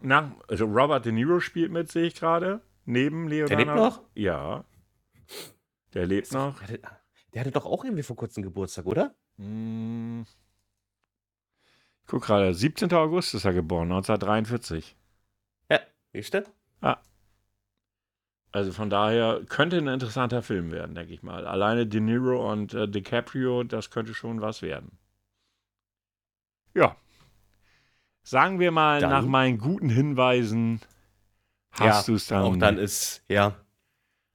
Na, 0.00 0.34
also 0.48 0.64
Robert 0.64 1.04
De 1.04 1.12
Niro 1.12 1.40
spielt 1.40 1.70
mit, 1.70 1.90
sehe 1.90 2.06
ich 2.06 2.14
gerade. 2.14 2.62
Neben 2.84 3.28
Leonardo. 3.28 3.56
Der 3.56 3.64
lebt 3.64 3.76
noch? 3.76 4.02
Ja. 4.14 4.64
Der 5.94 6.06
lebt 6.06 6.32
noch. 6.32 6.58
Der 6.58 6.68
hatte, 6.68 6.80
der 7.34 7.40
hatte 7.40 7.50
doch 7.52 7.66
auch 7.66 7.84
irgendwie 7.84 8.02
vor 8.02 8.16
kurzem 8.16 8.42
Geburtstag, 8.42 8.86
oder? 8.86 9.14
Hm. 9.36 10.24
Ich 12.00 12.06
guck 12.06 12.22
gerade, 12.24 12.54
17. 12.54 12.92
August 12.94 13.34
ist 13.34 13.44
er 13.44 13.52
geboren, 13.52 13.92
1943. 13.92 14.96
Ja, 15.70 15.80
siehst 16.12 16.34
du? 16.34 16.44
Also 18.52 18.72
von 18.72 18.90
daher 18.90 19.42
könnte 19.48 19.78
ein 19.78 19.86
interessanter 19.86 20.42
Film 20.42 20.72
werden, 20.72 20.94
denke 20.94 21.12
ich 21.12 21.22
mal. 21.22 21.46
Alleine 21.46 21.86
De 21.86 22.00
Niro 22.00 22.50
und 22.50 22.74
äh, 22.74 22.88
DiCaprio, 22.88 23.62
das 23.62 23.90
könnte 23.90 24.12
schon 24.12 24.40
was 24.40 24.62
werden. 24.62 24.98
Ja. 26.74 26.96
Sagen 28.30 28.60
wir 28.60 28.70
mal, 28.70 29.00
Dann- 29.00 29.10
nach 29.10 29.26
meinen 29.26 29.58
guten 29.58 29.88
Hinweisen 29.90 30.80
hast 31.72 32.06
ja, 32.06 32.12
du 32.12 32.14
es 32.14 32.26
dann, 32.28 32.42
Auch 32.44 32.56
dann 32.56 32.78
ist, 32.78 33.24
ja. 33.26 33.56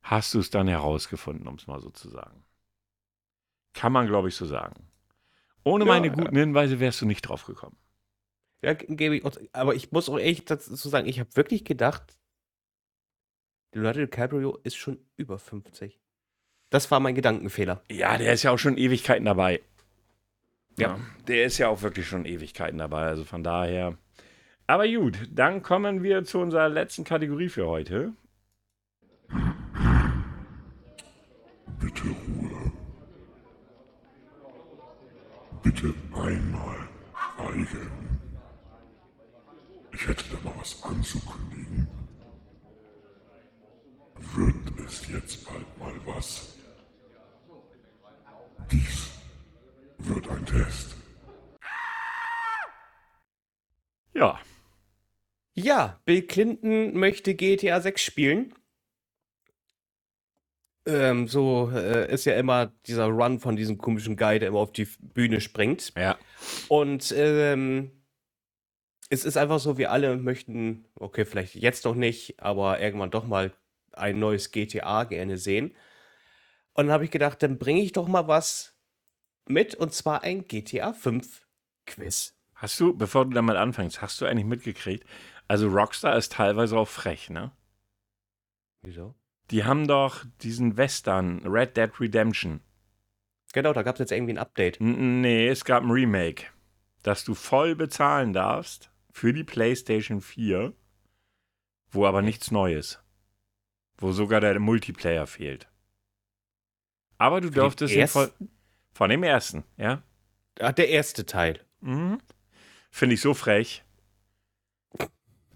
hast 0.01 0.33
du 0.33 0.39
es 0.39 0.49
dann 0.49 0.67
herausgefunden, 0.67 1.47
um 1.47 1.55
es 1.55 1.65
mal 1.65 1.79
so 1.79 1.89
zu 1.91 2.09
sagen. 2.09 2.43
Kann 3.73 3.93
man, 3.93 4.05
glaube 4.07 4.27
ich, 4.27 4.35
so 4.35 4.45
sagen. 4.45 4.89
Ohne 5.63 5.85
Ja, 5.85 5.91
meine 5.93 6.11
guten 6.11 6.35
Hinweise 6.35 6.81
wärst 6.81 6.99
du 6.99 7.05
nicht 7.05 7.21
drauf 7.21 7.45
gekommen. 7.45 7.77
Ja, 8.61 8.73
ge- 8.73 8.93
gebe 8.97 9.15
ich, 9.15 9.23
auch- 9.23 9.37
aber 9.53 9.75
ich 9.75 9.93
muss 9.93 10.09
auch 10.09 10.19
echt 10.19 10.51
dazu 10.51 10.75
sagen, 10.75 11.07
ich 11.07 11.21
habe 11.21 11.33
wirklich 11.37 11.63
gedacht, 11.63 12.17
Leonardo 13.71 14.01
DiCaprio 14.01 14.57
ist 14.63 14.75
schon 14.75 14.99
über 15.15 15.39
50. 15.39 16.01
Das 16.69 16.91
war 16.91 16.99
mein 16.99 17.15
Gedankenfehler. 17.15 17.81
Ja, 17.89 18.17
der 18.17 18.33
ist 18.33 18.43
ja 18.43 18.51
auch 18.51 18.59
schon 18.59 18.77
Ewigkeiten 18.77 19.23
dabei. 19.23 19.61
Ja. 20.77 20.87
Ja, 20.89 20.99
der 21.27 21.45
ist 21.45 21.57
ja 21.57 21.69
auch 21.69 21.81
wirklich 21.81 22.07
schon 22.07 22.25
Ewigkeiten 22.25 22.77
dabei. 22.77 23.03
Also 23.03 23.23
von 23.23 23.43
daher. 23.43 23.97
Aber 24.67 24.87
gut, 24.87 25.17
dann 25.31 25.61
kommen 25.61 26.03
wir 26.03 26.23
zu 26.23 26.39
unserer 26.39 26.69
letzten 26.69 27.03
Kategorie 27.03 27.49
für 27.49 27.67
heute. 27.67 28.13
Bitte 31.79 32.03
Ruhe. 32.03 32.71
Bitte 35.63 35.93
einmal 36.13 36.85
schweigen. 37.45 38.19
Ich 39.93 40.07
hätte 40.07 40.23
da 40.31 40.49
mal 40.49 40.55
was 40.59 40.81
anzukündigen. 40.83 41.87
Wird 44.35 44.79
es 44.85 45.07
jetzt 45.07 45.45
bald 45.45 45.77
mal 45.79 45.93
was? 46.05 46.54
Wird 50.35 50.41
ein 50.41 50.63
Test. 50.63 50.95
Ja, 54.13 54.39
Ja, 55.53 55.99
Bill 56.05 56.21
Clinton 56.21 56.97
möchte 56.97 57.35
GTA 57.35 57.81
6 57.81 58.01
spielen. 58.01 58.53
Ähm, 60.87 61.27
so 61.27 61.71
äh, 61.73 62.11
ist 62.13 62.25
ja 62.25 62.35
immer 62.35 62.67
dieser 62.85 63.05
Run 63.05 63.39
von 63.39 63.55
diesem 63.55 63.77
komischen 63.77 64.17
Guy, 64.17 64.39
der 64.39 64.49
immer 64.49 64.59
auf 64.59 64.71
die 64.71 64.87
Bühne 64.99 65.41
springt. 65.41 65.93
ja. 65.97 66.17
Und 66.67 67.13
ähm, 67.17 67.91
es 69.09 69.25
ist 69.25 69.37
einfach 69.37 69.59
so, 69.59 69.77
wir 69.77 69.91
alle 69.91 70.17
möchten, 70.17 70.85
okay, 70.95 71.25
vielleicht 71.25 71.55
jetzt 71.55 71.85
noch 71.85 71.95
nicht, 71.95 72.39
aber 72.39 72.79
irgendwann 72.79 73.11
doch 73.11 73.25
mal 73.25 73.53
ein 73.93 74.19
neues 74.19 74.51
GTA 74.51 75.05
gerne 75.05 75.37
sehen. 75.37 75.75
Und 76.73 76.87
dann 76.87 76.91
habe 76.91 77.05
ich 77.05 77.11
gedacht, 77.11 77.41
dann 77.41 77.57
bringe 77.57 77.81
ich 77.81 77.93
doch 77.93 78.07
mal 78.07 78.27
was 78.27 78.74
mit, 79.47 79.75
und 79.75 79.93
zwar 79.93 80.23
ein 80.23 80.47
GTA 80.47 80.93
5 80.93 81.45
Quiz. 81.85 82.35
Hast 82.55 82.79
du, 82.79 82.95
bevor 82.95 83.25
du 83.25 83.31
damit 83.31 83.57
anfängst, 83.57 84.01
hast 84.01 84.19
du 84.21 84.25
eigentlich 84.25 84.45
mitgekriegt? 84.45 85.05
Also 85.47 85.67
Rockstar 85.67 86.15
ist 86.17 86.31
teilweise 86.31 86.77
auch 86.77 86.87
frech, 86.87 87.29
ne? 87.29 87.51
Wieso? 88.81 89.13
Die 89.51 89.63
haben 89.63 89.87
doch 89.87 90.25
diesen 90.41 90.77
Western, 90.77 91.45
Red 91.45 91.77
Dead 91.77 91.91
Redemption. 91.99 92.61
Genau, 93.53 93.73
da 93.73 93.83
gab 93.83 93.95
es 93.95 93.99
jetzt 93.99 94.11
irgendwie 94.11 94.33
ein 94.33 94.37
Update. 94.37 94.81
N 94.81 95.21
nee, 95.21 95.47
es 95.47 95.63
gab 95.63 95.83
ein 95.83 95.91
Remake, 95.91 96.47
dass 97.03 97.23
du 97.23 97.35
voll 97.35 97.75
bezahlen 97.75 98.33
darfst 98.33 98.91
für 99.11 99.31
die 99.33 99.43
PlayStation 99.43 100.21
4, 100.21 100.73
wo 101.91 102.05
aber 102.05 102.21
nichts 102.21 102.51
Neues. 102.51 103.01
Wo 103.97 104.11
sogar 104.11 104.41
der 104.41 104.59
Multiplayer 104.59 105.25
fehlt. 105.25 105.69
Aber 107.17 107.39
du 107.39 107.47
Für 107.47 107.53
den 107.53 107.61
durftest 107.61 107.95
ihn 107.95 108.07
voll. 108.07 108.33
Von 108.95 109.09
dem 109.09 109.23
ersten, 109.23 109.65
ja? 109.75 110.01
Ach, 110.61 110.71
der 110.71 110.87
erste 110.87 111.25
Teil. 111.25 111.59
Mhm. 111.81 112.17
Finde 112.89 113.15
ich 113.15 113.21
so 113.21 113.33
frech. 113.33 113.83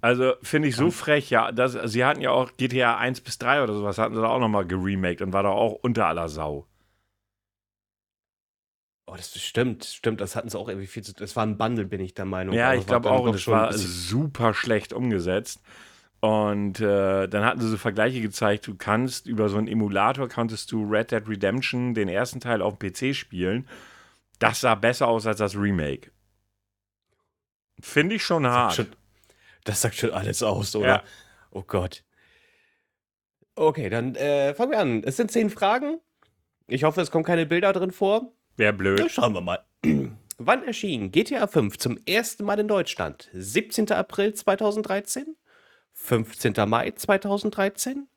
Also 0.02 0.34
finde 0.42 0.68
ich 0.68 0.76
so 0.76 0.92
frech, 0.92 1.30
ja. 1.30 1.54
Das, 1.54 1.72
sie 1.72 2.04
hatten 2.04 2.20
ja 2.20 2.32
auch 2.32 2.52
GTA 2.58 2.98
1 2.98 3.22
bis 3.22 3.38
3 3.38 3.64
oder 3.64 3.74
sowas, 3.74 3.98
hatten 3.98 4.14
sie 4.14 4.22
da 4.22 4.28
auch 4.28 4.40
nochmal 4.40 4.68
geremaked 4.68 5.22
und 5.22 5.32
war 5.32 5.44
da 5.44 5.50
auch 5.50 5.72
unter 5.82 6.08
aller 6.08 6.28
Sau. 6.28 6.68
Oh, 9.08 9.16
das 9.16 9.34
stimmt, 9.42 9.86
stimmt, 9.86 10.20
das 10.20 10.36
hatten 10.36 10.50
sie 10.50 10.60
auch 10.60 10.68
irgendwie 10.68 10.88
viel 10.88 11.04
zu 11.04 11.14
Das 11.14 11.38
war 11.38 11.46
ein 11.46 11.58
Bundle, 11.58 11.86
bin 11.86 12.02
ich 12.02 12.14
der 12.14 12.26
Meinung. 12.26 12.54
Ja, 12.54 12.68
aber 12.68 12.76
ich 12.76 12.86
glaube 12.86 13.10
auch, 13.10 13.24
und 13.24 13.36
ein 13.36 13.48
war 13.48 13.72
super 13.74 14.54
schlecht 14.54 14.92
umgesetzt. 14.92 15.62
Und 16.22 16.82
äh, 16.82 17.28
dann 17.28 17.46
hatten 17.46 17.62
sie 17.62 17.70
so 17.70 17.78
Vergleiche 17.78 18.20
gezeigt, 18.20 18.68
du 18.68 18.76
kannst 18.76 19.26
über 19.26 19.48
so 19.48 19.58
einen 19.58 19.68
Emulator, 19.68 20.28
konntest 20.28 20.72
du 20.72 20.84
Red 20.84 21.12
Dead 21.12 21.26
Redemption, 21.28 21.94
den 21.94 22.10
ersten 22.10 22.42
Teil 22.42 22.62
auf 22.62 22.78
dem 22.78 22.92
PC 22.92 23.16
spielen. 23.16 23.68
Das 24.38 24.62
sah 24.62 24.76
besser 24.76 25.08
aus 25.08 25.26
als 25.26 25.38
das 25.38 25.56
Remake. 25.56 26.12
Finde 27.80 28.16
ich 28.16 28.24
schon 28.24 28.44
sagt 28.44 28.56
hart. 28.56 28.74
schon, 28.76 28.88
das 29.64 29.82
sagt 29.82 29.96
schon 29.96 30.12
alles 30.12 30.44
aus, 30.44 30.76
oder? 30.76 30.88
Ja. 30.88 31.04
Oh 31.52 31.64
Gott. 31.64 32.04
Okay, 33.56 33.90
dann 33.90 34.16
äh, 34.16 34.54
fangen 34.54 34.72
wir 34.72 34.80
an. 34.80 35.04
Es 35.04 35.18
sind 35.18 35.32
zehn 35.32 35.50
Fragen. 35.50 36.00
Ich 36.68 36.84
hoffe, 36.84 37.02
es 37.02 37.12
kommen 37.12 37.26
keine 37.26 37.46
Bilder 37.46 37.74
drin 37.74 37.92
vor. 37.92 38.34
Wäre 38.58 38.74
blöd. 38.74 39.00
Na, 39.00 39.10
schauen 39.10 39.34
wir 39.34 39.42
mal. 39.42 39.66
Wann 40.38 40.64
erschien 40.64 41.12
GTA 41.12 41.48
5 41.48 41.78
zum 41.78 41.98
ersten 42.06 42.46
Mal 42.46 42.60
in 42.60 42.68
Deutschland? 42.68 43.30
17. 43.34 43.92
April 43.92 44.34
2013, 44.34 45.36
15. 46.00 46.54
Mai 46.68 46.92
2013, 46.92 48.08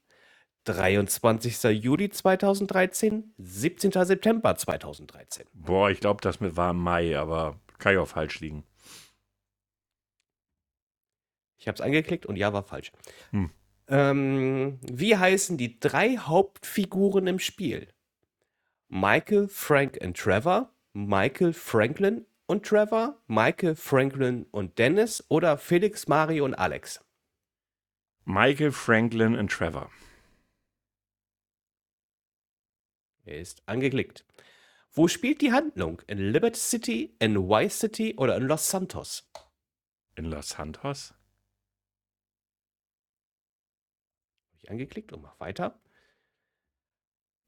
23. 0.65 1.63
Juli 1.83 2.09
2013, 2.09 3.35
17. 3.37 3.93
September 3.93 4.57
2013. 4.57 5.47
Boah, 5.53 5.91
ich 5.91 6.01
glaube, 6.01 6.21
das 6.23 6.39
war 6.41 6.71
im 6.71 6.79
Mai, 6.79 7.19
aber 7.19 7.61
kann 7.79 7.95
ja 7.95 8.01
auch 8.01 8.09
falsch 8.09 8.41
liegen. 8.41 8.65
Ich 11.59 11.69
habe 11.69 11.75
es 11.75 11.81
angeklickt 11.81 12.25
und 12.25 12.37
ja, 12.37 12.53
war 12.53 12.63
falsch. 12.63 12.93
Hm. 13.31 13.51
Ähm, 13.89 14.79
wie 14.83 15.17
heißen 15.17 15.59
die 15.59 15.79
drei 15.79 16.17
Hauptfiguren 16.17 17.27
im 17.27 17.39
Spiel? 17.39 17.89
Michael, 18.89 19.49
Frank 19.49 19.99
und 20.01 20.17
Trevor, 20.17 20.73
Michael, 20.93 21.53
Franklin 21.53 22.27
und 22.47 22.65
Trevor, 22.65 23.21
Michael, 23.27 23.75
Franklin 23.75 24.47
und 24.51 24.79
Dennis 24.79 25.25
oder 25.29 25.59
Felix, 25.59 26.07
Mario 26.09 26.45
und 26.45 26.55
Alex? 26.55 27.01
Michael, 28.25 28.71
Franklin 28.71 29.37
und 29.37 29.51
Trevor. 29.51 29.91
Er 33.25 33.41
ist 33.41 33.63
angeklickt. 33.67 34.25
Wo 34.93 35.09
spielt 35.09 35.41
die 35.41 35.53
Handlung? 35.53 36.03
In 36.07 36.19
Liberty 36.19 36.59
City, 36.59 37.17
in 37.19 37.37
Y 37.37 37.69
City 37.71 38.15
oder 38.17 38.37
in 38.37 38.45
Los 38.45 38.69
Santos? 38.69 39.29
In 40.15 40.27
Los 40.27 40.51
Santos? 40.51 41.15
Habe 44.51 44.59
ich 44.63 44.71
angeklickt 44.71 45.13
und 45.13 45.23
mach 45.23 45.41
weiter. 45.41 45.81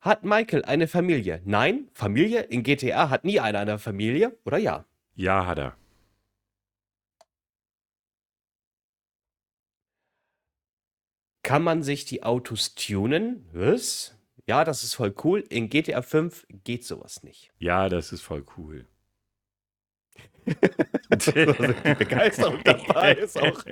Hat 0.00 0.24
Michael 0.24 0.64
eine 0.64 0.88
Familie? 0.88 1.40
Nein. 1.44 1.88
Familie 1.92 2.42
in 2.42 2.62
GTA 2.62 3.10
hat 3.10 3.24
nie 3.24 3.40
einer 3.40 3.60
eine 3.60 3.78
Familie, 3.78 4.36
oder 4.44 4.58
ja? 4.58 4.86
Ja, 5.14 5.46
hat 5.46 5.58
er. 5.58 5.83
Kann 11.44 11.62
man 11.62 11.82
sich 11.82 12.06
die 12.06 12.22
Autos 12.22 12.74
tunen? 12.74 13.46
Was? 13.52 14.16
Ja, 14.46 14.64
das 14.64 14.82
ist 14.82 14.94
voll 14.94 15.14
cool. 15.22 15.44
In 15.50 15.68
GTA 15.68 16.00
5 16.00 16.46
geht 16.64 16.84
sowas 16.84 17.22
nicht. 17.22 17.52
Ja, 17.58 17.90
das 17.90 18.12
ist 18.12 18.22
voll 18.22 18.46
cool. 18.56 18.86
Also 21.10 21.32
die 21.32 21.94
Begeisterung 21.94 22.60
dabei 22.64 23.14
ist 23.14 23.38
auch. 23.38 23.62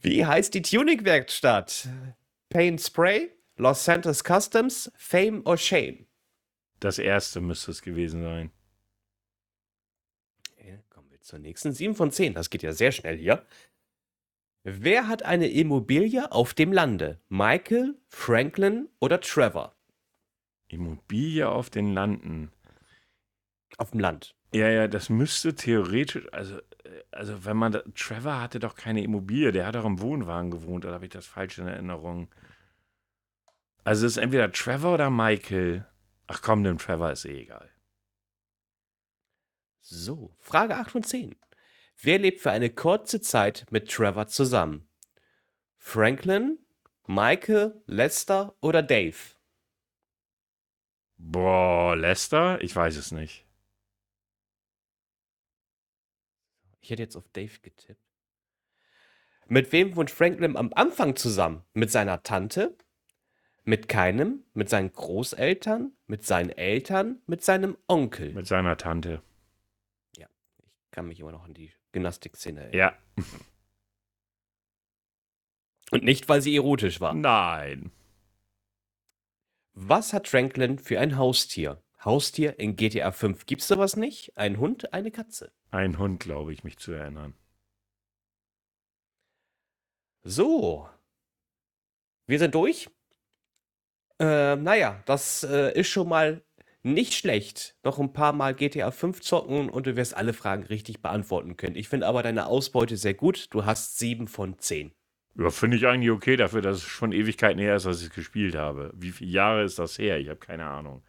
Wie 0.00 0.26
heißt 0.26 0.52
die 0.54 0.62
Tuning-Werkstatt? 0.62 1.88
Paint 2.48 2.80
Spray, 2.80 3.30
Los 3.56 3.84
Santos 3.84 4.24
Customs, 4.24 4.90
Fame 4.96 5.42
or 5.44 5.56
Shame? 5.56 6.06
Das 6.80 6.98
erste 6.98 7.40
müsste 7.40 7.70
es 7.70 7.80
gewesen 7.80 8.22
sein. 8.22 8.50
Zur 11.24 11.38
nächsten. 11.38 11.72
7 11.72 11.94
von 11.94 12.10
10. 12.10 12.34
Das 12.34 12.50
geht 12.50 12.62
ja 12.62 12.72
sehr 12.72 12.92
schnell 12.92 13.16
hier. 13.16 13.46
Wer 14.62 15.08
hat 15.08 15.22
eine 15.22 15.48
Immobilie 15.48 16.30
auf 16.30 16.52
dem 16.52 16.70
Lande? 16.70 17.18
Michael, 17.28 17.96
Franklin 18.08 18.88
oder 19.00 19.20
Trevor? 19.20 19.74
Immobilie 20.68 21.48
auf 21.48 21.70
den 21.70 21.94
Landen. 21.94 22.52
Auf 23.78 23.92
dem 23.92 24.00
Land. 24.00 24.34
Ja, 24.52 24.68
ja, 24.68 24.86
das 24.86 25.08
müsste 25.08 25.54
theoretisch, 25.54 26.28
also, 26.32 26.58
äh, 26.58 27.02
also 27.10 27.44
wenn 27.44 27.56
man, 27.56 27.72
da, 27.72 27.82
Trevor 27.94 28.40
hatte 28.40 28.60
doch 28.60 28.76
keine 28.76 29.02
Immobilie, 29.02 29.50
der 29.50 29.66
hat 29.66 29.74
doch 29.74 29.84
im 29.84 30.00
Wohnwagen 30.00 30.50
gewohnt, 30.50 30.84
oder 30.84 30.94
habe 30.94 31.06
ich 31.06 31.10
das 31.10 31.26
falsch 31.26 31.58
in 31.58 31.66
Erinnerung? 31.66 32.28
Also 33.82 34.06
es 34.06 34.12
ist 34.12 34.22
entweder 34.22 34.52
Trevor 34.52 34.94
oder 34.94 35.10
Michael. 35.10 35.86
Ach 36.26 36.40
komm, 36.40 36.64
dem 36.64 36.78
Trevor 36.78 37.12
ist 37.12 37.24
eh 37.24 37.40
egal. 37.42 37.73
So, 39.86 40.34
Frage 40.40 40.76
8 40.76 40.90
von 40.90 41.02
10. 41.02 41.36
Wer 42.00 42.18
lebt 42.18 42.40
für 42.40 42.50
eine 42.50 42.70
kurze 42.70 43.20
Zeit 43.20 43.66
mit 43.70 43.90
Trevor 43.90 44.26
zusammen? 44.28 44.88
Franklin, 45.76 46.58
Michael, 47.06 47.82
Lester 47.86 48.56
oder 48.62 48.82
Dave? 48.82 49.18
Boah, 51.18 51.94
Lester? 51.96 52.62
Ich 52.62 52.74
weiß 52.74 52.96
es 52.96 53.12
nicht. 53.12 53.46
Ich 56.80 56.88
hätte 56.88 57.02
jetzt 57.02 57.16
auf 57.16 57.28
Dave 57.34 57.60
getippt. 57.60 58.00
Mit 59.48 59.70
wem 59.72 59.96
wohnt 59.96 60.10
Franklin 60.10 60.56
am 60.56 60.72
Anfang 60.72 61.14
zusammen? 61.14 61.62
Mit 61.74 61.90
seiner 61.90 62.22
Tante? 62.22 62.74
Mit 63.64 63.88
keinem? 63.88 64.44
Mit 64.54 64.70
seinen 64.70 64.92
Großeltern? 64.92 65.92
Mit 66.06 66.24
seinen 66.24 66.48
Eltern? 66.48 67.20
Mit 67.26 67.44
seinem 67.44 67.76
Onkel? 67.86 68.32
Mit 68.32 68.46
seiner 68.46 68.78
Tante. 68.78 69.22
Kann 70.94 71.08
mich 71.08 71.18
immer 71.18 71.32
noch 71.32 71.42
an 71.42 71.54
die 71.54 71.72
Gymnastikszene 71.90 72.60
erinnern. 72.60 72.78
Ja. 72.78 72.96
Und 75.90 76.04
nicht, 76.04 76.28
weil 76.28 76.40
sie 76.40 76.54
erotisch 76.54 77.00
war. 77.00 77.14
Nein. 77.14 77.90
Was 79.72 80.12
hat 80.12 80.28
Franklin 80.28 80.78
für 80.78 81.00
ein 81.00 81.18
Haustier? 81.18 81.82
Haustier 82.04 82.60
in 82.60 82.76
GTA 82.76 83.10
5 83.10 83.44
gibt's 83.46 83.66
sowas 83.66 83.96
nicht? 83.96 84.38
Ein 84.38 84.60
Hund, 84.60 84.94
eine 84.94 85.10
Katze. 85.10 85.50
Ein 85.72 85.98
Hund, 85.98 86.20
glaube 86.20 86.52
ich, 86.52 86.62
mich 86.62 86.78
zu 86.78 86.92
erinnern. 86.92 87.34
So. 90.22 90.88
Wir 92.28 92.38
sind 92.38 92.54
durch. 92.54 92.88
Äh, 94.20 94.54
naja, 94.54 95.02
das 95.06 95.42
äh, 95.42 95.76
ist 95.76 95.88
schon 95.88 96.08
mal 96.08 96.44
nicht 96.84 97.14
schlecht. 97.14 97.76
Noch 97.82 97.98
ein 97.98 98.12
paar 98.12 98.32
Mal 98.32 98.54
GTA 98.54 98.90
5 98.90 99.20
zocken 99.20 99.70
und 99.70 99.86
du 99.86 99.96
wirst 99.96 100.16
alle 100.16 100.32
Fragen 100.32 100.64
richtig 100.64 101.02
beantworten 101.02 101.56
können. 101.56 101.76
Ich 101.76 101.88
finde 101.88 102.06
aber 102.06 102.22
deine 102.22 102.46
Ausbeute 102.46 102.96
sehr 102.96 103.14
gut. 103.14 103.48
Du 103.50 103.64
hast 103.64 103.98
7 103.98 104.28
von 104.28 104.58
10. 104.58 104.92
Ja, 105.36 105.50
finde 105.50 105.76
ich 105.76 105.86
eigentlich 105.86 106.10
okay 106.10 106.36
dafür, 106.36 106.62
dass 106.62 106.76
es 106.76 106.82
schon 106.84 107.12
Ewigkeiten 107.12 107.58
her 107.58 107.74
ist, 107.74 107.86
dass 107.86 108.00
ich 108.00 108.08
es 108.08 108.14
gespielt 108.14 108.54
habe. 108.54 108.92
Wie 108.94 109.10
viele 109.10 109.30
Jahre 109.30 109.64
ist 109.64 109.78
das 109.78 109.98
her? 109.98 110.20
Ich 110.20 110.28
habe 110.28 110.38
keine 110.38 110.66
Ahnung. 110.66 111.02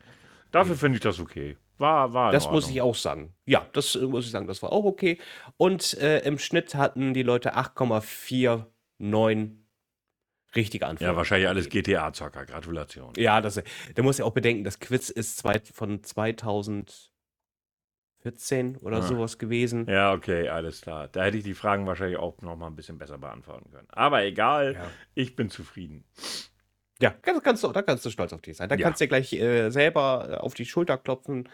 Dafür 0.51 0.75
finde 0.75 0.95
ich 0.95 1.03
das 1.03 1.19
okay. 1.19 1.57
War, 1.77 2.13
war 2.13 2.29
in 2.29 2.33
Das 2.33 2.45
muss 2.45 2.63
Ordnung. 2.63 2.75
ich 2.75 2.81
auch 2.81 2.95
sagen. 2.95 3.33
Ja, 3.45 3.67
das 3.73 3.95
äh, 3.95 4.05
muss 4.05 4.25
ich 4.25 4.31
sagen, 4.31 4.47
das 4.47 4.63
war 4.63 4.71
auch 4.71 4.85
okay. 4.85 5.19
Und 5.57 5.95
äh, 5.95 6.19
im 6.19 6.39
Schnitt 6.39 6.73
hatten 6.73 7.13
die 7.13 7.23
Leute 7.23 7.55
8,49 7.55 9.51
richtige 10.55 10.87
Antworten. 10.87 11.11
Ja, 11.11 11.15
wahrscheinlich 11.17 11.47
alles. 11.47 11.69
GTA-Zocker. 11.69 12.45
Gratulation. 12.45 13.13
Ja, 13.17 13.41
das, 13.41 13.61
der 13.95 14.03
muss 14.03 14.17
ja 14.17 14.25
auch 14.25 14.33
bedenken, 14.33 14.63
das 14.63 14.79
Quiz 14.79 15.09
ist 15.09 15.37
zwei, 15.37 15.59
von 15.73 16.03
2014 16.03 18.77
oder 18.77 18.97
Ah. 18.97 19.01
sowas 19.01 19.37
gewesen. 19.37 19.87
Ja, 19.89 20.13
okay, 20.13 20.49
alles 20.49 20.81
klar. 20.81 21.07
Da 21.07 21.23
hätte 21.23 21.37
ich 21.37 21.43
die 21.43 21.53
Fragen 21.53 21.85
wahrscheinlich 21.85 22.17
auch 22.17 22.41
noch 22.41 22.55
mal 22.55 22.67
ein 22.67 22.75
bisschen 22.75 22.97
besser 22.97 23.17
beantworten 23.17 23.69
können. 23.71 23.87
Aber 23.91 24.23
egal, 24.23 24.73
Ja. 24.73 24.91
ich 25.13 25.35
bin 25.35 25.49
zufrieden. 25.49 26.05
Ja, 27.01 27.11
kannst, 27.21 27.43
kannst 27.43 27.63
du, 27.63 27.71
da 27.71 27.81
kannst 27.81 28.05
du 28.05 28.09
stolz 28.09 28.31
auf 28.33 28.41
dich 28.41 28.57
sein. 28.57 28.69
Da 28.69 28.75
Ja. 28.75 28.83
kannst 28.85 29.01
du 29.01 29.05
dir 29.05 29.09
gleich 29.09 29.33
äh, 29.33 29.69
selber 29.69 30.27
äh, 30.29 30.35
auf 30.37 30.53
die 30.53 30.65
Schulter 30.65 30.97
klopfen 30.97 31.49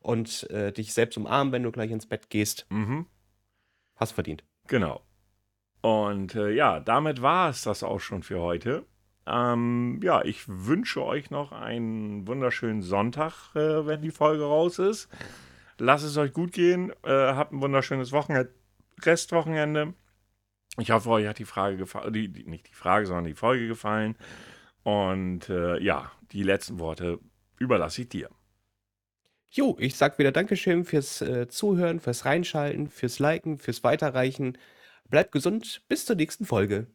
und 0.00 0.48
äh, 0.50 0.72
dich 0.72 0.94
selbst 0.94 1.16
umarmen, 1.18 1.52
wenn 1.52 1.62
du 1.62 1.70
gleich 1.70 1.90
ins 1.90 2.06
Bett 2.06 2.30
gehst. 2.30 2.66
Mhm. 2.70 3.06
Hast 3.96 4.12
verdient. 4.12 4.42
Genau. 4.68 5.05
Und 5.86 6.34
äh, 6.34 6.50
ja, 6.50 6.80
damit 6.80 7.22
war 7.22 7.48
es 7.48 7.62
das 7.62 7.84
auch 7.84 8.00
schon 8.00 8.24
für 8.24 8.40
heute. 8.40 8.84
Ähm, 9.24 10.00
ja, 10.02 10.24
ich 10.24 10.42
wünsche 10.48 11.04
euch 11.04 11.30
noch 11.30 11.52
einen 11.52 12.26
wunderschönen 12.26 12.82
Sonntag, 12.82 13.54
äh, 13.54 13.86
wenn 13.86 14.02
die 14.02 14.10
Folge 14.10 14.42
raus 14.42 14.80
ist. 14.80 15.08
Lasst 15.78 16.04
es 16.04 16.16
euch 16.16 16.32
gut 16.32 16.50
gehen. 16.50 16.90
Äh, 17.04 17.12
habt 17.12 17.52
ein 17.52 17.60
wunderschönes 17.60 18.10
Wochenende, 18.10 18.52
Restwochenende. 19.00 19.94
Ich 20.76 20.90
hoffe, 20.90 21.08
euch 21.08 21.28
hat 21.28 21.38
die 21.38 21.44
Frage 21.44 21.76
gefallen, 21.76 22.12
die, 22.12 22.32
die, 22.32 22.42
nicht 22.42 22.68
die 22.68 22.74
Frage, 22.74 23.06
sondern 23.06 23.26
die 23.26 23.34
Folge 23.34 23.68
gefallen. 23.68 24.16
Und 24.82 25.48
äh, 25.50 25.80
ja, 25.80 26.10
die 26.32 26.42
letzten 26.42 26.80
Worte 26.80 27.20
überlasse 27.60 28.02
ich 28.02 28.08
dir. 28.08 28.28
Jo, 29.52 29.76
ich 29.78 29.94
sag 29.94 30.18
wieder 30.18 30.32
Dankeschön 30.32 30.84
fürs 30.84 31.22
äh, 31.22 31.46
Zuhören, 31.46 32.00
fürs 32.00 32.24
Reinschalten, 32.24 32.88
fürs 32.88 33.20
Liken, 33.20 33.60
fürs 33.60 33.84
Weiterreichen. 33.84 34.58
Bleibt 35.08 35.32
gesund, 35.32 35.82
bis 35.88 36.04
zur 36.04 36.16
nächsten 36.16 36.44
Folge. 36.44 36.88